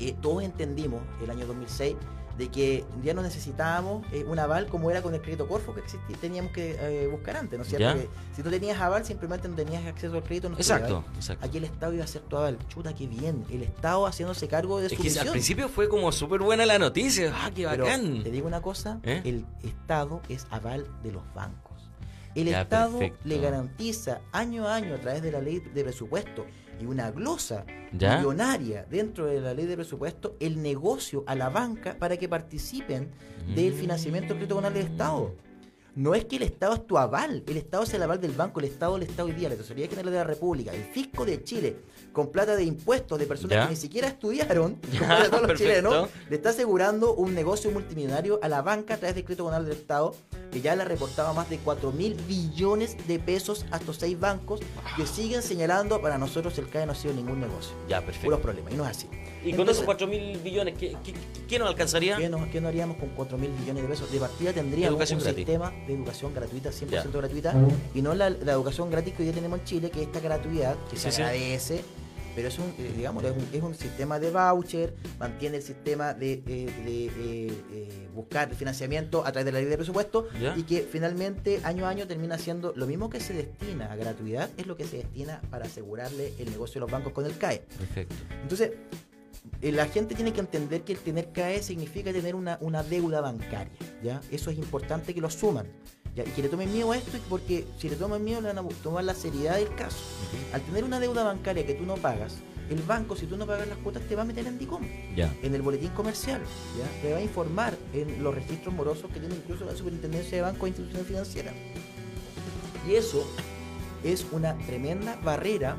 eh, 0.00 0.16
todos 0.20 0.42
entendimos 0.42 1.00
el 1.22 1.30
año 1.30 1.46
2006 1.46 1.94
de 2.38 2.48
que 2.48 2.84
ya 3.02 3.12
no 3.14 3.22
necesitábamos 3.22 4.04
eh, 4.12 4.24
un 4.26 4.38
aval 4.38 4.66
como 4.66 4.90
era 4.90 5.02
con 5.02 5.14
el 5.14 5.20
crédito 5.20 5.46
Corfo 5.46 5.74
que 5.74 5.80
existía, 5.80 6.16
teníamos 6.20 6.52
que 6.52 6.76
eh, 6.80 7.06
buscar 7.06 7.36
antes, 7.36 7.58
¿no 7.58 7.62
es 7.64 7.68
cierto? 7.68 7.98
Que 8.00 8.08
si 8.34 8.42
tú 8.42 8.50
tenías 8.50 8.80
aval 8.80 9.04
simplemente 9.04 9.48
no 9.48 9.54
tenías 9.54 9.84
acceso 9.86 10.14
al 10.16 10.22
crédito. 10.22 10.48
No 10.48 10.56
Exacto, 10.56 11.04
exacto. 11.14 11.44
Aquí 11.46 11.58
el 11.58 11.64
Estado 11.64 11.92
iba 11.92 12.02
a 12.02 12.04
hacer 12.04 12.22
tu 12.22 12.36
aval. 12.36 12.58
Chuta, 12.68 12.94
qué 12.94 13.06
bien. 13.06 13.44
El 13.50 13.62
Estado 13.62 14.06
haciéndose 14.06 14.48
cargo 14.48 14.80
de 14.80 14.86
Es 14.86 14.92
su 14.92 14.96
que 14.98 15.04
misión. 15.04 15.26
al 15.26 15.32
principio 15.32 15.68
fue 15.68 15.88
como 15.88 16.10
súper 16.12 16.40
buena 16.40 16.64
la 16.66 16.78
noticia. 16.78 17.32
¡Ah, 17.34 17.50
qué 17.54 17.66
Pero 17.68 17.84
bacán! 17.84 18.22
te 18.22 18.30
digo 18.30 18.46
una 18.46 18.62
cosa, 18.62 18.98
¿Eh? 19.02 19.20
el 19.24 19.44
Estado 19.62 20.22
es 20.28 20.46
aval 20.50 20.86
de 21.02 21.12
los 21.12 21.22
bancos. 21.34 21.72
El 22.34 22.48
Ya, 22.48 22.62
Estado 22.62 22.98
perfecto. 22.98 23.28
le 23.28 23.38
garantiza 23.40 24.20
año 24.32 24.66
a 24.66 24.76
año 24.76 24.94
a 24.94 24.98
través 24.98 25.20
de 25.22 25.30
la 25.32 25.40
ley 25.42 25.60
de 25.60 25.82
presupuesto 25.84 26.46
y 26.80 26.86
una 26.86 27.10
glosa 27.10 27.64
¿Ya? 27.92 28.16
millonaria 28.18 28.86
dentro 28.90 29.26
de 29.26 29.40
la 29.40 29.54
ley 29.54 29.66
de 29.66 29.74
presupuesto 29.76 30.36
el 30.40 30.62
negocio 30.62 31.24
a 31.26 31.34
la 31.34 31.48
banca 31.48 31.96
para 31.98 32.16
que 32.16 32.28
participen 32.28 33.10
del 33.54 33.72
Mm. 33.74 33.76
financiamiento 33.76 34.28
del 34.28 34.38
crédito 34.38 34.56
canal 34.56 34.74
del 34.74 34.86
Estado. 34.86 35.34
No 35.94 36.14
es 36.14 36.24
que 36.24 36.36
el 36.36 36.42
Estado 36.42 36.74
es 36.74 36.86
tu 36.86 36.96
aval, 36.96 37.42
el 37.46 37.56
Estado 37.58 37.82
es 37.82 37.92
el 37.92 38.02
aval 38.02 38.18
del 38.20 38.32
banco, 38.32 38.60
el 38.60 38.66
Estado 38.66 38.96
el 38.96 39.02
Estado 39.02 39.28
hoy 39.28 39.34
día, 39.34 39.50
la 39.50 39.56
Tesorería 39.56 39.88
General 39.88 40.10
de 40.10 40.18
la 40.18 40.24
República, 40.24 40.72
el 40.72 40.84
Fisco 40.84 41.26
de 41.26 41.42
Chile, 41.44 41.76
con 42.12 42.30
plata 42.32 42.56
de 42.56 42.64
impuestos 42.64 43.18
de 43.18 43.26
personas 43.26 43.56
Ya. 43.56 43.64
que 43.64 43.70
ni 43.70 43.76
siquiera 43.76 44.08
estudiaron, 44.08 44.78
Ya, 44.92 45.28
todos 45.28 45.46
los 45.48 45.58
chilenos, 45.58 46.08
le 46.30 46.36
está 46.36 46.48
asegurando 46.50 47.14
un 47.14 47.34
negocio 47.34 47.70
multimillonario 47.70 48.40
a 48.42 48.48
la 48.48 48.62
banca 48.62 48.94
a 48.94 48.96
través 48.96 49.14
del 49.16 49.24
crédito 49.24 49.44
canal 49.44 49.64
del 49.66 49.74
Estado, 49.76 50.14
que 50.50 50.60
ya 50.62 50.74
le 50.76 50.82
ha 50.82 50.84
reportado 50.86 51.32
más 51.34 51.48
de 51.50 51.58
4 51.58 51.92
mil 51.92 52.14
billones 52.28 52.96
de 53.06 53.18
pesos 53.18 53.64
a 53.70 53.76
estos 53.78 53.96
seis 53.96 54.18
bancos 54.20 54.60
que 54.96 55.06
siguen 55.06 55.42
señalando 55.42 56.00
para 56.02 56.18
nosotros 56.18 56.56
el 56.58 56.68
CAE 56.68 56.84
no 56.86 56.92
ha 56.92 56.94
sido 56.94 57.14
ningún 57.14 57.40
negocio. 57.40 57.74
Ya, 57.88 58.00
Puros 58.02 58.18
perfecto. 58.18 58.40
problemas, 58.42 58.72
y 58.72 58.76
no 58.76 58.84
es 58.84 58.90
así. 58.90 59.06
Y 59.44 59.50
con 59.50 59.60
Entonces, 59.60 59.76
esos 59.76 59.86
4 59.86 60.06
mil 60.06 60.38
billones, 60.38 60.76
¿qué, 60.78 60.94
qué, 61.02 61.14
qué 61.48 61.58
nos 61.58 61.68
alcanzaría? 61.68 62.16
¿Qué 62.18 62.28
no, 62.28 62.48
qué 62.50 62.60
no 62.60 62.68
haríamos 62.68 62.98
con 62.98 63.08
4 63.10 63.38
mil 63.38 63.50
billones 63.50 63.82
de 63.82 63.88
pesos? 63.88 64.12
De 64.12 64.18
partida 64.20 64.52
tendríamos 64.52 64.90
Educación 64.92 65.18
un 65.18 65.24
gratis. 65.24 65.46
sistema 65.46 65.72
de 65.86 65.94
educación 65.94 66.34
gratuita, 66.34 66.70
100% 66.70 66.88
Ya. 66.90 67.02
gratuita, 67.04 67.54
y 67.94 68.02
no 68.02 68.14
la, 68.14 68.30
la 68.30 68.52
educación 68.52 68.90
gratis 68.90 69.14
que 69.14 69.22
hoy 69.22 69.26
día 69.26 69.34
tenemos 69.34 69.58
en 69.60 69.64
Chile, 69.64 69.90
que 69.90 70.02
esta 70.02 70.20
gratuidad, 70.20 70.76
que 70.90 70.96
se 70.96 71.10
Sí, 71.10 71.16
sí. 71.16 71.22
agradece, 71.22 71.80
pero 72.34 72.48
es 72.48 72.58
un, 72.58 72.64
eh, 72.78 72.92
digamos, 72.96 73.22
es 73.24 73.32
un, 73.32 73.46
es 73.52 73.62
un 73.62 73.74
sistema 73.74 74.18
de 74.18 74.30
voucher, 74.30 74.94
mantiene 75.18 75.58
el 75.58 75.62
sistema 75.62 76.14
de, 76.14 76.32
eh, 76.32 76.40
de, 76.46 77.06
eh, 77.06 77.52
eh, 77.72 78.08
buscar 78.14 78.54
financiamiento 78.54 79.20
a 79.26 79.32
través 79.32 79.44
de 79.44 79.52
la 79.52 79.58
ley 79.58 79.68
de 79.68 79.76
presupuesto, 79.76 80.28
y 80.56 80.62
que 80.62 80.80
finalmente 80.82 81.60
año 81.64 81.84
a 81.86 81.90
año 81.90 82.06
termina 82.06 82.38
siendo 82.38 82.72
lo 82.74 82.86
mismo 82.86 83.10
que 83.10 83.20
se 83.20 83.34
destina 83.34 83.92
a 83.92 83.96
gratuidad, 83.96 84.48
es 84.56 84.66
lo 84.66 84.76
que 84.76 84.84
se 84.84 84.98
destina 84.98 85.42
para 85.50 85.66
asegurarle 85.66 86.32
el 86.38 86.50
negocio 86.50 86.74
de 86.74 86.80
los 86.80 86.90
bancos 86.90 87.12
con 87.12 87.26
el 87.26 87.36
CAE. 87.36 87.64
Perfecto. 87.78 88.14
Entonces, 88.42 88.70
la 89.60 89.86
gente 89.86 90.14
tiene 90.14 90.32
que 90.32 90.40
entender 90.40 90.82
que 90.82 90.92
el 90.92 90.98
tener 91.00 91.32
CAE 91.32 91.62
significa 91.62 92.12
tener 92.12 92.34
una, 92.34 92.56
una 92.60 92.82
deuda 92.82 93.20
bancaria, 93.20 93.72
¿ya? 94.02 94.20
Eso 94.30 94.50
es 94.50 94.58
importante 94.58 95.14
que 95.14 95.20
lo 95.20 95.28
asuman, 95.28 95.66
¿ya? 96.14 96.24
Y 96.24 96.30
que 96.30 96.42
le 96.42 96.48
tomen 96.48 96.72
miedo 96.72 96.92
a 96.92 96.96
esto, 96.96 97.18
porque 97.28 97.66
si 97.78 97.88
le 97.88 97.96
toman 97.96 98.24
miedo 98.24 98.40
le 98.40 98.48
van 98.52 98.58
a 98.58 98.68
tomar 98.82 99.04
la 99.04 99.14
seriedad 99.14 99.56
del 99.56 99.74
caso. 99.74 99.98
Al 100.52 100.60
tener 100.62 100.84
una 100.84 101.00
deuda 101.00 101.24
bancaria 101.24 101.66
que 101.66 101.74
tú 101.74 101.84
no 101.84 101.94
pagas, 101.94 102.38
el 102.70 102.82
banco, 102.82 103.16
si 103.16 103.26
tú 103.26 103.36
no 103.36 103.46
pagas 103.46 103.68
las 103.68 103.78
cuotas, 103.78 104.02
te 104.08 104.16
va 104.16 104.22
a 104.22 104.24
meter 104.24 104.46
en 104.46 104.58
DICOM, 104.58 104.82
en 104.82 105.54
el 105.54 105.62
boletín 105.62 105.90
comercial, 105.90 106.40
¿ya? 106.78 107.02
Te 107.02 107.12
va 107.12 107.18
a 107.18 107.22
informar 107.22 107.76
en 107.92 108.22
los 108.22 108.34
registros 108.34 108.74
morosos 108.74 109.10
que 109.12 109.20
tiene 109.20 109.34
incluso 109.34 109.64
la 109.64 109.76
Superintendencia 109.76 110.38
de 110.38 110.42
Bancos 110.42 110.64
e 110.64 110.68
Instituciones 110.68 111.06
Financieras. 111.06 111.54
Y 112.88 112.94
eso 112.94 113.26
es 114.02 114.26
una 114.32 114.56
tremenda 114.58 115.16
barrera 115.22 115.76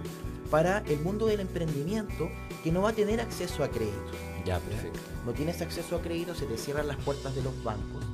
para 0.52 0.80
el 0.80 1.00
mundo 1.00 1.26
del 1.26 1.40
emprendimiento 1.40 2.30
que 2.64 2.72
no 2.72 2.84
va 2.84 2.90
a 2.90 2.94
tener 2.94 3.20
acceso 3.20 3.64
a 3.64 3.70
crédito. 3.70 4.12
Ya, 4.46 4.60
perfecto. 4.60 5.00
No 5.26 5.32
tienes 5.32 5.62
acceso 5.62 5.96
a 5.96 6.02
crédito, 6.02 6.36
se 6.36 6.46
te 6.46 6.58
cierran 6.58 6.88
las 6.88 6.98
puertas 6.98 7.34
de 7.34 7.42
los 7.42 7.64
bancos. 7.64 8.06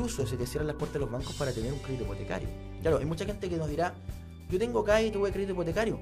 Incluso 0.00 0.26
se 0.26 0.36
te 0.38 0.46
cierran 0.46 0.66
las 0.66 0.76
puertas 0.76 0.94
de 0.94 1.00
los 1.00 1.10
bancos 1.10 1.34
para 1.34 1.52
tener 1.52 1.72
un 1.74 1.78
crédito 1.80 2.04
hipotecario. 2.04 2.48
Claro, 2.80 2.98
hay 2.98 3.04
mucha 3.04 3.26
gente 3.26 3.50
que 3.50 3.56
nos 3.56 3.68
dirá, 3.68 3.92
yo 4.50 4.58
tengo 4.58 4.82
CAE 4.82 5.08
y 5.08 5.10
tuve 5.10 5.30
crédito 5.30 5.52
hipotecario. 5.52 6.00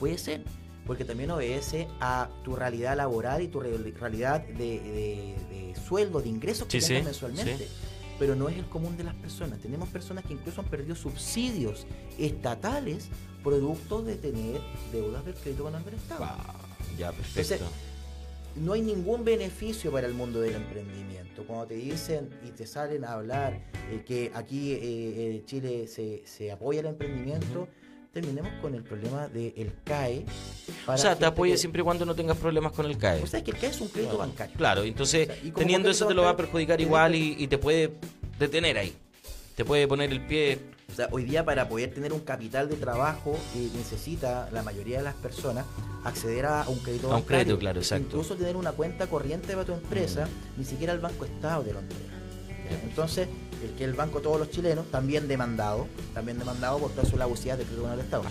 Puede 0.00 0.16
ser, 0.16 0.42
porque 0.86 1.04
también 1.04 1.30
obedece 1.30 1.88
a 2.00 2.30
tu 2.42 2.56
realidad 2.56 2.96
laboral 2.96 3.42
y 3.42 3.48
tu 3.48 3.60
re- 3.60 3.76
realidad 3.76 4.40
de, 4.40 4.54
de- 4.80 5.36
de 5.50 5.74
sueldo, 5.86 6.22
de 6.22 6.30
ingresos 6.30 6.66
que 6.68 6.80
Sí, 6.80 6.88
tengas 6.88 7.02
sí, 7.16 7.24
mensualmente. 7.26 7.66
sí. 7.66 7.72
Pero 8.18 8.34
no 8.34 8.48
es 8.48 8.56
el 8.56 8.64
común 8.66 8.96
de 8.96 9.04
las 9.04 9.14
personas. 9.16 9.58
Tenemos 9.60 9.88
personas 9.90 10.24
que 10.24 10.32
incluso 10.32 10.62
han 10.62 10.68
perdido 10.68 10.94
subsidios 10.96 11.86
estatales 12.18 13.08
producto 13.44 14.00
de 14.02 14.16
tener 14.16 14.60
deudas 14.90 15.22
del 15.26 15.34
crédito 15.34 15.64
canal 15.64 15.84
del 15.84 15.94
Estado. 15.94 16.24
Ya, 16.96 17.10
perfecto. 17.12 17.54
Entonces, 17.54 17.91
no 18.56 18.72
hay 18.74 18.82
ningún 18.82 19.24
beneficio 19.24 19.90
para 19.92 20.06
el 20.06 20.14
mundo 20.14 20.40
del 20.40 20.54
emprendimiento. 20.54 21.44
Cuando 21.46 21.66
te 21.66 21.74
dicen 21.74 22.28
y 22.46 22.50
te 22.50 22.66
salen 22.66 23.04
a 23.04 23.12
hablar 23.14 23.60
eh, 23.90 24.02
que 24.06 24.30
aquí 24.34 24.72
eh, 24.72 25.36
en 25.36 25.44
Chile 25.46 25.86
se, 25.88 26.22
se 26.26 26.52
apoya 26.52 26.80
el 26.80 26.86
emprendimiento, 26.86 27.68
terminemos 28.12 28.52
con 28.60 28.74
el 28.74 28.82
problema 28.82 29.26
del 29.28 29.72
CAE. 29.84 30.24
o 30.86 30.96
sea, 30.98 31.16
te 31.16 31.24
apoya 31.24 31.54
que- 31.54 31.58
siempre 31.58 31.80
y 31.80 31.84
cuando 31.84 32.04
no 32.04 32.14
tengas 32.14 32.36
problemas 32.36 32.72
con 32.72 32.86
el 32.86 32.98
CAE. 32.98 33.22
O 33.22 33.26
sea, 33.26 33.38
es 33.38 33.44
que 33.44 33.52
el 33.52 33.56
CAE 33.58 33.70
es 33.70 33.80
un 33.80 33.88
crédito 33.88 34.18
bancario. 34.18 34.54
Claro, 34.56 34.82
entonces 34.82 35.28
O 35.28 35.32
sea, 35.32 35.54
teniendo 35.54 35.90
eso 35.90 36.06
te 36.06 36.14
lo 36.14 36.22
va 36.22 36.30
a 36.30 36.36
perjudicar 36.36 36.80
igual 36.80 37.14
y 37.14 37.46
te 37.48 37.58
puede 37.58 37.92
detener 38.38 38.76
ahí. 38.78 38.92
Te 39.56 39.64
puede 39.64 39.86
poner 39.88 40.10
el 40.10 40.24
pie. 40.26 40.58
O 40.92 40.94
sea, 40.94 41.08
hoy 41.10 41.24
día 41.24 41.42
para 41.42 41.68
poder 41.68 41.94
tener 41.94 42.12
un 42.12 42.20
capital 42.20 42.68
de 42.68 42.76
trabajo 42.76 43.34
eh, 43.56 43.70
necesita 43.74 44.50
la 44.52 44.62
mayoría 44.62 44.98
de 44.98 45.04
las 45.04 45.14
personas 45.14 45.64
acceder 46.04 46.44
a 46.44 46.68
un 46.68 46.78
crédito 46.80 47.10
A 47.10 47.16
un 47.16 47.22
crédito, 47.22 47.58
claro, 47.58 47.80
exacto. 47.80 48.08
Incluso 48.08 48.34
tener 48.34 48.56
una 48.56 48.72
cuenta 48.72 49.06
corriente 49.06 49.54
para 49.54 49.64
tu 49.64 49.72
empresa, 49.72 50.28
ni 50.58 50.64
siquiera 50.64 50.92
el 50.92 50.98
Banco 50.98 51.24
Estado 51.24 51.62
te 51.62 51.72
lo 51.72 51.78
entrega. 51.80 52.21
Entonces, 52.84 53.28
el 53.62 53.70
que 53.74 53.84
el 53.84 53.94
banco 53.94 54.20
todos 54.20 54.38
los 54.38 54.50
chilenos, 54.50 54.90
también 54.90 55.28
demandado, 55.28 55.86
también 56.14 56.38
demandado 56.38 56.78
por 56.78 56.90
toda 56.90 57.04
su 57.08 57.16
labucidad 57.16 57.56
del 57.56 57.66
crédito 57.66 57.88
del 57.88 58.00
Estado. 58.00 58.24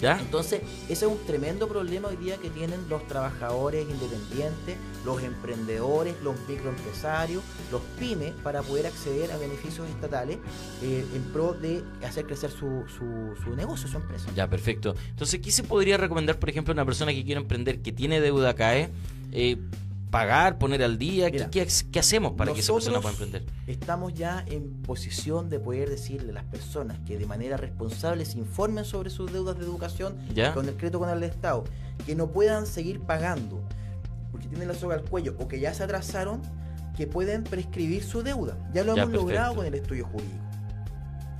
¿Ya? 0.00 0.18
Entonces, 0.18 0.62
ese 0.88 1.06
es 1.06 1.10
un 1.10 1.18
tremendo 1.26 1.68
problema 1.68 2.08
hoy 2.08 2.16
día 2.16 2.36
que 2.36 2.50
tienen 2.50 2.88
los 2.88 3.06
trabajadores 3.06 3.86
independientes, 3.88 4.76
los 5.04 5.22
emprendedores, 5.22 6.16
los 6.24 6.34
microempresarios, 6.48 7.40
los 7.70 7.80
pymes, 8.00 8.32
para 8.42 8.62
poder 8.62 8.86
acceder 8.86 9.30
a 9.30 9.36
beneficios 9.36 9.88
estatales 9.88 10.38
eh, 10.82 11.04
en 11.14 11.22
pro 11.32 11.54
de 11.54 11.84
hacer 12.04 12.26
crecer 12.26 12.50
su, 12.50 12.82
su, 12.88 13.40
su 13.44 13.54
negocio, 13.54 13.88
su 13.88 13.96
empresa. 13.96 14.28
Ya, 14.34 14.50
perfecto. 14.50 14.96
Entonces, 15.10 15.40
¿qué 15.40 15.52
se 15.52 15.62
podría 15.62 15.96
recomendar, 15.98 16.36
por 16.36 16.50
ejemplo, 16.50 16.72
a 16.72 16.74
una 16.74 16.84
persona 16.84 17.12
que 17.12 17.24
quiere 17.24 17.40
emprender, 17.40 17.80
que 17.80 17.92
tiene 17.92 18.20
deuda 18.20 18.54
CAE? 18.54 18.90
Eh, 19.30 19.56
pagar, 20.12 20.58
poner 20.58 20.84
al 20.84 20.98
día. 20.98 21.30
¿Qué, 21.30 21.38
Mira, 21.38 21.50
qué, 21.50 21.66
qué 21.90 21.98
hacemos 21.98 22.32
para 22.32 22.52
que 22.52 22.60
esa 22.60 22.72
persona 22.74 23.00
pueda 23.00 23.14
emprender? 23.14 23.46
Estamos 23.66 24.12
ya 24.12 24.44
en 24.46 24.82
posición 24.82 25.48
de 25.48 25.58
poder 25.58 25.88
decirle 25.88 26.30
a 26.30 26.34
las 26.34 26.44
personas 26.44 26.98
que 27.06 27.18
de 27.18 27.26
manera 27.26 27.56
responsable 27.56 28.24
se 28.26 28.38
informen 28.38 28.84
sobre 28.84 29.08
sus 29.10 29.32
deudas 29.32 29.58
de 29.58 29.64
educación 29.64 30.16
¿Ya? 30.34 30.52
con 30.52 30.68
el 30.68 30.76
crédito 30.76 31.00
con 31.00 31.08
el 31.08 31.22
Estado, 31.24 31.64
que 32.06 32.14
no 32.14 32.30
puedan 32.30 32.66
seguir 32.66 33.00
pagando 33.00 33.64
porque 34.30 34.48
tienen 34.48 34.68
la 34.68 34.74
soga 34.74 34.94
al 34.96 35.02
cuello 35.02 35.34
o 35.38 35.48
que 35.48 35.58
ya 35.58 35.72
se 35.72 35.82
atrasaron, 35.82 36.42
que 36.96 37.06
pueden 37.06 37.42
prescribir 37.42 38.04
su 38.04 38.22
deuda. 38.22 38.56
Ya 38.74 38.84
lo 38.84 38.94
Ya, 38.94 39.02
hemos 39.02 39.14
logrado 39.14 39.54
con 39.54 39.66
el 39.66 39.74
estudio 39.74 40.06
jurídico. 40.06 40.44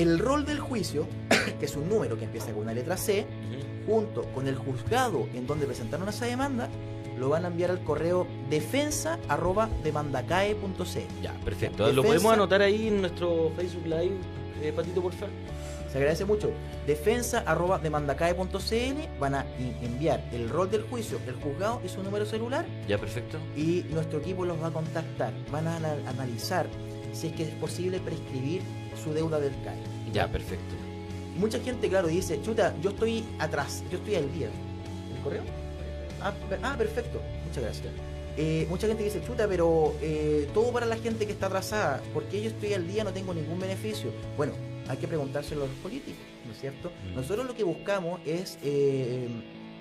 El 0.00 0.18
rol 0.18 0.44
del 0.46 0.58
juicio, 0.60 1.06
que 1.60 1.66
es 1.66 1.76
un 1.76 1.88
número 1.88 2.16
que 2.18 2.24
empieza 2.24 2.52
con 2.52 2.62
una 2.62 2.72
letra 2.72 2.96
C, 2.96 3.26
junto 3.86 4.22
con 4.34 4.46
el 4.48 4.56
juzgado 4.56 5.26
en 5.34 5.46
donde 5.46 5.66
presentaron 5.66 6.08
esa 6.08 6.26
demanda, 6.26 6.68
lo 7.18 7.28
van 7.28 7.44
a 7.44 7.48
enviar 7.48 7.70
al 7.70 7.82
correo 7.84 8.26
defensa 8.48 9.18
arroba 9.28 9.68
demandacae.cl. 9.82 11.22
Ya, 11.22 11.32
perfecto. 11.44 11.84
Defensa- 11.84 11.92
¿Lo 11.92 12.02
podemos 12.02 12.32
anotar 12.32 12.62
ahí 12.62 12.88
en 12.88 13.02
nuestro 13.02 13.50
Facebook 13.56 13.84
Live, 13.86 14.16
eh, 14.62 14.72
Patito, 14.74 15.02
por 15.02 15.12
favor? 15.12 15.34
Se 15.92 15.98
agradece 15.98 16.24
mucho. 16.24 16.50
Defensa 16.86 17.40
arroba 17.46 17.78
demandacae.cl 17.78 19.18
van 19.18 19.34
a 19.34 19.44
enviar 19.82 20.24
el 20.32 20.48
rol 20.48 20.70
del 20.70 20.82
juicio, 20.84 21.18
el 21.26 21.34
juzgado 21.34 21.82
y 21.84 21.88
su 21.88 22.02
número 22.02 22.24
celular 22.24 22.64
Ya, 22.88 22.96
perfecto. 22.96 23.38
y 23.56 23.84
nuestro 23.90 24.20
equipo 24.20 24.44
los 24.44 24.62
va 24.62 24.68
a 24.68 24.72
contactar. 24.72 25.32
Van 25.50 25.66
a 25.66 25.76
ana- 25.76 25.96
analizar 26.06 26.68
si 27.12 27.26
es 27.26 27.32
que 27.34 27.42
es 27.42 27.50
posible 27.50 27.98
prescribir 27.98 28.62
su 29.02 29.12
deuda 29.12 29.38
del 29.40 29.52
CAE. 29.64 29.78
Ya, 30.12 30.26
perfecto. 30.30 30.74
Mucha 31.36 31.58
gente, 31.60 31.88
claro, 31.88 32.08
dice, 32.08 32.40
chuta, 32.42 32.74
yo 32.82 32.90
estoy 32.90 33.24
atrás, 33.38 33.82
yo 33.90 33.98
estoy 33.98 34.16
al 34.16 34.32
día. 34.32 34.48
¿El 35.16 35.22
correo? 35.22 35.42
Ah, 36.20 36.32
per- 36.48 36.60
ah, 36.62 36.74
perfecto. 36.76 37.20
Muchas 37.46 37.62
gracias. 37.64 37.92
Eh, 38.36 38.66
mucha 38.68 38.86
gente 38.86 39.02
dice, 39.02 39.22
chuta, 39.26 39.46
pero 39.48 39.94
eh, 40.00 40.48
todo 40.54 40.72
para 40.72 40.86
la 40.86 40.96
gente 40.96 41.26
que 41.26 41.32
está 41.32 41.46
atrasada. 41.46 42.00
¿Por 42.12 42.24
qué 42.24 42.42
yo 42.42 42.48
estoy 42.50 42.74
al 42.74 42.86
día 42.86 43.04
no 43.04 43.12
tengo 43.12 43.32
ningún 43.34 43.58
beneficio? 43.58 44.10
Bueno, 44.36 44.52
hay 44.88 44.96
que 44.98 45.08
preguntárselo 45.08 45.64
a 45.64 45.66
los 45.66 45.76
políticos, 45.76 46.20
¿no 46.46 46.52
es 46.52 46.60
cierto? 46.60 46.90
Mm. 47.10 47.14
Nosotros 47.16 47.46
lo 47.46 47.54
que 47.54 47.64
buscamos 47.64 48.20
es... 48.24 48.58
eh, 48.62 49.28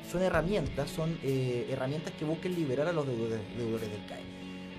son 0.10 0.24
herramientas, 0.24 0.90
son 0.90 1.20
eh, 1.24 1.68
herramientas 1.70 2.12
que 2.18 2.26
busquen 2.26 2.56
liberar 2.56 2.88
a 2.88 2.92
los 2.92 3.06
deudores, 3.06 3.40
deudores 3.56 3.92
del 3.92 4.04
CAE. 4.08 4.22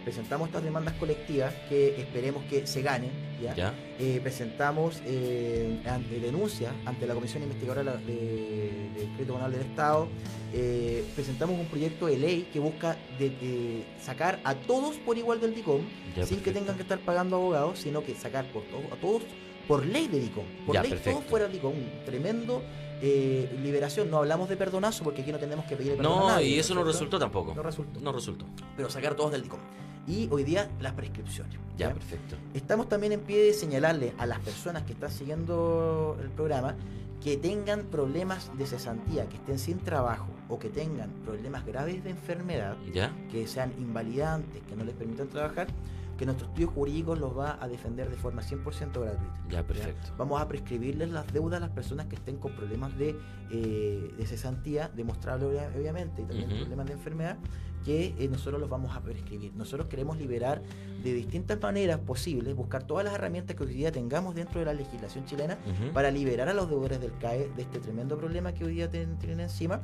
Presentamos 0.04 0.48
estas 0.48 0.64
demandas 0.64 0.94
colectivas 0.94 1.52
que 1.68 2.00
esperemos 2.00 2.42
que 2.44 2.66
se 2.66 2.80
ganen, 2.82 3.10
¿ya? 3.42 3.54
Ya. 3.54 3.74
Eh, 3.98 4.18
presentamos 4.22 5.00
eh, 5.04 5.80
ante- 5.86 6.18
denuncias 6.20 6.72
ante 6.86 7.06
la 7.06 7.14
Comisión 7.14 7.42
Investigadora 7.42 7.82
de, 7.82 7.98
de- 8.06 8.90
del 8.96 9.08
Crédito 9.14 9.34
Penal 9.34 9.52
del 9.52 9.60
Estado. 9.60 10.08
Eh, 10.54 11.04
presentamos 11.14 11.58
un 11.60 11.66
proyecto 11.66 12.06
de 12.06 12.16
ley 12.18 12.48
que 12.52 12.58
busca 12.58 12.96
de- 13.18 13.30
de 13.30 13.84
sacar 14.02 14.40
a 14.44 14.54
todos 14.54 14.96
por 14.96 15.18
igual 15.18 15.40
del 15.40 15.54
DICOM, 15.54 15.82
Ya, 16.16 16.24
sin 16.26 16.40
que 16.40 16.50
tengan 16.52 16.76
que 16.76 16.82
estar 16.82 16.98
pagando 17.00 17.36
abogados, 17.36 17.78
sino 17.78 18.02
que 18.02 18.14
sacar 18.14 18.46
por 18.52 18.62
todo- 18.64 18.92
a 18.92 18.96
todos 19.00 19.22
por 19.68 19.84
ley 19.86 20.08
de 20.08 20.18
DICOM. 20.20 20.44
Por 20.66 20.74
Ya, 20.74 20.82
ley 20.82 20.90
perfecto. 20.92 21.18
todos 21.18 21.30
fuera 21.30 21.44
del 21.44 21.52
DICOM. 21.54 21.74
Un 21.74 22.04
tremendo 22.06 22.62
eh, 23.02 23.48
liberación. 23.62 24.10
No 24.10 24.18
hablamos 24.18 24.48
de 24.50 24.56
perdonazo 24.58 25.04
porque 25.04 25.22
aquí 25.22 25.32
no 25.32 25.38
tenemos 25.38 25.64
que 25.64 25.74
pedir 25.74 25.96
perdón 25.96 26.12
a 26.12 26.20
No, 26.20 26.28
nadie, 26.28 26.48
y 26.48 26.54
¿no 26.56 26.60
eso 26.60 26.60
es 26.60 26.68
no 26.70 26.74
cierto? 26.82 26.92
resultó 26.92 27.18
tampoco. 27.18 27.54
No 27.54 27.62
resultó. 27.62 27.98
No 28.00 28.12
resultó. 28.12 28.44
Pero 28.76 28.90
sacar 28.90 29.14
todos 29.14 29.32
del 29.32 29.42
DICOM. 29.42 29.60
Y 30.10 30.28
hoy 30.32 30.42
día 30.42 30.68
las 30.80 30.92
prescripciones. 30.94 31.54
Ya, 31.78 31.88
¿ya? 31.88 31.94
perfecto. 31.94 32.34
Estamos 32.52 32.88
también 32.88 33.12
en 33.12 33.20
pie 33.20 33.38
de 33.44 33.52
señalarle 33.52 34.12
a 34.18 34.26
las 34.26 34.40
personas 34.40 34.82
que 34.82 34.92
están 34.92 35.10
siguiendo 35.10 36.18
el 36.20 36.28
programa 36.30 36.74
que 37.22 37.36
tengan 37.36 37.84
problemas 37.84 38.50
de 38.58 38.66
cesantía, 38.66 39.28
que 39.28 39.36
estén 39.36 39.58
sin 39.58 39.78
trabajo 39.78 40.26
o 40.48 40.58
que 40.58 40.68
tengan 40.68 41.10
problemas 41.24 41.64
graves 41.64 42.02
de 42.02 42.10
enfermedad, 42.10 42.76
Ya. 42.92 43.12
que 43.30 43.46
sean 43.46 43.72
invalidantes, 43.78 44.62
que 44.68 44.74
no 44.74 44.84
les 44.84 44.94
permitan 44.96 45.28
trabajar, 45.28 45.68
que 46.20 46.26
nuestro 46.26 46.48
estudio 46.48 46.68
jurídico 46.68 47.16
los 47.16 47.36
va 47.36 47.56
a 47.58 47.66
defender 47.66 48.10
de 48.10 48.16
forma 48.16 48.42
100% 48.42 48.92
gratuita. 49.00 49.40
Ya, 49.48 49.66
perfecto. 49.66 50.12
Vamos 50.18 50.38
a 50.42 50.46
prescribirles 50.46 51.08
las 51.10 51.26
deudas 51.32 51.56
a 51.56 51.60
las 51.60 51.70
personas 51.70 52.06
que 52.08 52.16
estén 52.16 52.36
con 52.36 52.52
problemas 52.54 52.94
de, 52.98 53.16
eh, 53.50 54.12
de 54.16 54.26
cesantía, 54.26 54.90
demostrable 54.94 55.46
obvia- 55.46 55.70
obviamente, 55.74 56.20
y 56.20 56.24
también 56.26 56.50
problemas 56.60 56.86
de 56.88 56.92
enfermedad, 56.92 57.38
que 57.86 58.14
eh, 58.18 58.28
nosotros 58.28 58.60
los 58.60 58.68
vamos 58.68 58.94
a 58.94 59.00
prescribir. 59.00 59.54
Nosotros 59.56 59.88
queremos 59.88 60.18
liberar 60.18 60.60
de 61.02 61.14
distintas 61.14 61.58
maneras 61.62 61.98
posibles, 62.00 62.54
buscar 62.54 62.82
todas 62.84 63.02
las 63.06 63.14
herramientas 63.14 63.56
que 63.56 63.64
hoy 63.64 63.72
día 63.72 63.90
tengamos 63.90 64.34
dentro 64.34 64.60
de 64.60 64.66
la 64.66 64.74
legislación 64.74 65.24
chilena 65.24 65.56
para 65.94 66.10
liberar 66.10 66.50
a 66.50 66.52
los 66.52 66.68
deudores 66.68 67.00
del 67.00 67.16
CAE 67.16 67.50
de 67.56 67.62
este 67.62 67.78
tremendo 67.78 68.18
problema 68.18 68.52
que 68.52 68.66
hoy 68.66 68.74
día 68.74 68.90
tienen 68.90 69.40
encima, 69.40 69.80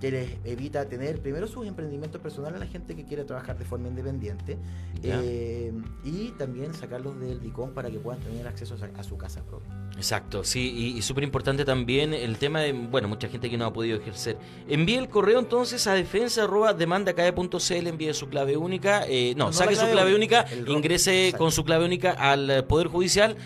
que 0.00 0.10
les 0.10 0.30
evita 0.44 0.88
tener 0.88 1.20
primero 1.20 1.46
sus 1.46 1.66
emprendimientos 1.66 2.20
personales 2.20 2.56
a 2.60 2.64
la 2.64 2.70
gente 2.70 2.94
que 2.94 3.04
quiere 3.04 3.24
trabajar 3.24 3.58
de 3.58 3.64
forma 3.64 3.88
independiente 3.88 4.56
eh, 5.02 5.72
y 6.04 6.30
también 6.38 6.72
sacarlos 6.74 7.18
del 7.18 7.40
DICOM 7.40 7.74
para 7.74 7.90
que 7.90 7.98
puedan 7.98 8.20
tener 8.20 8.46
acceso 8.46 8.76
a, 8.80 9.00
a 9.00 9.02
su 9.02 9.16
casa 9.16 9.42
propia. 9.44 9.68
Exacto, 9.96 10.44
sí, 10.44 10.72
y, 10.94 10.98
y 10.98 11.02
súper 11.02 11.24
importante 11.24 11.64
también 11.64 12.14
el 12.14 12.36
tema 12.38 12.60
de, 12.60 12.72
bueno, 12.72 13.08
mucha 13.08 13.28
gente 13.28 13.50
que 13.50 13.56
no 13.58 13.66
ha 13.66 13.72
podido 13.72 13.96
ejercer. 13.96 14.36
Envíe 14.68 14.96
el 14.96 15.08
correo 15.08 15.40
entonces 15.40 15.86
a 15.88 15.94
defensa 15.94 16.44
arroba 16.44 16.72
demandacae.cl, 16.72 17.86
envíe 17.86 18.14
su 18.14 18.28
clave 18.28 18.56
única, 18.56 19.04
eh, 19.08 19.34
no, 19.36 19.46
No, 19.46 19.52
saque 19.52 19.74
su 19.74 19.86
clave 19.86 20.14
única, 20.14 20.46
ingrese 20.68 21.26
exacto. 21.26 21.44
con 21.44 21.52
su 21.52 21.64
clave 21.64 21.84
única 21.84 22.12
al 22.12 22.64
Poder 22.66 22.86
Judicial, 22.86 23.36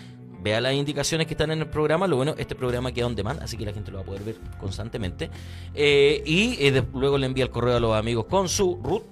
vea 0.43 0.59
las 0.61 0.73
indicaciones 0.73 1.25
que 1.27 1.33
están 1.33 1.51
en 1.51 1.59
el 1.59 1.67
programa, 1.67 2.05
lo 2.07 2.17
bueno, 2.17 2.35
este 2.37 2.53
programa 2.55 2.91
queda 2.91 3.07
on 3.07 3.15
demand, 3.15 3.41
así 3.41 3.55
que 3.57 3.65
la 3.65 3.73
gente 3.73 3.89
lo 3.91 3.97
va 3.97 4.03
a 4.03 4.05
poder 4.05 4.23
ver 4.23 4.35
constantemente, 4.59 5.29
Eh, 5.73 6.21
y 6.25 6.57
eh, 6.65 6.71
de- 6.71 6.83
luego 6.93 7.17
le 7.17 7.25
envía 7.25 7.43
el 7.45 7.49
correo 7.49 7.77
a 7.77 7.79
los 7.79 7.95
amigos 7.95 8.25
con 8.25 8.49
su 8.49 8.79
root, 8.83 9.03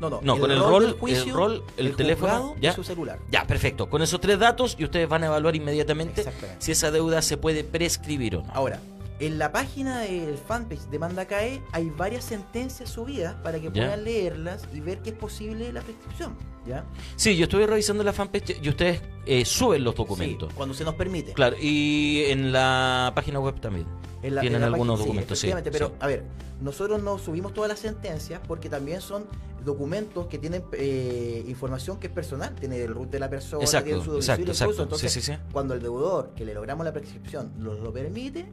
No, 0.00 0.08
no, 0.08 0.20
No, 0.22 0.38
con 0.38 0.50
el 0.52 0.60
rol, 0.60 0.96
juicio, 1.00 1.24
el 1.24 1.32
rol, 1.32 1.62
el 1.76 1.96
teléfono, 1.96 2.54
ya. 2.60 2.70
y 2.70 2.74
su 2.74 2.84
celular. 2.84 3.18
ya, 3.32 3.44
perfecto, 3.48 3.90
con 3.90 4.00
esos 4.00 4.20
tres 4.20 4.38
datos 4.38 4.76
y 4.78 4.84
ustedes 4.84 5.08
van 5.08 5.24
a 5.24 5.26
evaluar 5.26 5.56
inmediatamente 5.56 6.24
si 6.60 6.70
esa 6.70 6.92
deuda 6.92 7.20
se 7.20 7.36
puede 7.36 7.64
prescribir 7.64 8.36
o 8.36 8.42
no. 8.44 8.52
Ahora, 8.54 8.78
en 9.20 9.38
la 9.38 9.50
página 9.52 10.00
del 10.00 10.36
fanpage 10.38 10.82
de 10.90 10.98
Manda 10.98 11.26
CAE 11.26 11.60
hay 11.72 11.90
varias 11.90 12.24
sentencias 12.24 12.88
subidas 12.90 13.34
para 13.42 13.58
que 13.60 13.70
puedan 13.70 14.04
leerlas 14.04 14.62
y 14.72 14.80
ver 14.80 15.00
que 15.00 15.10
es 15.10 15.16
posible 15.16 15.72
la 15.72 15.80
prescripción. 15.82 16.36
¿Ya? 16.66 16.84
Sí, 17.16 17.34
yo 17.36 17.44
estuve 17.44 17.66
revisando 17.66 18.04
la 18.04 18.12
fanpage 18.12 18.58
y 18.62 18.68
ustedes 18.68 19.00
eh, 19.24 19.44
suben 19.44 19.82
los 19.84 19.94
documentos. 19.94 20.50
Sí, 20.50 20.54
cuando 20.56 20.74
se 20.74 20.84
nos 20.84 20.94
permite. 20.94 21.32
Claro, 21.32 21.56
y 21.58 22.24
en 22.28 22.52
la 22.52 23.10
página 23.14 23.40
web 23.40 23.58
también. 23.60 23.86
En 24.22 24.34
la- 24.34 24.40
Tienen 24.42 24.56
en 24.56 24.60
la 24.62 24.66
algunos 24.66 24.98
página- 24.98 25.06
documentos, 25.06 25.38
sí, 25.38 25.46
efectivamente, 25.46 25.70
pero 25.70 25.88
sí. 25.88 25.94
a 26.00 26.06
ver, 26.08 26.24
nosotros 26.60 27.02
no 27.02 27.18
subimos 27.18 27.54
todas 27.54 27.68
las 27.70 27.78
sentencias 27.78 28.40
porque 28.46 28.68
también 28.68 29.00
son 29.00 29.24
documentos 29.64 30.26
que 30.26 30.38
tienen 30.38 30.62
eh, 30.72 31.44
información 31.48 31.98
que 31.98 32.08
es 32.08 32.12
personal, 32.12 32.54
tiene 32.54 32.82
el 32.82 32.92
root 32.94 33.10
de 33.10 33.18
la 33.20 33.30
persona, 33.30 33.62
Exacto, 33.64 33.86
tiene 33.86 34.04
su 34.04 34.10
domicilio 34.12 34.34
exacto, 34.46 34.52
exacto. 34.72 34.82
entonces 34.82 35.12
Sí, 35.12 35.20
sí, 35.22 35.32
sí. 35.32 35.38
cuando 35.52 35.74
el 35.74 35.80
deudor 35.80 36.32
que 36.36 36.44
le 36.44 36.52
logramos 36.54 36.84
la 36.84 36.92
prescripción 36.92 37.52
nos 37.58 37.78
lo 37.80 37.92
permite, 37.92 38.46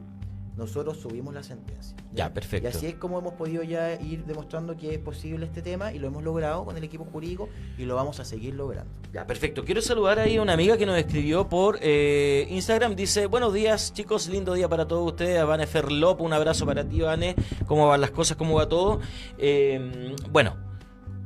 nosotros 0.56 0.96
subimos 0.96 1.34
la 1.34 1.42
sentencia. 1.42 1.96
Ya, 2.14 2.32
perfecto. 2.32 2.68
Y 2.68 2.70
así 2.70 2.86
es 2.86 2.94
como 2.94 3.18
hemos 3.18 3.34
podido 3.34 3.62
ya 3.62 3.94
ir 4.00 4.24
demostrando 4.24 4.76
que 4.76 4.94
es 4.94 4.98
posible 4.98 5.46
este 5.46 5.60
tema 5.60 5.92
y 5.92 5.98
lo 5.98 6.08
hemos 6.08 6.22
logrado 6.22 6.64
con 6.64 6.76
el 6.76 6.84
equipo 6.84 7.04
jurídico 7.04 7.48
y 7.76 7.84
lo 7.84 7.94
vamos 7.94 8.20
a 8.20 8.24
seguir 8.24 8.54
logrando. 8.54 8.90
Ya, 9.12 9.26
perfecto. 9.26 9.64
Quiero 9.64 9.82
saludar 9.82 10.18
ahí 10.18 10.36
a 10.36 10.42
una 10.42 10.54
amiga 10.54 10.76
que 10.76 10.86
nos 10.86 10.98
escribió 10.98 11.48
por 11.48 11.78
eh, 11.82 12.46
Instagram. 12.50 12.96
Dice, 12.96 13.26
buenos 13.26 13.52
días 13.52 13.92
chicos, 13.92 14.28
lindo 14.28 14.54
día 14.54 14.68
para 14.68 14.88
todos 14.88 15.06
ustedes. 15.06 15.38
A 15.38 15.44
Vane 15.44 15.66
Ferlop, 15.66 16.20
un 16.22 16.32
abrazo 16.32 16.64
para 16.64 16.88
ti, 16.88 17.00
Vane. 17.00 17.34
¿Cómo 17.66 17.88
van 17.88 18.00
las 18.00 18.10
cosas? 18.10 18.36
¿Cómo 18.36 18.54
va 18.54 18.68
todo? 18.68 19.00
Eh, 19.38 20.14
bueno, 20.30 20.65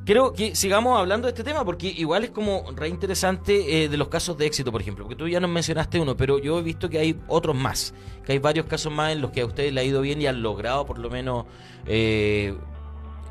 Quiero 0.05 0.33
que 0.33 0.57
sigamos 0.57 0.99
hablando 0.99 1.27
de 1.27 1.31
este 1.33 1.45
tema 1.45 1.65
porque 1.65 1.87
igual 1.89 2.25
es 2.25 2.31
como 2.31 2.65
re 2.75 2.89
interesante 2.89 3.85
eh, 3.85 3.89
de 3.89 3.97
los 3.97 4.09
casos 4.09 4.37
de 4.39 4.47
éxito, 4.47 4.73
por 4.73 4.81
ejemplo, 4.81 5.05
porque 5.05 5.17
tú 5.17 5.29
ya 5.29 5.39
nos 5.41 5.51
mencionaste 5.51 6.01
uno, 6.01 6.17
pero 6.17 6.39
yo 6.39 6.59
he 6.59 6.63
visto 6.63 6.89
que 6.89 6.99
hay 6.99 7.21
otros 7.29 7.55
más, 7.55 7.95
que 8.25 8.33
hay 8.33 8.39
varios 8.39 8.67
casos 8.67 8.93
más 8.93 9.13
en 9.13 9.21
los 9.21 9.31
que 9.31 9.43
a 9.43 9.47
ustedes 9.47 9.73
le 9.73 9.81
ha 9.83 9.85
ido 9.85 10.01
bien 10.01 10.21
y 10.21 10.27
han 10.27 10.43
logrado 10.43 10.87
por 10.87 10.99
lo 10.99 11.11
menos, 11.11 11.45
eh, 11.87 12.57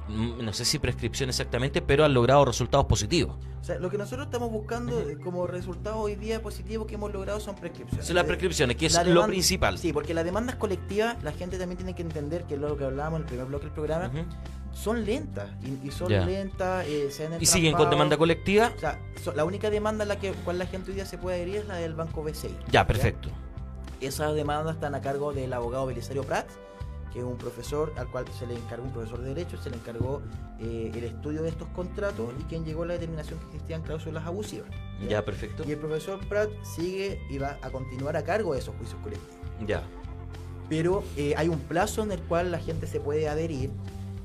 no 0.08 0.54
sé 0.54 0.64
si 0.64 0.80
prescripción 0.80 1.30
exactamente, 1.30 1.82
pero 1.82 2.06
han 2.06 2.14
logrado 2.14 2.46
resultados 2.46 2.86
positivos. 2.86 3.36
O 3.62 3.64
sea, 3.64 3.78
lo 3.78 3.90
que 3.90 3.98
nosotros 3.98 4.28
estamos 4.28 4.50
buscando 4.52 5.00
eh, 5.02 5.18
como 5.22 5.46
resultado 5.48 5.98
hoy 5.98 6.16
día 6.16 6.42
positivo 6.42 6.88
que 6.88 6.96
hemos 6.96 7.12
logrado 7.12 7.40
son 7.40 7.56
prescripciones. 7.56 8.06
Son 8.08 8.16
las 8.16 8.24
Eh, 8.24 8.28
prescripciones, 8.28 8.78
que 8.78 8.86
es 8.86 8.94
la 8.94 9.04
lo 9.04 9.10
demanda- 9.10 9.28
principal. 9.28 9.78
Sí, 9.78 9.92
porque 9.92 10.14
las 10.14 10.24
demandas 10.24 10.56
colectivas, 10.56 11.22
la 11.24 11.32
gente 11.34 11.58
también 11.58 11.78
tiene 11.78 11.94
que 11.94 12.02
entender 12.04 12.46
que 12.46 12.54
es 12.56 12.60
lo 12.62 12.78
que 12.78 12.86
hablábamos 12.86 13.18
en 13.18 13.24
el 13.24 13.28
primer 13.28 13.46
bloque 13.48 13.66
del 13.66 13.74
programa. 13.74 14.12
Son 14.74 15.06
lentas. 15.06 15.50
Y, 15.64 15.88
y 15.88 15.92
son 15.92 16.10
lentas, 16.12 16.86
eh, 16.88 17.10
se 17.12 17.26
han 17.28 17.42
Y 17.42 17.46
siguen 17.46 17.76
con 17.76 17.90
demanda 17.90 18.18
colectiva. 18.18 18.72
O 18.76 18.80
sea, 18.80 19.00
so- 19.24 19.34
la 19.34 19.46
única 19.46 19.70
demanda 19.70 20.04
a 20.04 20.08
la 20.08 20.20
que, 20.20 20.32
cual 20.32 20.60
la 20.60 20.66
gente 20.66 20.92
hoy 20.92 20.96
día 20.96 21.06
se 21.06 21.18
puede 21.18 21.38
adherir 21.38 21.56
es 21.58 21.68
la 21.68 21.76
del 21.76 21.94
Banco 21.96 22.24
BCI. 22.24 22.56
Ya, 22.72 22.86
perfecto. 22.88 23.30
Esas 24.02 24.34
demandas 24.36 24.76
están 24.76 24.96
a 24.96 25.02
cargo 25.02 25.34
del 25.34 25.52
abogado 25.52 25.86
Belisario 25.86 26.24
Prats, 26.24 26.54
que 27.12 27.20
es 27.20 27.26
un 27.26 27.38
profesor 27.38 27.92
al 27.98 28.10
cual 28.12 28.26
se 28.38 28.46
le 28.48 28.54
encargó, 28.56 28.86
un 28.86 28.92
profesor 28.94 29.20
de 29.20 29.30
Derecho, 29.34 29.58
se 29.62 29.70
le 29.72 29.76
encargó 29.78 30.22
eh, 30.60 30.92
el 30.94 31.04
estudio 31.04 31.42
de 31.42 31.50
estos 31.50 31.68
contratos 31.70 32.30
y 32.40 32.44
quien 32.44 32.64
llegó 32.64 32.84
a 32.84 32.86
la 32.86 32.94
determinación 32.94 33.40
que 33.40 33.46
existían 33.48 33.82
cláusulas 33.82 34.26
abusivas. 34.26 34.70
Ya, 35.10 35.26
perfecto. 35.26 35.64
Y 35.68 35.72
el 35.72 35.80
profesor 35.80 36.20
Pratt 36.30 36.50
sigue 36.64 37.20
y 37.30 37.38
va 37.40 37.58
a 37.62 37.70
continuar 37.72 38.16
a 38.16 38.24
cargo 38.24 38.54
de 38.54 38.60
esos 38.60 38.76
juicios 38.76 39.00
colectivos. 39.02 39.36
Ya. 39.68 39.84
Pero 40.70 41.04
eh, 41.18 41.34
hay 41.36 41.48
un 41.50 41.60
plazo 41.60 42.04
en 42.04 42.12
el 42.12 42.22
cual 42.22 42.52
la 42.52 42.60
gente 42.60 42.86
se 42.86 43.00
puede 43.00 43.28
adherir, 43.28 43.72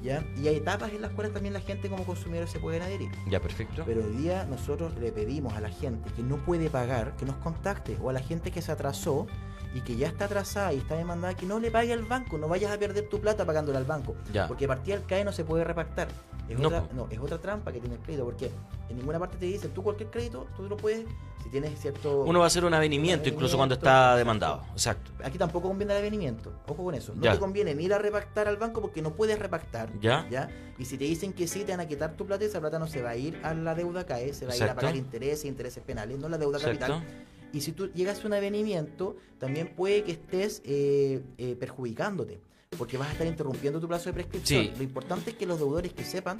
¿ya? 0.04 0.22
Y 0.36 0.46
hay 0.46 0.56
etapas 0.56 0.92
en 0.92 1.02
las 1.02 1.10
cuales 1.12 1.32
también 1.32 1.54
la 1.54 1.60
gente 1.60 1.88
como 1.88 2.04
consumidor 2.04 2.46
se 2.46 2.60
pueden 2.60 2.82
adherir. 2.82 3.10
Ya, 3.26 3.40
perfecto. 3.40 3.82
Pero 3.86 4.04
hoy 4.04 4.12
día 4.12 4.44
nosotros 4.44 4.94
le 5.00 5.10
pedimos 5.10 5.54
a 5.54 5.60
la 5.60 5.70
gente 5.70 6.10
que 6.12 6.22
no 6.22 6.36
puede 6.36 6.70
pagar 6.70 7.16
que 7.16 7.24
nos 7.24 7.36
contacte 7.36 7.96
o 8.00 8.10
a 8.10 8.12
la 8.12 8.20
gente 8.20 8.50
que 8.50 8.62
se 8.62 8.70
atrasó 8.70 9.26
y 9.74 9.80
que 9.80 9.96
ya 9.96 10.06
está 10.06 10.26
atrasada 10.26 10.72
y 10.72 10.78
está 10.78 10.94
demandada 10.94 11.34
que 11.34 11.46
no 11.46 11.58
le 11.58 11.70
pague 11.70 11.92
al 11.92 12.04
banco, 12.04 12.38
no 12.38 12.46
vayas 12.46 12.70
a 12.70 12.78
perder 12.78 13.08
tu 13.08 13.20
plata 13.20 13.44
pagándole 13.44 13.78
al 13.78 13.84
banco. 13.84 14.14
Ya. 14.32 14.46
Porque 14.46 14.68
partida 14.68 14.96
del 14.96 15.06
CAE 15.06 15.24
no 15.24 15.32
se 15.32 15.44
puede 15.44 15.64
repactar. 15.64 16.08
Es, 16.48 16.58
No, 16.58 16.68
otra, 16.68 16.84
no, 16.94 17.08
es 17.10 17.18
otra 17.18 17.38
trampa 17.38 17.72
que 17.72 17.80
tiene 17.80 17.96
el 17.96 18.00
crédito, 18.02 18.24
porque 18.24 18.50
en 18.90 18.96
ninguna 18.96 19.18
parte 19.18 19.36
te 19.38 19.46
dicen, 19.46 19.70
tú 19.70 19.82
cualquier 19.82 20.10
crédito, 20.10 20.46
tú 20.56 20.64
lo 20.64 20.76
puedes, 20.76 21.06
si 21.42 21.48
tienes 21.48 21.78
cierto... 21.80 22.22
Uno 22.24 22.40
va 22.40 22.44
a 22.44 22.48
hacer 22.48 22.64
un 22.64 22.74
avenimiento 22.74 23.28
incluso 23.28 23.56
cuando 23.56 23.74
está 23.76 24.14
demandado. 24.16 24.62
Exacto. 24.72 25.10
Aquí 25.24 25.38
tampoco 25.38 25.68
conviene 25.68 25.94
el 25.94 26.00
avenimiento, 26.00 26.52
ojo 26.66 26.84
con 26.84 26.94
eso. 26.94 27.14
No 27.14 27.22
Ya. 27.22 27.32
te 27.32 27.38
conviene 27.38 27.74
ni 27.74 27.84
ir 27.84 27.94
a 27.94 27.98
repactar 27.98 28.46
al 28.46 28.56
banco 28.58 28.80
porque 28.82 29.00
no 29.00 29.14
puedes 29.14 29.38
repactar. 29.38 29.88
Ya. 30.00 30.26
Y 30.78 30.84
si 30.84 30.98
te 30.98 31.04
dicen 31.04 31.32
que 31.32 31.46
sí, 31.46 31.64
te 31.64 31.72
van 31.72 31.80
a 31.80 31.88
quitar 31.88 32.14
tu 32.16 32.26
plata, 32.26 32.44
esa 32.44 32.60
plata 32.60 32.78
no 32.78 32.86
se 32.88 33.00
va 33.00 33.10
a 33.10 33.16
ir 33.16 33.38
a 33.42 33.54
la 33.54 33.74
deuda 33.74 34.04
CAE, 34.04 34.34
se 34.34 34.44
va 34.46 34.52
a 34.52 34.56
ir 34.56 34.64
a 34.64 34.74
pagar 34.74 34.96
intereses, 34.96 35.44
intereses 35.46 35.82
penales, 35.82 36.18
no 36.18 36.28
la 36.28 36.36
deuda 36.36 36.58
Exacto. 36.58 36.78
capital. 36.80 37.04
Y 37.52 37.60
si 37.60 37.70
tú 37.72 37.86
llegas 37.92 38.22
a 38.22 38.26
un 38.26 38.34
avenimiento, 38.34 39.16
también 39.38 39.68
puede 39.76 40.02
que 40.02 40.12
estés 40.12 40.60
eh, 40.64 41.22
eh, 41.38 41.54
perjudicándote, 41.54 42.40
porque 42.76 42.96
vas 42.98 43.08
a 43.08 43.12
estar 43.12 43.26
interrumpiendo 43.26 43.80
tu 43.80 43.88
plazo 43.88 44.06
de 44.10 44.12
prescripción. 44.14 44.64
Sí. 44.64 44.72
Lo 44.76 44.82
importante 44.82 45.30
es 45.30 45.36
que 45.36 45.46
los 45.46 45.58
deudores 45.58 45.92
que 45.92 46.04
sepan 46.04 46.38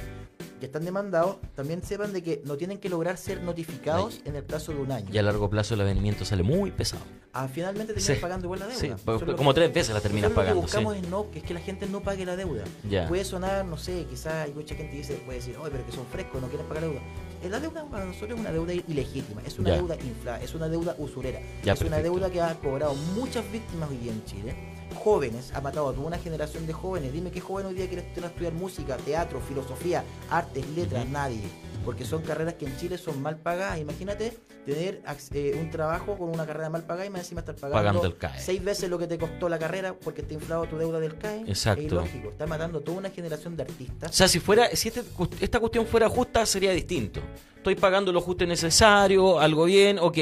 que 0.61 0.67
están 0.67 0.85
demandados, 0.85 1.37
también 1.55 1.83
sepan 1.83 2.13
de 2.13 2.23
que 2.23 2.41
no 2.47 2.57
tienen 2.57 2.79
que 2.79 2.89
lograr 2.89 3.19
ser 3.19 3.43
notificados 3.43 4.21
en 4.25 4.37
el 4.37 4.45
plazo 4.45 4.73
de 4.73 4.79
un 4.79 4.93
año. 4.93 5.09
Y 5.13 5.19
a 5.19 5.23
largo 5.23 5.51
plazo 5.51 5.75
el 5.75 5.81
avenimiento 5.83 6.25
sale 6.25 6.43
muy 6.43 6.71
pesado. 6.71 7.03
Ah, 7.33 7.49
finalmente 7.53 7.93
terminas 7.93 8.17
Sí. 8.17 8.23
pagando 8.23 8.47
igual 8.47 8.61
la 8.61 8.67
deuda. 8.69 8.81
Sí, 8.81 8.87
Eso 8.87 8.97
po- 9.05 9.17
es 9.17 9.23
lo 9.23 9.37
como 9.37 9.53
tres 9.53 9.75
veces 9.75 9.93
la 9.93 10.01
terminas 10.01 10.31
pagando, 10.31 10.55
Lo 10.55 10.61
que 10.61 10.67
buscamos 10.67 10.97
es, 10.97 11.09
no, 11.09 11.27
es 11.35 11.43
que 11.43 11.53
la 11.53 11.61
gente 11.61 11.87
no 11.87 12.01
pague 12.03 12.25
la 12.25 12.37
deuda. 12.37 12.63
Ya. 12.89 13.09
Puede 13.09 13.25
sonar, 13.25 13.65
no 13.67 13.77
sé, 13.77 14.07
quizás 14.09 14.47
hay 14.47 14.55
mucha 14.55 14.75
gente 14.77 14.93
que 14.93 14.99
dice, 14.99 15.15
puede 15.27 15.39
decir, 15.41 15.57
oye, 15.59 15.71
pero 15.73 15.85
que 15.85 15.93
son 15.93 16.07
frescos, 16.07 16.41
no 16.41 16.47
quieren 16.49 16.67
pagar 16.69 16.85
la 16.85 16.89
deuda. 16.91 17.03
Eh, 17.43 17.49
La 17.51 17.61
deuda 17.61 17.85
para 17.91 18.05
nosotros 18.07 18.31
es 18.31 18.41
una 18.41 18.53
deuda 18.53 18.73
ilegítima, 18.73 19.43
es 19.45 19.59
una 19.59 19.71
Ya. 19.71 19.77
deuda 19.77 19.97
inflada, 19.97 20.41
es 20.41 20.55
una 20.55 20.69
deuda 20.69 20.95
usurera. 20.99 21.41
Ya, 21.65 21.75
es 21.75 21.81
una 21.83 21.99
deuda 21.99 22.31
que 22.31 22.41
ha 22.41 22.55
cobrado 22.55 22.95
muchas 23.17 23.45
víctimas 23.53 23.91
hoy 23.91 23.99
día 23.99 24.13
en 24.13 24.25
Chile. 24.25 24.55
Jóvenes, 24.95 25.53
ha 25.55 25.61
matado 25.61 25.89
a 25.89 25.93
toda 25.93 26.07
una 26.07 26.19
generación 26.19 26.67
de 26.67 26.73
jóvenes. 26.73 27.13
Dime 27.13 27.31
qué 27.31 27.41
joven 27.41 27.67
hoy 27.67 27.75
día 27.75 27.87
quiere 27.89 28.07
estudiar, 28.07 28.53
música, 28.53 28.97
teatro, 28.97 29.41
filosofía, 29.41 30.05
artes, 30.31 30.67
letras, 30.71 31.07
nadie. 31.09 31.43
Porque 31.85 32.05
son 32.07 32.23
carreras 32.23 32.55
que 32.55 32.65
en 32.67 32.77
Chile 32.79 32.97
son 32.97 33.21
mal 33.21 33.37
pagadas. 33.37 33.79
Imagínate 33.79 34.33
tener 34.65 35.03
eh, 35.33 35.59
un 35.61 35.71
trabajo 35.71 36.17
con 36.17 36.31
una 36.31 36.47
carrera 36.47 36.71
mal 36.71 36.85
pagada 36.85 37.05
y 37.05 37.11
más 37.11 37.21
encima 37.21 37.41
estar 37.41 37.55
pagando, 37.57 37.77
Pagando 37.77 38.07
el 38.07 38.17
CAE. 38.17 38.41
seis 38.41 38.65
veces 38.65 38.89
lo 38.89 38.99
que 38.99 39.07
te 39.07 39.19
costó 39.19 39.51
la 39.51 39.59
carrera 39.59 39.95
porque 39.95 40.23
está 40.23 40.33
inflado 40.33 40.65
tu 40.67 40.79
deuda 40.79 40.99
del 41.01 41.19
CAE. 41.19 41.41
Exacto. 41.47 41.83
Es 41.83 41.87
ilógico. 41.93 42.31
Está 42.31 42.47
matando 42.47 42.81
toda 42.81 42.97
una 42.99 43.11
generación 43.11 43.55
de 43.57 43.65
artistas. 43.65 44.11
O 44.11 44.15
sea, 44.15 44.29
si 44.29 44.41
fuera, 44.41 44.75
si 44.75 44.89
este- 44.89 45.05
esta 45.41 45.61
cuestión 45.61 45.87
fuera 45.87 46.09
justa, 46.09 46.47
sería 46.47 46.71
distinto. 46.73 47.21
Estoy 47.65 47.77
pagando 47.77 48.13
lo 48.13 48.21
justo 48.21 48.45
y 48.45 48.47
necesario, 48.47 49.41
algo 49.41 49.65
bien, 49.65 49.99
ok. 49.99 50.19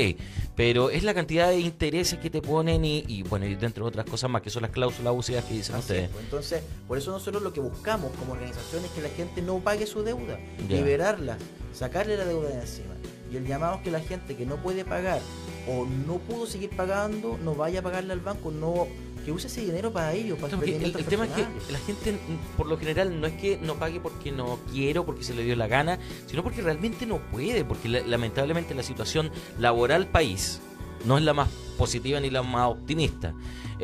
Pero 0.55 0.91
es 0.91 1.03
la 1.03 1.13
cantidad 1.13 1.49
de 1.49 1.59
intereses 1.59 2.17
que 2.21 2.31
te 2.31 2.41
ponen 2.41 2.85
y, 2.85 3.03
y, 3.09 3.25
bueno, 3.25 3.47
y 3.47 3.57
dentro 3.57 3.85
de 3.85 3.89
otras 3.89 4.07
cosas 4.07 4.31
más, 4.31 4.43
que 4.43 4.49
son 4.49 4.63
las 4.63 4.71
cláusulas 4.71 5.09
abusivas 5.09 5.45
que 5.47 5.55
dicen 5.55 5.75
Así 5.75 5.83
ustedes. 5.83 6.05
es, 6.05 6.11
pues. 6.11 6.25
Entonces, 6.25 6.63
por 6.87 6.99
eso 6.99 7.11
nosotros 7.11 7.43
lo 7.43 7.53
que 7.53 7.59
buscamos 7.59 8.13
como 8.17 8.35
organización 8.35 8.85
es 8.85 8.93
que 8.93 9.03
la 9.03 9.09
gente 9.09 9.43
no 9.43 9.59
pague 9.59 9.89
su 9.89 10.05
deuda, 10.05 10.39
liberarla, 10.69 11.37
sacarle 11.73 12.17
la 12.17 12.27
deuda 12.27 12.51
de 12.51 12.61
encima. 12.61 12.95
Y 13.33 13.37
el 13.39 13.45
llamado 13.45 13.75
es 13.75 13.83
que 13.83 13.91
la 13.91 13.99
gente 13.99 14.37
que 14.37 14.47
no 14.47 14.59
puede 14.59 14.85
pagar 14.85 15.21
o 15.67 15.85
no 15.85 16.19
pudo 16.19 16.47
seguir 16.47 16.71
pagando, 16.71 17.41
no 17.43 17.57
vaya 17.57 17.81
a 17.81 17.83
pagarle 17.83 18.13
al 18.13 18.21
banco, 18.21 18.53
no 18.53 18.87
que 19.25 19.33
use 19.33 19.47
ese 19.47 19.61
dinero 19.63 19.93
para 19.93 20.13
ellos, 20.13 20.39
para 20.39 20.57
Porque 20.57 20.77
el, 20.77 20.95
el 20.97 21.05
tema 21.05 21.25
es 21.27 21.31
que 21.33 21.73
la 21.73 21.79
gente, 21.79 22.19
por 22.57 22.67
lo 22.67 22.77
general, 22.79 23.21
no 23.21 23.27
es 23.27 23.35
que 23.35 23.59
no 23.63 23.75
pague 23.77 24.01
porque 24.01 24.33
no 24.33 24.59
quiero, 24.73 25.05
porque 25.07 25.25
se 25.25 25.35
le 25.35 25.45
dio 25.45 25.57
la 25.57 25.67
gana, 25.69 25.99
sino 26.27 26.43
porque 26.43 26.61
realmente 26.63 27.07
no 27.07 27.19
puede, 27.31 27.65
porque 27.65 27.89
la- 27.89 28.01
lamentablemente 28.01 28.75
la 28.75 28.83
situación 28.83 29.31
laboral 29.59 30.07
país 30.09 30.61
no 31.05 31.19
es 31.19 31.25
la 31.25 31.35
más 31.35 31.49
positiva 31.79 32.21
ni 32.21 32.31
la 32.31 32.43
más 32.43 32.69
optimista. 32.71 33.35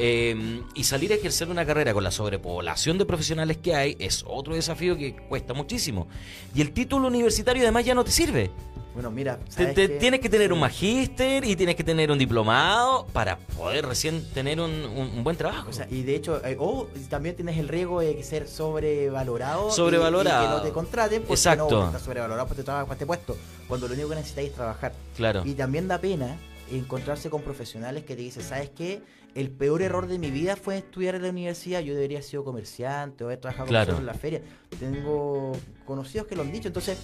Eh, 0.01 0.63
y 0.75 0.85
salir 0.85 1.11
a 1.11 1.17
ejercer 1.17 1.49
una 1.49 1.67
carrera 1.67 1.93
con 1.93 2.05
la 2.05 2.13
sobrepoblación 2.13 2.99
de 2.99 3.05
profesionales 3.05 3.57
que 3.57 3.75
hay 3.75 3.97
es 3.99 4.25
otro 4.29 4.55
desafío 4.55 4.97
que 4.97 5.17
cuesta 5.29 5.55
muchísimo. 5.55 6.07
Y 6.55 6.61
el 6.61 6.71
título 6.71 7.09
universitario 7.09 7.63
además 7.65 7.85
ya 7.85 7.95
no 7.97 8.05
te 8.05 8.13
sirve. 8.13 8.51
Bueno, 8.95 9.11
mira, 9.13 9.37
Te- 9.39 9.53
¿sabes 9.53 9.75
te- 9.75 9.87
qué? 9.89 9.95
tienes 9.99 10.21
que 10.21 10.29
tener 10.29 10.53
un 10.53 10.59
magíster 10.59 11.45
y 11.45 11.55
tienes 11.55 11.77
que 11.77 11.85
tener 11.85 12.11
un 12.11 12.19
diplomado 12.19 13.07
para 13.13 13.39
poder 13.39 13.87
recién 13.87 14.25
tener 14.33 14.61
un, 14.61 14.71
un- 14.73 15.11
un 15.17 15.23
buen 15.25 15.37
trabajo. 15.37 15.69
O 15.71 15.73
sea, 15.73 15.87
y 15.91 16.03
de 16.03 16.17
hecho, 16.17 16.45
eh, 16.45 16.57
o 16.59 16.89
también 17.09 17.37
tienes 17.37 17.59
el 17.59 17.69
riesgo 17.69 18.01
de 18.01 18.21
ser 18.25 18.49
sobrevalorado. 18.49 19.71
Sobrevalorado. 19.71 20.45
Y, 20.45 20.49
que 20.49 20.55
no 20.55 20.63
te 20.63 20.71
contraten 20.73 21.21
porque 21.23 21.35
Exacto. 21.35 21.69
no, 21.71 21.87
estás 21.87 22.03
sobrevalorado 22.03 22.49
porque 22.49 22.63
te 22.63 22.65
trabajas 22.65 22.91
este 22.91 23.07
puesto. 23.07 23.37
Cuando 23.69 23.87
lo 23.87 23.95
único 23.95 24.09
que 24.09 24.17
necesitas 24.17 24.45
es 24.45 24.53
trabajar. 24.55 24.93
claro. 25.17 25.43
Y 25.45 25.55
también 25.55 25.87
da 25.87 25.99
pena 26.01 26.37
encontrarse 26.73 27.31
con 27.31 27.43
profesionales 27.43 28.05
que 28.05 28.17
te 28.17 28.23
dicen, 28.23 28.43
¿sabes 28.43 28.71
qué? 28.71 29.01
El 29.35 29.51
peor 29.51 29.81
error 29.83 30.07
de 30.09 30.19
mi 30.19 30.31
vida 30.31 30.57
fue 30.57 30.79
estudiar 30.79 31.15
en 31.15 31.23
la 31.23 31.29
universidad. 31.31 31.81
Yo 31.81 31.95
debería 31.95 32.19
haber 32.19 32.29
sido 32.29 32.43
comerciante 32.45 33.23
o 33.23 33.29
haber 33.29 33.39
trabajado 33.39 33.69
Claro. 33.69 33.97
en 33.97 34.07
la 34.07 34.15
feria. 34.15 34.43
Tengo 34.81 35.53
conocidos 35.87 36.27
que 36.27 36.35
lo 36.35 36.43
han 36.43 36.51
dicho. 36.51 36.67
Entonces, 36.69 36.99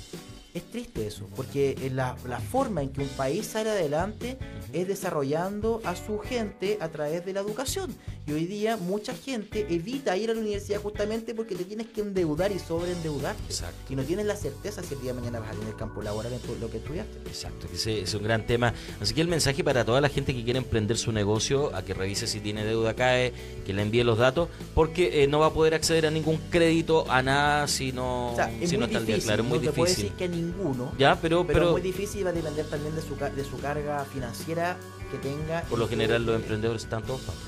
es 0.55 0.63
triste 0.71 1.07
eso, 1.07 1.27
porque 1.37 1.77
la, 1.93 2.17
la 2.29 2.39
forma 2.41 2.81
en 2.83 2.91
que 2.91 3.01
un 3.01 3.09
país 3.09 3.47
sale 3.47 3.71
adelante 3.71 4.39
es 4.73 4.87
desarrollando 4.89 5.81
a 5.85 5.95
su 5.97 6.19
gente 6.21 6.79
a 6.81 6.89
través 6.89 7.25
de 7.27 7.33
la 7.33 7.41
educación. 7.41 7.95
Y 8.27 8.33
hoy 8.33 8.47
día 8.47 8.77
mucha 8.79 9.15
gente 9.15 9.67
evita 9.69 10.17
ir 10.17 10.31
a 10.31 10.35
la 10.35 10.41
universidad 10.41 10.81
justamente 10.81 11.35
porque 11.35 11.55
te 11.57 11.65
tienes 11.65 11.89
que 11.89 12.01
endeudar 12.01 12.53
y 12.53 12.59
sobreendeudarte. 12.59 13.43
Exacto. 13.49 13.93
Y 13.93 13.97
no 13.97 14.03
tienes 14.05 14.25
la 14.27 14.37
certeza 14.37 14.83
si 14.83 14.95
el 14.95 15.01
día 15.03 15.13
de 15.13 15.21
mañana 15.21 15.41
vas 15.41 15.51
a 15.51 15.59
tener 15.59 15.75
campo 15.75 16.01
laboral 16.03 16.33
en 16.33 16.39
tu- 16.41 16.55
lo 16.61 16.71
que 16.71 16.79
estudiaste. 16.79 17.19
Exacto, 17.27 17.67
ese 17.73 18.01
es 18.03 18.15
un 18.15 18.23
gran 18.23 18.47
tema. 18.47 18.73
Así 19.01 19.13
que 19.13 19.21
el 19.21 19.29
mensaje 19.29 19.63
para 19.65 19.85
toda 19.85 20.01
la 20.01 20.09
gente 20.09 20.35
que 20.35 20.43
quiere 20.45 20.59
emprender 20.59 20.97
su 20.97 21.13
negocio, 21.13 21.75
a 21.75 21.85
que 21.85 21.93
revise 21.95 22.27
si 22.27 22.41
tiene 22.41 22.65
deuda 22.65 22.95
CAE, 22.95 23.33
que 23.67 23.73
le 23.75 23.83
envíe 23.83 24.05
los 24.05 24.19
datos, 24.19 24.49
porque 24.75 25.23
eh, 25.23 25.27
no 25.27 25.41
va 25.41 25.47
a 25.47 25.53
poder 25.53 25.75
acceder 25.75 26.07
a 26.07 26.11
ningún 26.11 26.39
crédito, 26.51 27.05
a 27.11 27.23
nada 27.23 27.67
si 27.69 27.93
no, 27.93 28.33
O 28.33 28.37
sea, 28.37 28.51
es 28.61 28.71
si 28.71 28.79
no 28.79 28.87
está 28.87 28.99
al 28.99 29.07
día. 29.07 29.19
Claro, 29.19 29.43
es 29.43 29.49
muy 29.49 29.59
no 29.59 29.71
difícil. 29.73 30.13
Ninguno, 30.47 30.93
Ya, 30.99 31.17
pero, 31.21 31.47
pero, 31.47 31.59
pero, 31.59 31.73
muy 31.73 31.81
difícil 31.81 32.21
y 32.21 32.25
va 32.25 32.31
a 32.31 32.33
depender 32.33 32.67
también 32.67 32.95
de 32.95 33.03
su, 33.03 33.17
de 33.17 33.45
su 33.45 33.59
carga 33.59 34.05
financiera 34.05 34.77
que 35.11 35.19
tenga. 35.19 35.63
por 35.63 35.79
lo 35.79 35.89
general 35.89 36.25
los 36.25 36.37
emprendedores 36.37 36.85
están 36.85 37.03
todos 37.03 37.21
patos. 37.21 37.43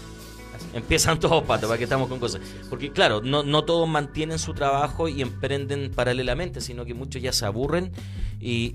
Así. 0.54 0.66
Empiezan 0.72 1.20
todos 1.20 1.44
patos, 1.44 1.68
para 1.68 1.78
que 1.78 1.84
estamos 1.84 2.08
con 2.08 2.18
cosas. 2.18 2.40
Porque 2.70 2.90
claro, 2.90 3.20
no, 3.22 3.42
no 3.42 3.64
todos 3.64 3.88
mantienen 3.88 4.38
su 4.38 4.54
trabajo 4.54 5.08
y 5.08 5.20
emprenden 5.22 5.92
paralelamente, 5.94 6.60
sino 6.60 6.84
que 6.84 6.94
muchos 6.94 7.20
ya 7.20 7.32
se 7.32 7.44
aburren 7.44 7.92
y 8.40 8.74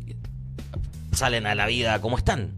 salen 1.12 1.46
a 1.48 1.56
la 1.56 1.68
vida 1.68 2.00
como 2.02 2.18
están. 2.18 2.52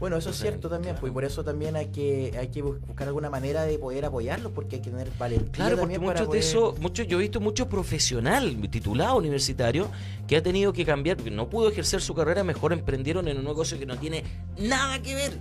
Bueno, 0.00 0.16
eso 0.16 0.30
es 0.30 0.36
cierto 0.36 0.68
también, 0.68 0.94
claro. 0.94 1.00
pues 1.00 1.10
y 1.10 1.14
por 1.14 1.24
eso 1.24 1.42
también 1.44 1.74
hay 1.74 1.86
que 1.86 2.32
hay 2.38 2.48
que 2.48 2.62
bus- 2.62 2.80
buscar 2.86 3.08
alguna 3.08 3.30
manera 3.30 3.64
de 3.64 3.78
poder 3.78 4.04
apoyarlos, 4.04 4.52
porque 4.52 4.76
hay 4.76 4.82
que 4.82 4.90
tener 4.90 5.08
valentía 5.18 5.50
Claro, 5.52 5.76
porque 5.78 5.98
muchos 5.98 6.30
de 6.30 6.38
esos, 6.38 6.78
muchos, 6.78 7.06
yo 7.08 7.18
he 7.18 7.22
visto 7.22 7.40
muchos 7.40 7.66
profesional 7.66 8.56
titulado 8.70 9.16
universitario 9.16 9.88
que 10.28 10.36
ha 10.36 10.42
tenido 10.42 10.72
que 10.72 10.84
cambiar, 10.84 11.16
porque 11.16 11.30
no 11.32 11.50
pudo 11.50 11.68
ejercer 11.68 12.00
su 12.00 12.14
carrera, 12.14 12.44
mejor 12.44 12.72
emprendieron 12.72 13.26
en 13.28 13.38
un 13.38 13.44
negocio 13.44 13.78
que 13.78 13.86
no 13.86 13.96
tiene 13.96 14.22
nada 14.58 15.00
que 15.02 15.14
ver, 15.16 15.32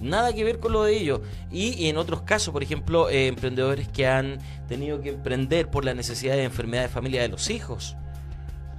nada 0.00 0.32
que 0.32 0.44
ver 0.44 0.60
con 0.60 0.72
lo 0.72 0.84
de 0.84 0.96
ellos. 0.96 1.20
Y, 1.50 1.70
y 1.74 1.88
en 1.88 1.96
otros 1.96 2.22
casos, 2.22 2.52
por 2.52 2.62
ejemplo, 2.62 3.10
eh, 3.10 3.26
emprendedores 3.26 3.88
que 3.88 4.06
han 4.06 4.38
tenido 4.68 5.00
que 5.00 5.08
emprender 5.10 5.70
por 5.70 5.84
la 5.84 5.94
necesidad 5.94 6.36
de 6.36 6.44
enfermedad 6.44 6.82
de 6.82 6.88
familia 6.88 7.22
de 7.22 7.28
los 7.28 7.50
hijos. 7.50 7.96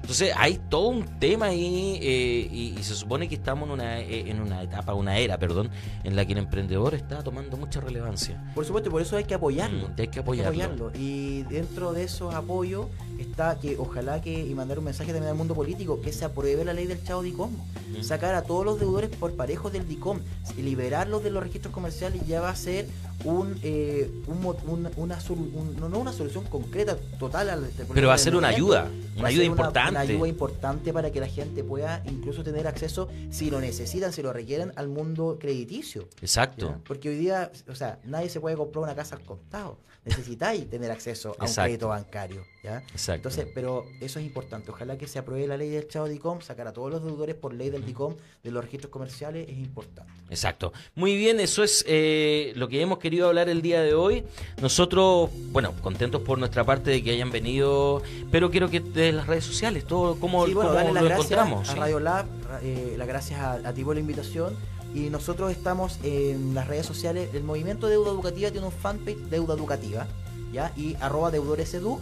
Entonces 0.01 0.31
hay 0.35 0.59
todo 0.69 0.87
un 0.87 1.19
tema 1.19 1.47
ahí 1.47 1.99
eh, 2.01 2.49
y, 2.51 2.75
y 2.79 2.83
se 2.83 2.95
supone 2.95 3.27
que 3.27 3.35
estamos 3.35 3.67
en 3.67 3.73
una, 3.73 3.99
eh, 3.99 4.29
en 4.29 4.41
una 4.41 4.63
etapa, 4.63 4.93
una 4.93 5.17
era, 5.17 5.37
perdón, 5.37 5.69
en 6.03 6.15
la 6.15 6.25
que 6.25 6.33
el 6.33 6.39
emprendedor 6.39 6.95
está 6.95 7.23
tomando 7.23 7.57
mucha 7.57 7.79
relevancia. 7.79 8.41
Por 8.55 8.65
supuesto, 8.65 8.89
por 8.89 9.01
eso 9.01 9.17
hay 9.17 9.25
que 9.25 9.35
apoyarlo. 9.35 9.89
Mm, 9.89 9.99
hay 9.99 10.07
que 10.07 10.19
apoyarlo. 10.19 10.91
Y 10.95 11.43
dentro 11.43 11.93
de 11.93 12.03
esos 12.03 12.33
apoyos 12.33 12.87
está 13.19 13.59
que 13.59 13.77
ojalá 13.77 14.21
que, 14.21 14.45
y 14.45 14.53
mandar 14.55 14.79
un 14.79 14.85
mensaje 14.85 15.11
también 15.11 15.31
al 15.31 15.37
mundo 15.37 15.53
político, 15.53 16.01
que 16.01 16.11
se 16.11 16.25
apruebe 16.25 16.65
la 16.65 16.73
ley 16.73 16.87
del 16.87 17.03
Chavo 17.03 17.21
DICOM. 17.21 17.51
Ujú. 17.53 18.03
Sacar 18.03 18.35
a 18.35 18.43
todos 18.43 18.65
los 18.65 18.79
deudores 18.79 19.09
por 19.09 19.35
parejos 19.35 19.71
del 19.71 19.87
DICOM, 19.87 20.19
liberarlos 20.57 21.23
de 21.23 21.31
los 21.31 21.43
registros 21.43 21.73
comerciales 21.73 22.25
ya 22.25 22.41
va 22.41 22.49
a 22.49 22.55
ser 22.55 22.87
un, 23.25 23.59
eh, 23.63 24.09
un 24.27 24.45
un- 24.45 24.89
una, 24.95 25.19
solu- 25.19 25.51
un- 25.53 25.75
no, 25.79 25.89
no 25.89 25.99
una 25.99 26.13
solución 26.13 26.45
concreta, 26.45 26.97
total 27.19 27.49
al 27.49 27.63
este 27.65 27.85
Pero 27.85 28.07
va 28.07 28.13
a 28.13 28.17
ser 28.17 28.35
una 28.35 28.47
ayuda, 28.49 28.89
una 29.17 29.27
ayuda 29.27 29.43
importante. 29.43 29.89
Una 29.91 29.99
ayuda 30.01 30.27
importante 30.27 30.93
para 30.93 31.11
que 31.11 31.19
la 31.19 31.27
gente 31.27 31.63
pueda 31.63 32.01
incluso 32.05 32.43
tener 32.43 32.67
acceso, 32.67 33.09
si 33.29 33.49
lo 33.51 33.59
necesitan, 33.59 34.13
si 34.13 34.21
lo 34.21 34.31
requieren, 34.31 34.71
al 34.75 34.87
mundo 34.87 35.37
crediticio. 35.39 36.07
Exacto. 36.21 36.77
Porque 36.85 37.09
hoy 37.09 37.17
día, 37.17 37.51
o 37.67 37.75
sea, 37.75 37.99
nadie 38.05 38.29
se 38.29 38.39
puede 38.39 38.55
comprar 38.55 38.83
una 38.83 38.95
casa 38.95 39.15
al 39.15 39.23
contado. 39.23 39.77
Necesitáis 40.05 40.67
tener 40.69 40.89
acceso 40.91 41.29
a 41.37 41.43
un 41.43 41.47
Exacto. 41.47 41.61
crédito 41.67 41.87
bancario. 41.89 42.43
¿ya? 42.63 42.77
Exacto. 42.91 43.13
Entonces, 43.29 43.47
pero 43.53 43.85
eso 44.01 44.19
es 44.19 44.25
importante. 44.25 44.71
Ojalá 44.71 44.97
que 44.97 45.07
se 45.07 45.19
apruebe 45.19 45.45
la 45.45 45.57
ley 45.57 45.69
del 45.69 45.87
Chavo 45.87 46.07
DICOM, 46.07 46.41
sacar 46.41 46.67
a 46.67 46.73
todos 46.73 46.89
los 46.91 47.03
deudores 47.03 47.35
por 47.35 47.53
ley 47.53 47.69
del 47.69 47.85
DICOM 47.85 48.15
de 48.43 48.51
los 48.51 48.63
registros 48.63 48.91
comerciales 48.91 49.47
es 49.49 49.57
importante. 49.57 50.11
Exacto. 50.29 50.73
Muy 50.95 51.15
bien, 51.15 51.39
eso 51.39 51.63
es 51.63 51.83
eh, 51.87 52.53
lo 52.55 52.67
que 52.69 52.81
hemos 52.81 52.97
querido 52.99 53.27
hablar 53.27 53.49
el 53.49 53.61
día 53.61 53.81
de 53.81 53.93
hoy. 53.93 54.23
Nosotros, 54.61 55.29
bueno, 55.51 55.73
contentos 55.81 56.21
por 56.21 56.37
nuestra 56.39 56.63
parte 56.63 56.91
de 56.91 57.03
que 57.03 57.11
hayan 57.11 57.31
venido, 57.31 58.01
pero 58.31 58.49
quiero 58.49 58.69
que 58.69 58.79
de 58.79 59.11
las 59.11 59.27
redes 59.27 59.43
sociales, 59.43 59.85
todo, 59.85 60.19
cómo, 60.19 60.45
Sí, 60.45 60.53
bueno, 60.53 60.71
cómo 60.73 60.93
lo 60.93 61.07
encontramos. 61.11 61.69
a. 61.69 61.75
Radio 61.75 61.99
Lab, 61.99 62.25
eh, 62.61 62.95
las 62.97 63.07
gracias 63.07 63.39
a, 63.39 63.53
a 63.53 63.73
ti 63.73 63.83
por 63.83 63.95
la 63.95 63.99
invitación. 64.01 64.55
Y 64.93 65.09
nosotros 65.09 65.51
estamos 65.51 65.99
en 66.03 66.55
las 66.55 66.67
redes 66.67 66.85
sociales. 66.85 67.29
El 67.33 67.43
movimiento 67.43 67.87
Deuda 67.87 68.11
Educativa 68.11 68.51
tiene 68.51 68.65
un 68.65 68.71
fanpage 68.71 69.17
Deuda 69.29 69.53
Educativa, 69.53 70.07
¿ya? 70.51 70.71
Y 70.75 70.95
arroba 70.99 71.31
deudoreseduc. 71.31 72.01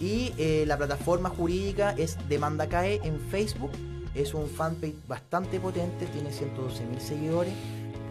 Y 0.00 0.32
eh, 0.38 0.64
la 0.66 0.76
plataforma 0.76 1.28
jurídica 1.28 1.94
es 1.96 2.16
Demanda 2.28 2.68
CAE 2.68 3.00
en 3.04 3.20
Facebook. 3.20 3.70
Es 4.14 4.34
un 4.34 4.48
fanpage 4.48 4.96
bastante 5.08 5.58
potente, 5.58 6.06
tiene 6.06 6.30
112 6.32 6.84
mil 6.86 7.00
seguidores. 7.00 7.52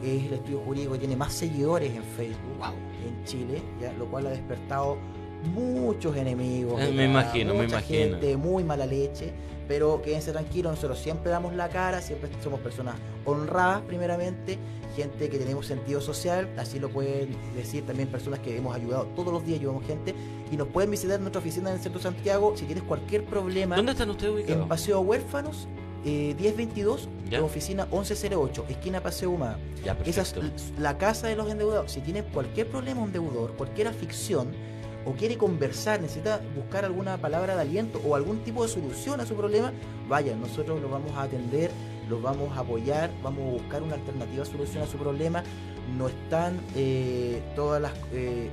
Es 0.03 0.25
el 0.25 0.33
estudio 0.33 0.59
jurídico 0.59 0.93
que 0.93 0.99
tiene 0.99 1.15
más 1.15 1.33
seguidores 1.33 1.95
en 1.95 2.03
Facebook 2.03 2.57
en 3.05 3.23
Chile, 3.25 3.61
¿ya? 3.79 3.93
lo 3.93 4.05
cual 4.07 4.27
ha 4.27 4.31
despertado 4.31 4.97
muchos 5.53 6.15
enemigos. 6.15 6.81
Eh, 6.81 6.91
me 6.91 7.05
imagino, 7.05 7.53
me 7.53 7.65
imagino. 7.65 8.17
gente 8.17 8.37
muy 8.37 8.63
mala 8.63 8.85
leche, 8.85 9.33
pero 9.67 10.01
quédense 10.01 10.31
tranquilos, 10.31 10.73
nosotros 10.73 10.99
siempre 10.99 11.31
damos 11.31 11.53
la 11.55 11.69
cara, 11.69 12.01
siempre 12.01 12.29
somos 12.43 12.59
personas 12.59 12.95
honradas 13.25 13.81
primeramente, 13.81 14.57
gente 14.95 15.29
que 15.29 15.37
tenemos 15.37 15.65
sentido 15.65 16.01
social, 16.01 16.49
así 16.57 16.79
lo 16.79 16.89
pueden 16.89 17.35
decir 17.55 17.85
también 17.85 18.09
personas 18.09 18.39
que 18.39 18.57
hemos 18.57 18.75
ayudado 18.75 19.05
todos 19.15 19.31
los 19.33 19.45
días, 19.45 19.59
ayudamos 19.59 19.85
gente, 19.85 20.13
y 20.51 20.57
nos 20.57 20.67
pueden 20.67 20.91
visitar 20.91 21.15
en 21.15 21.21
nuestra 21.21 21.39
oficina 21.39 21.69
en 21.69 21.77
el 21.77 21.81
centro 21.81 22.01
Santiago 22.01 22.53
si 22.57 22.65
tienes 22.65 22.83
cualquier 22.83 23.23
problema. 23.25 23.75
¿Dónde 23.77 23.93
están 23.93 24.09
ustedes 24.09 24.31
En 24.31 24.35
ubicados? 24.37 24.67
Paseo 24.67 24.99
Huérfanos, 25.01 25.67
eh, 26.03 26.35
1022, 26.39 27.07
Ya. 27.29 27.41
oficina 27.41 27.85
1108, 27.91 28.65
esquina 28.67 29.01
Paseo 29.01 29.31
Humada. 29.31 29.57
Esa 30.05 30.23
es 30.23 30.35
la 30.77 30.97
casa 30.97 31.27
de 31.27 31.35
los 31.37 31.49
endeudados. 31.49 31.91
Si 31.93 32.01
tiene 32.01 32.23
cualquier 32.23 32.67
problema 32.67 33.01
un 33.01 33.13
deudor, 33.13 33.53
cualquier 33.55 33.87
aflicción, 33.87 34.49
o 35.05 35.13
quiere 35.13 35.37
conversar, 35.37 36.01
necesita 36.01 36.41
buscar 36.55 36.85
alguna 36.85 37.17
palabra 37.17 37.55
de 37.55 37.61
aliento 37.61 38.01
o 38.05 38.15
algún 38.15 38.39
tipo 38.43 38.63
de 38.63 38.69
solución 38.69 39.19
a 39.19 39.25
su 39.25 39.35
problema, 39.35 39.71
vaya, 40.07 40.35
nosotros 40.35 40.81
lo 40.81 40.89
vamos 40.89 41.11
a 41.15 41.23
atender, 41.23 41.71
los 42.09 42.21
vamos 42.21 42.55
a 42.57 42.61
apoyar, 42.61 43.09
vamos 43.23 43.47
a 43.47 43.51
buscar 43.61 43.83
una 43.83 43.95
alternativa 43.95 44.43
solución 44.45 44.83
a 44.83 44.87
su 44.87 44.97
problema. 44.97 45.43
No 45.97 46.07
están 46.07 46.59
eh, 46.75 47.41
todas 47.55 47.81
las... 47.81 47.93
eh, 48.13 48.49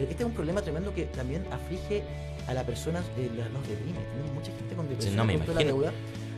este 0.00 0.14
es 0.14 0.24
un 0.24 0.32
problema 0.32 0.60
tremendo 0.62 0.92
que 0.92 1.04
también 1.04 1.44
aflige 1.52 2.02
a 2.46 2.54
la 2.54 2.64
persona, 2.64 3.00
eh, 3.16 3.30
los 3.34 3.68
deprime. 3.68 3.98
Tenemos 4.12 4.32
mucha 4.34 4.52
gente 4.52 4.74
con 4.74 4.88
depresión 4.88 5.16
no 5.16 5.24
me 5.24 5.34
de 5.34 5.38
la 5.38 5.44
imagino. 5.44 5.72
deuda. 5.72 5.92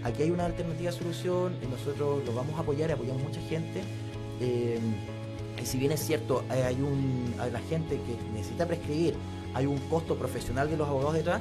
Aquí 0.04 0.24
hay 0.24 0.30
una 0.30 0.44
alternativa 0.46 0.92
solución, 0.92 1.56
y 1.62 1.66
nosotros 1.66 2.24
lo 2.26 2.34
vamos 2.34 2.56
a 2.56 2.60
apoyar 2.62 2.90
y 2.90 2.92
apoyamos 2.92 3.22
mucha 3.22 3.40
gente. 3.42 3.80
Eh, 5.62 5.64
y 5.64 5.66
si 5.66 5.78
bien 5.78 5.92
es 5.92 6.00
cierto, 6.00 6.44
eh, 6.52 6.62
hay 6.64 6.76
un, 6.76 7.34
a 7.38 7.46
la 7.46 7.60
gente 7.60 7.96
que 7.96 8.16
necesita 8.32 8.66
prescribir, 8.66 9.14
hay 9.54 9.66
un 9.66 9.78
costo 9.88 10.16
profesional 10.16 10.70
de 10.70 10.76
los 10.76 10.88
abogados 10.88 11.14
detrás, 11.14 11.40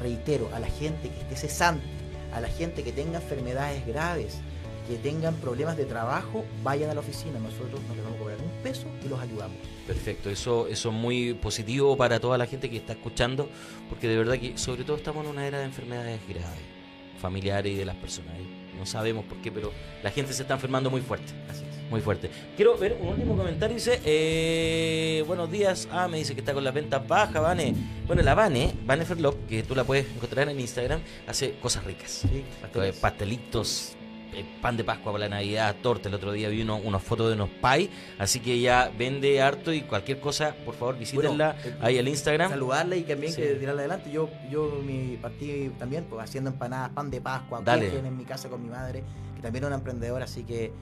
reitero, 0.00 0.48
a 0.54 0.60
la 0.60 0.68
gente 0.68 1.08
que 1.08 1.20
esté 1.20 1.36
cesante, 1.36 1.84
a 2.32 2.40
la 2.40 2.48
gente 2.48 2.82
que 2.82 2.92
tenga 2.92 3.18
enfermedades 3.18 3.86
graves, 3.86 4.38
que 4.88 4.96
tengan 4.96 5.36
problemas 5.36 5.76
de 5.76 5.84
trabajo, 5.84 6.44
vayan 6.62 6.90
a 6.90 6.94
la 6.94 7.00
oficina. 7.00 7.38
Nosotros 7.38 7.80
no 7.88 7.94
les 7.94 8.02
vamos 8.02 8.18
a 8.18 8.22
cobrar 8.22 8.38
un 8.38 8.62
peso 8.62 8.86
y 9.04 9.08
los 9.08 9.20
ayudamos. 9.20 9.56
Perfecto, 9.86 10.30
eso, 10.30 10.66
eso 10.66 10.88
es 10.88 10.94
muy 10.94 11.34
positivo 11.34 11.96
para 11.96 12.18
toda 12.18 12.36
la 12.38 12.46
gente 12.46 12.68
que 12.68 12.78
está 12.78 12.94
escuchando, 12.94 13.48
porque 13.88 14.08
de 14.08 14.16
verdad 14.16 14.38
que 14.38 14.58
sobre 14.58 14.84
todo 14.84 14.96
estamos 14.96 15.24
en 15.24 15.30
una 15.30 15.46
era 15.46 15.58
de 15.58 15.66
enfermedades 15.66 16.20
graves, 16.28 16.62
familiares 17.20 17.72
y 17.72 17.76
de 17.76 17.84
las 17.84 17.96
personas. 17.96 18.34
¿eh? 18.34 18.76
No 18.76 18.86
sabemos 18.86 19.24
por 19.26 19.38
qué, 19.38 19.52
pero 19.52 19.72
la 20.02 20.10
gente 20.10 20.32
se 20.32 20.42
está 20.42 20.54
enfermando 20.54 20.90
muy 20.90 21.00
fuerte. 21.00 21.32
Así. 21.48 21.71
Muy 21.92 22.00
fuerte. 22.00 22.30
Quiero 22.56 22.78
ver 22.78 22.96
un 22.98 23.08
último 23.08 23.36
comentario. 23.36 23.74
Dice, 23.76 24.00
eh, 24.06 25.22
buenos 25.26 25.50
días. 25.52 25.86
Ah, 25.92 26.08
me 26.08 26.16
dice 26.16 26.32
que 26.32 26.40
está 26.40 26.54
con 26.54 26.64
las 26.64 26.72
ventas 26.72 27.06
bajas, 27.06 27.42
Vane. 27.42 27.74
Bueno, 28.06 28.22
la 28.22 28.34
Vane, 28.34 28.72
Vane 28.86 29.04
Ferlop, 29.04 29.46
que 29.46 29.62
tú 29.62 29.74
la 29.74 29.84
puedes 29.84 30.06
encontrar 30.16 30.48
en 30.48 30.58
Instagram, 30.58 31.02
hace 31.26 31.52
cosas 31.60 31.84
ricas. 31.84 32.24
Sí, 32.30 32.44
pastelitos, 32.98 33.92
eh, 34.32 34.42
pan 34.62 34.78
de 34.78 34.84
Pascua 34.84 35.12
para 35.12 35.28
la 35.28 35.36
Navidad, 35.36 35.76
torta. 35.82 36.08
El 36.08 36.14
otro 36.14 36.32
día 36.32 36.48
vi 36.48 36.62
uno, 36.62 36.76
unas 36.76 37.02
fotos 37.02 37.28
de 37.28 37.34
unos 37.34 37.50
pie, 37.50 37.90
así 38.18 38.40
que 38.40 38.54
ella 38.54 38.90
vende 38.96 39.42
harto 39.42 39.70
y 39.70 39.82
cualquier 39.82 40.18
cosa, 40.18 40.54
por 40.64 40.74
favor, 40.74 40.96
visítenla 40.98 41.56
Bueno, 41.62 41.76
eh, 41.76 41.78
ahí 41.82 41.98
al 41.98 42.08
Instagram. 42.08 42.52
Saludarla 42.52 42.96
y 42.96 43.02
también 43.02 43.34
Sí. 43.34 43.42
que 43.42 43.48
tirarla 43.56 43.82
adelante. 43.82 44.10
Yo, 44.10 44.30
yo 44.50 44.80
mi 44.82 45.18
partí 45.20 45.70
también 45.78 46.04
pues, 46.08 46.24
haciendo 46.24 46.48
empanadas, 46.48 46.88
pan 46.92 47.10
de 47.10 47.20
Pascua, 47.20 47.60
Dale. 47.62 47.98
en 47.98 48.16
mi 48.16 48.24
casa 48.24 48.48
con 48.48 48.62
mi 48.62 48.70
madre, 48.70 49.04
que 49.36 49.42
también 49.42 49.64
es 49.64 49.66
una 49.66 49.76
emprendedora, 49.76 50.24
así 50.24 50.44
que 50.44 50.72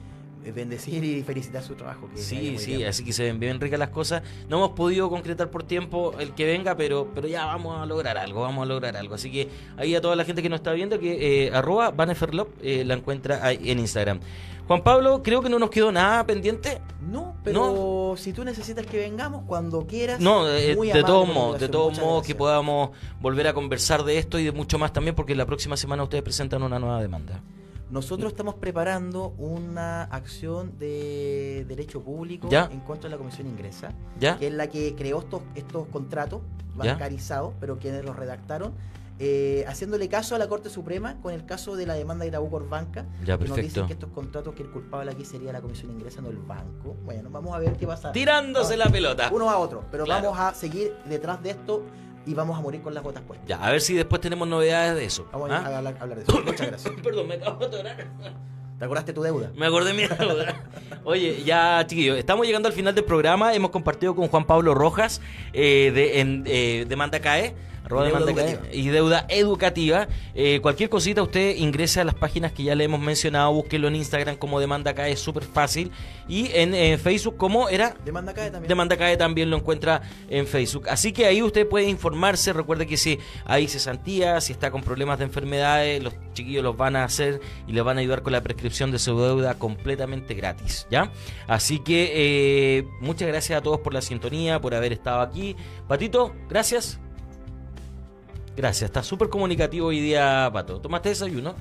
bendecir 0.53 1.03
y 1.03 1.21
felicitar 1.23 1.61
su 1.61 1.75
trabajo. 1.75 2.09
que 2.09 2.21
Sí, 2.21 2.57
sí, 2.57 2.77
bien. 2.77 2.89
así 2.89 3.03
que 3.03 3.13
se 3.13 3.23
ven 3.23 3.39
bien 3.39 3.59
ricas 3.59 3.79
las 3.79 3.89
cosas. 3.89 4.23
No 4.49 4.57
hemos 4.57 4.71
podido 4.71 5.09
concretar 5.09 5.49
por 5.49 5.63
tiempo 5.63 6.13
el 6.19 6.33
que 6.33 6.45
venga, 6.45 6.75
pero, 6.75 7.07
pero 7.13 7.27
ya 7.27 7.45
vamos 7.45 7.79
a 7.79 7.85
lograr 7.85 8.17
algo, 8.17 8.41
vamos 8.41 8.63
a 8.63 8.65
lograr 8.65 8.97
algo. 8.97 9.15
Así 9.15 9.31
que 9.31 9.49
ahí 9.77 9.93
a 9.95 10.01
toda 10.01 10.15
la 10.15 10.25
gente 10.25 10.41
que 10.41 10.49
nos 10.49 10.59
está 10.59 10.73
viendo, 10.73 10.99
que 10.99 11.47
eh, 11.47 11.51
arroba 11.53 11.91
Vaneferlop 11.91 12.49
eh, 12.61 12.83
la 12.83 12.95
encuentra 12.95 13.45
ahí 13.45 13.69
en 13.69 13.79
Instagram. 13.79 14.19
Juan 14.67 14.83
Pablo, 14.83 15.21
creo 15.21 15.41
que 15.41 15.49
no 15.49 15.59
nos 15.59 15.69
quedó 15.69 15.91
nada 15.91 16.25
pendiente. 16.25 16.81
No, 17.01 17.35
pero 17.43 18.15
si 18.17 18.31
tú 18.31 18.45
necesitas 18.45 18.85
que 18.85 18.99
vengamos 18.99 19.43
cuando 19.45 19.85
quieras. 19.85 20.19
No, 20.19 20.47
eh, 20.47 20.75
de 20.75 21.03
todos 21.03 21.27
modos, 21.27 21.59
de 21.59 21.67
todos 21.67 21.99
modos 21.99 22.25
que 22.25 22.35
podamos 22.35 22.91
volver 23.19 23.47
a 23.47 23.53
conversar 23.53 24.03
de 24.03 24.17
esto 24.17 24.39
y 24.39 24.45
de 24.45 24.51
mucho 24.51 24.79
más 24.79 24.93
también, 24.93 25.13
porque 25.13 25.35
la 25.35 25.45
próxima 25.45 25.75
semana 25.75 26.03
ustedes 26.03 26.23
presentan 26.23 26.63
una 26.63 26.79
nueva 26.79 27.01
demanda. 27.01 27.41
Nosotros 27.91 28.31
estamos 28.31 28.55
preparando 28.55 29.33
una 29.37 30.03
acción 30.03 30.77
de 30.79 31.65
derecho 31.67 32.01
público 32.01 32.47
Ya. 32.49 32.69
en 32.71 32.79
contra 32.79 33.09
de 33.09 33.15
la 33.15 33.17
Comisión 33.17 33.47
Ingresa, 33.47 33.91
¿Ya? 34.17 34.37
que 34.37 34.47
es 34.47 34.53
la 34.53 34.67
que 34.67 34.95
creó 34.95 35.19
estos, 35.19 35.41
estos 35.55 35.87
contratos 35.89 36.41
Ya. 36.81 36.93
bancarizados, 36.93 37.53
pero 37.59 37.77
quienes 37.79 38.05
los 38.05 38.15
redactaron, 38.15 38.71
eh, 39.19 39.65
haciéndole 39.67 40.07
caso 40.07 40.35
a 40.35 40.39
la 40.39 40.47
Corte 40.47 40.69
Suprema 40.69 41.17
con 41.21 41.33
el 41.33 41.45
caso 41.45 41.75
de 41.75 41.85
la 41.85 41.93
demanda 41.95 42.23
de 42.23 42.29
Itaú 42.29 42.49
por 42.49 42.69
banca. 42.69 43.05
Ya, 43.25 43.37
que 43.37 43.45
Nos 43.45 43.57
dicen 43.57 43.85
que 43.87 43.93
estos 43.93 44.09
contratos 44.11 44.55
que 44.55 44.63
el 44.63 44.71
culpable 44.71 45.11
aquí 45.11 45.25
sería 45.25 45.51
la 45.51 45.59
Comisión 45.61 45.91
Ingresa, 45.91 46.21
no 46.21 46.29
el 46.29 46.37
banco. 46.37 46.95
Bueno, 47.03 47.29
vamos 47.29 47.53
a 47.53 47.59
ver 47.59 47.73
qué 47.75 47.85
pasa. 47.85 48.13
Tirándose 48.13 48.77
la 48.77 48.89
pelota. 48.89 49.29
Uno 49.33 49.49
a 49.49 49.57
otro, 49.57 49.83
pero 49.91 50.05
Claro. 50.05 50.31
vamos 50.31 50.39
a 50.39 50.53
seguir 50.55 50.93
detrás 51.09 51.43
de 51.43 51.51
esto 51.51 51.83
y 52.25 52.33
vamos 52.33 52.57
a 52.57 52.61
morir 52.61 52.81
con 52.81 52.93
las 52.93 53.03
botas 53.03 53.23
puestas. 53.23 53.47
Ya, 53.47 53.63
a 53.63 53.71
ver 53.71 53.81
si 53.81 53.93
después 53.93 54.21
tenemos 54.21 54.47
novedades 54.47 54.95
de 54.95 55.05
eso. 55.05 55.27
Vamos 55.31 55.49
¿ah? 55.51 55.63
a 55.65 55.77
hablar, 55.77 55.95
a 55.99 56.03
hablar 56.03 56.17
de 56.17 56.23
eso. 56.23 56.41
Muchas 56.45 56.67
gracias. 56.67 56.93
Perdón, 57.03 57.27
me 57.27 57.35
acabo 57.35 57.59
de 57.59 57.65
atorar. 57.65 58.07
¿Te 58.79 58.85
acordaste 58.85 59.13
tu 59.13 59.21
deuda? 59.21 59.51
Me 59.55 59.67
acordé 59.67 59.93
de 59.93 60.01
mi 60.01 60.07
deuda. 60.07 60.55
Oye, 61.03 61.43
ya, 61.43 61.85
chiquillos, 61.85 62.17
estamos 62.17 62.47
llegando 62.47 62.67
al 62.67 62.73
final 62.73 62.95
del 62.95 63.03
programa. 63.03 63.53
Hemos 63.53 63.69
compartido 63.69 64.15
con 64.15 64.27
Juan 64.27 64.45
Pablo 64.45 64.73
Rojas 64.73 65.21
eh, 65.53 65.91
de 65.93 66.19
en, 66.19 66.43
eh, 66.47 66.85
Demanda 66.89 67.19
CAE. 67.19 67.53
Arroba 67.91 68.07
Y 68.07 68.11
deuda 68.11 68.31
educativa. 68.31 68.73
y 68.73 68.87
deuda 68.89 69.25
educativa. 69.29 70.07
Eh, 70.33 70.59
cualquier 70.61 70.89
cosita, 70.89 71.21
usted 71.21 71.55
ingrese 71.57 71.99
a 71.99 72.03
las 72.03 72.15
páginas 72.15 72.51
que 72.51 72.63
ya 72.63 72.75
le 72.75 72.83
hemos 72.83 72.99
mencionado. 72.99 73.51
Búsquelo 73.53 73.87
en 73.87 73.95
Instagram 73.95 74.37
como 74.37 74.59
Demanda 74.59 74.93
CAE, 74.93 75.11
es 75.11 75.19
súper 75.19 75.43
fácil. 75.43 75.91
Y 76.27 76.49
en 76.53 76.73
eh, 76.73 76.97
Facebook, 76.97 77.37
como 77.37 77.69
era 77.69 77.95
Demanda 78.05 78.33
cae 78.33 78.49
también. 78.51 78.69
Demanda 78.69 78.97
CAE 78.97 79.17
también 79.17 79.49
lo 79.49 79.57
encuentra 79.57 80.01
en 80.29 80.47
Facebook. 80.47 80.87
Así 80.89 81.11
que 81.11 81.25
ahí 81.25 81.41
usted 81.41 81.67
puede 81.67 81.87
informarse. 81.89 82.53
Recuerde 82.53 82.87
que 82.87 82.97
si 82.97 83.19
hay 83.45 83.67
cesantía, 83.67 84.39
si 84.41 84.53
está 84.53 84.71
con 84.71 84.81
problemas 84.81 85.19
de 85.19 85.25
enfermedades, 85.25 86.01
los 86.01 86.13
chiquillos 86.33 86.63
los 86.63 86.77
van 86.77 86.95
a 86.95 87.03
hacer 87.03 87.41
y 87.67 87.73
les 87.73 87.83
van 87.83 87.97
a 87.97 88.01
ayudar 88.01 88.21
con 88.21 88.31
la 88.31 88.41
prescripción 88.41 88.91
de 88.91 88.99
su 88.99 89.19
deuda 89.19 89.55
completamente 89.55 90.33
gratis. 90.33 90.87
¿Ya? 90.89 91.11
Así 91.47 91.79
que 91.79 92.11
eh, 92.13 92.87
muchas 93.01 93.27
gracias 93.27 93.59
a 93.59 93.61
todos 93.61 93.79
por 93.79 93.93
la 93.93 94.01
sintonía, 94.01 94.61
por 94.61 94.73
haber 94.73 94.93
estado 94.93 95.21
aquí. 95.21 95.55
Patito, 95.87 96.33
gracias. 96.49 96.99
Gracias, 98.55 98.89
está 98.89 99.01
súper 99.03 99.29
comunicativo 99.29 99.87
hoy 99.87 99.99
día, 100.01 100.49
Pato. 100.51 100.79
¿Tomaste 100.79 101.09
desayuno? 101.09 101.55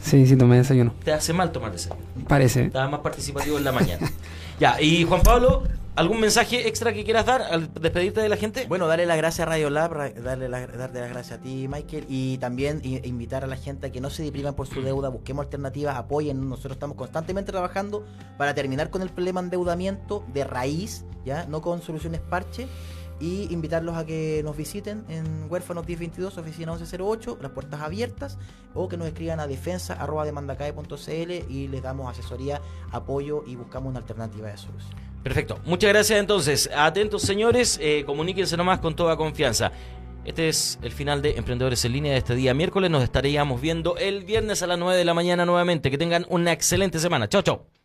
Sí, 0.00 0.26
sí, 0.26 0.36
tomé 0.36 0.56
desayuno. 0.56 0.94
Te 1.04 1.12
hace 1.12 1.32
mal 1.32 1.52
tomar 1.52 1.72
desayuno. 1.72 2.00
Parece. 2.28 2.64
Estaba 2.66 2.88
más 2.88 3.00
participativo 3.00 3.58
en 3.58 3.64
la 3.64 3.72
mañana. 3.72 4.10
ya, 4.58 4.80
y 4.80 5.04
Juan 5.04 5.20
Pablo, 5.22 5.64
¿algún 5.96 6.20
mensaje 6.20 6.66
extra 6.68 6.94
que 6.94 7.04
quieras 7.04 7.26
dar 7.26 7.42
al 7.42 7.74
despedirte 7.74 8.22
de 8.22 8.28
la 8.30 8.36
gente? 8.36 8.64
Bueno, 8.66 8.86
darle 8.86 9.04
las 9.04 9.18
gracias 9.18 9.46
a 9.46 9.50
Radio 9.50 9.68
Lab, 9.68 10.14
darle 10.22 10.48
la- 10.48 10.66
darte 10.68 11.00
las 11.00 11.10
gracias 11.10 11.38
a 11.38 11.42
ti, 11.42 11.68
Michael, 11.68 12.06
y 12.08 12.38
también 12.38 12.80
invitar 12.82 13.44
a 13.44 13.46
la 13.46 13.56
gente 13.56 13.88
a 13.88 13.92
que 13.92 14.00
no 14.00 14.08
se 14.08 14.22
depriman 14.22 14.54
por 14.54 14.68
su 14.68 14.80
deuda, 14.80 15.10
busquemos 15.10 15.44
alternativas, 15.44 15.96
apoyen. 15.96 16.48
Nosotros 16.48 16.74
estamos 16.74 16.96
constantemente 16.96 17.52
trabajando 17.52 18.06
para 18.38 18.54
terminar 18.54 18.88
con 18.88 19.02
el 19.02 19.10
problema 19.10 19.40
de 19.42 19.46
endeudamiento 19.46 20.24
de 20.32 20.44
raíz, 20.44 21.04
ya 21.26 21.44
no 21.44 21.60
con 21.60 21.82
soluciones 21.82 22.20
parche. 22.22 22.68
Y 23.20 23.52
invitarlos 23.52 23.96
a 23.96 24.06
que 24.06 24.40
nos 24.42 24.56
visiten 24.56 25.04
en 25.08 25.46
Huérfanos 25.50 25.86
1022, 25.86 26.38
oficina 26.38 26.72
1108, 26.72 27.38
las 27.40 27.52
puertas 27.52 27.82
abiertas, 27.82 28.38
o 28.74 28.88
que 28.88 28.96
nos 28.96 29.06
escriban 29.06 29.40
a 29.40 29.46
defensa.demandacae.cl 29.46 31.52
y 31.52 31.68
les 31.68 31.82
damos 31.82 32.10
asesoría, 32.10 32.60
apoyo 32.90 33.44
y 33.46 33.56
buscamos 33.56 33.90
una 33.90 34.00
alternativa 34.00 34.48
de 34.48 34.56
solución. 34.56 34.98
Perfecto. 35.22 35.60
Muchas 35.66 35.90
gracias 35.90 36.18
entonces. 36.18 36.70
Atentos 36.74 37.22
señores, 37.22 37.78
eh, 37.82 38.04
comuníquense 38.06 38.56
nomás 38.56 38.78
con 38.78 38.96
toda 38.96 39.16
confianza. 39.16 39.70
Este 40.24 40.48
es 40.48 40.78
el 40.82 40.92
final 40.92 41.22
de 41.22 41.36
Emprendedores 41.36 41.84
en 41.84 41.92
línea 41.92 42.12
de 42.12 42.18
este 42.18 42.34
día 42.34 42.54
miércoles. 42.54 42.90
Nos 42.90 43.02
estaríamos 43.02 43.60
viendo 43.60 43.96
el 43.96 44.24
viernes 44.24 44.62
a 44.62 44.66
las 44.66 44.78
9 44.78 44.96
de 44.96 45.04
la 45.04 45.14
mañana 45.14 45.46
nuevamente. 45.46 45.90
Que 45.90 45.98
tengan 45.98 46.26
una 46.28 46.52
excelente 46.52 46.98
semana. 46.98 47.28
Chao, 47.28 47.42
chao. 47.42 47.79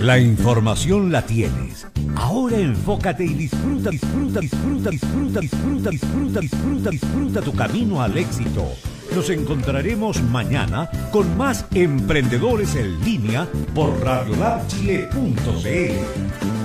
La 0.00 0.18
información 0.18 1.10
la 1.10 1.22
tienes. 1.22 1.86
Ahora 2.16 2.58
enfócate 2.58 3.24
y 3.24 3.32
disfruta, 3.32 3.88
disfruta, 3.90 4.40
disfruta, 4.40 4.90
disfruta, 4.90 5.40
disfruta, 5.40 5.90
disfruta, 5.90 6.40
disfruta, 6.40 6.90
disfruta 6.90 7.40
tu 7.40 7.54
camino 7.54 8.02
al 8.02 8.18
éxito. 8.18 8.66
Nos 9.14 9.30
encontraremos 9.30 10.22
mañana 10.24 10.90
con 11.10 11.34
más 11.38 11.64
emprendedores 11.72 12.74
en 12.74 13.02
línea 13.02 13.48
por 13.74 13.98
radiolabchile.cl. 14.00 16.55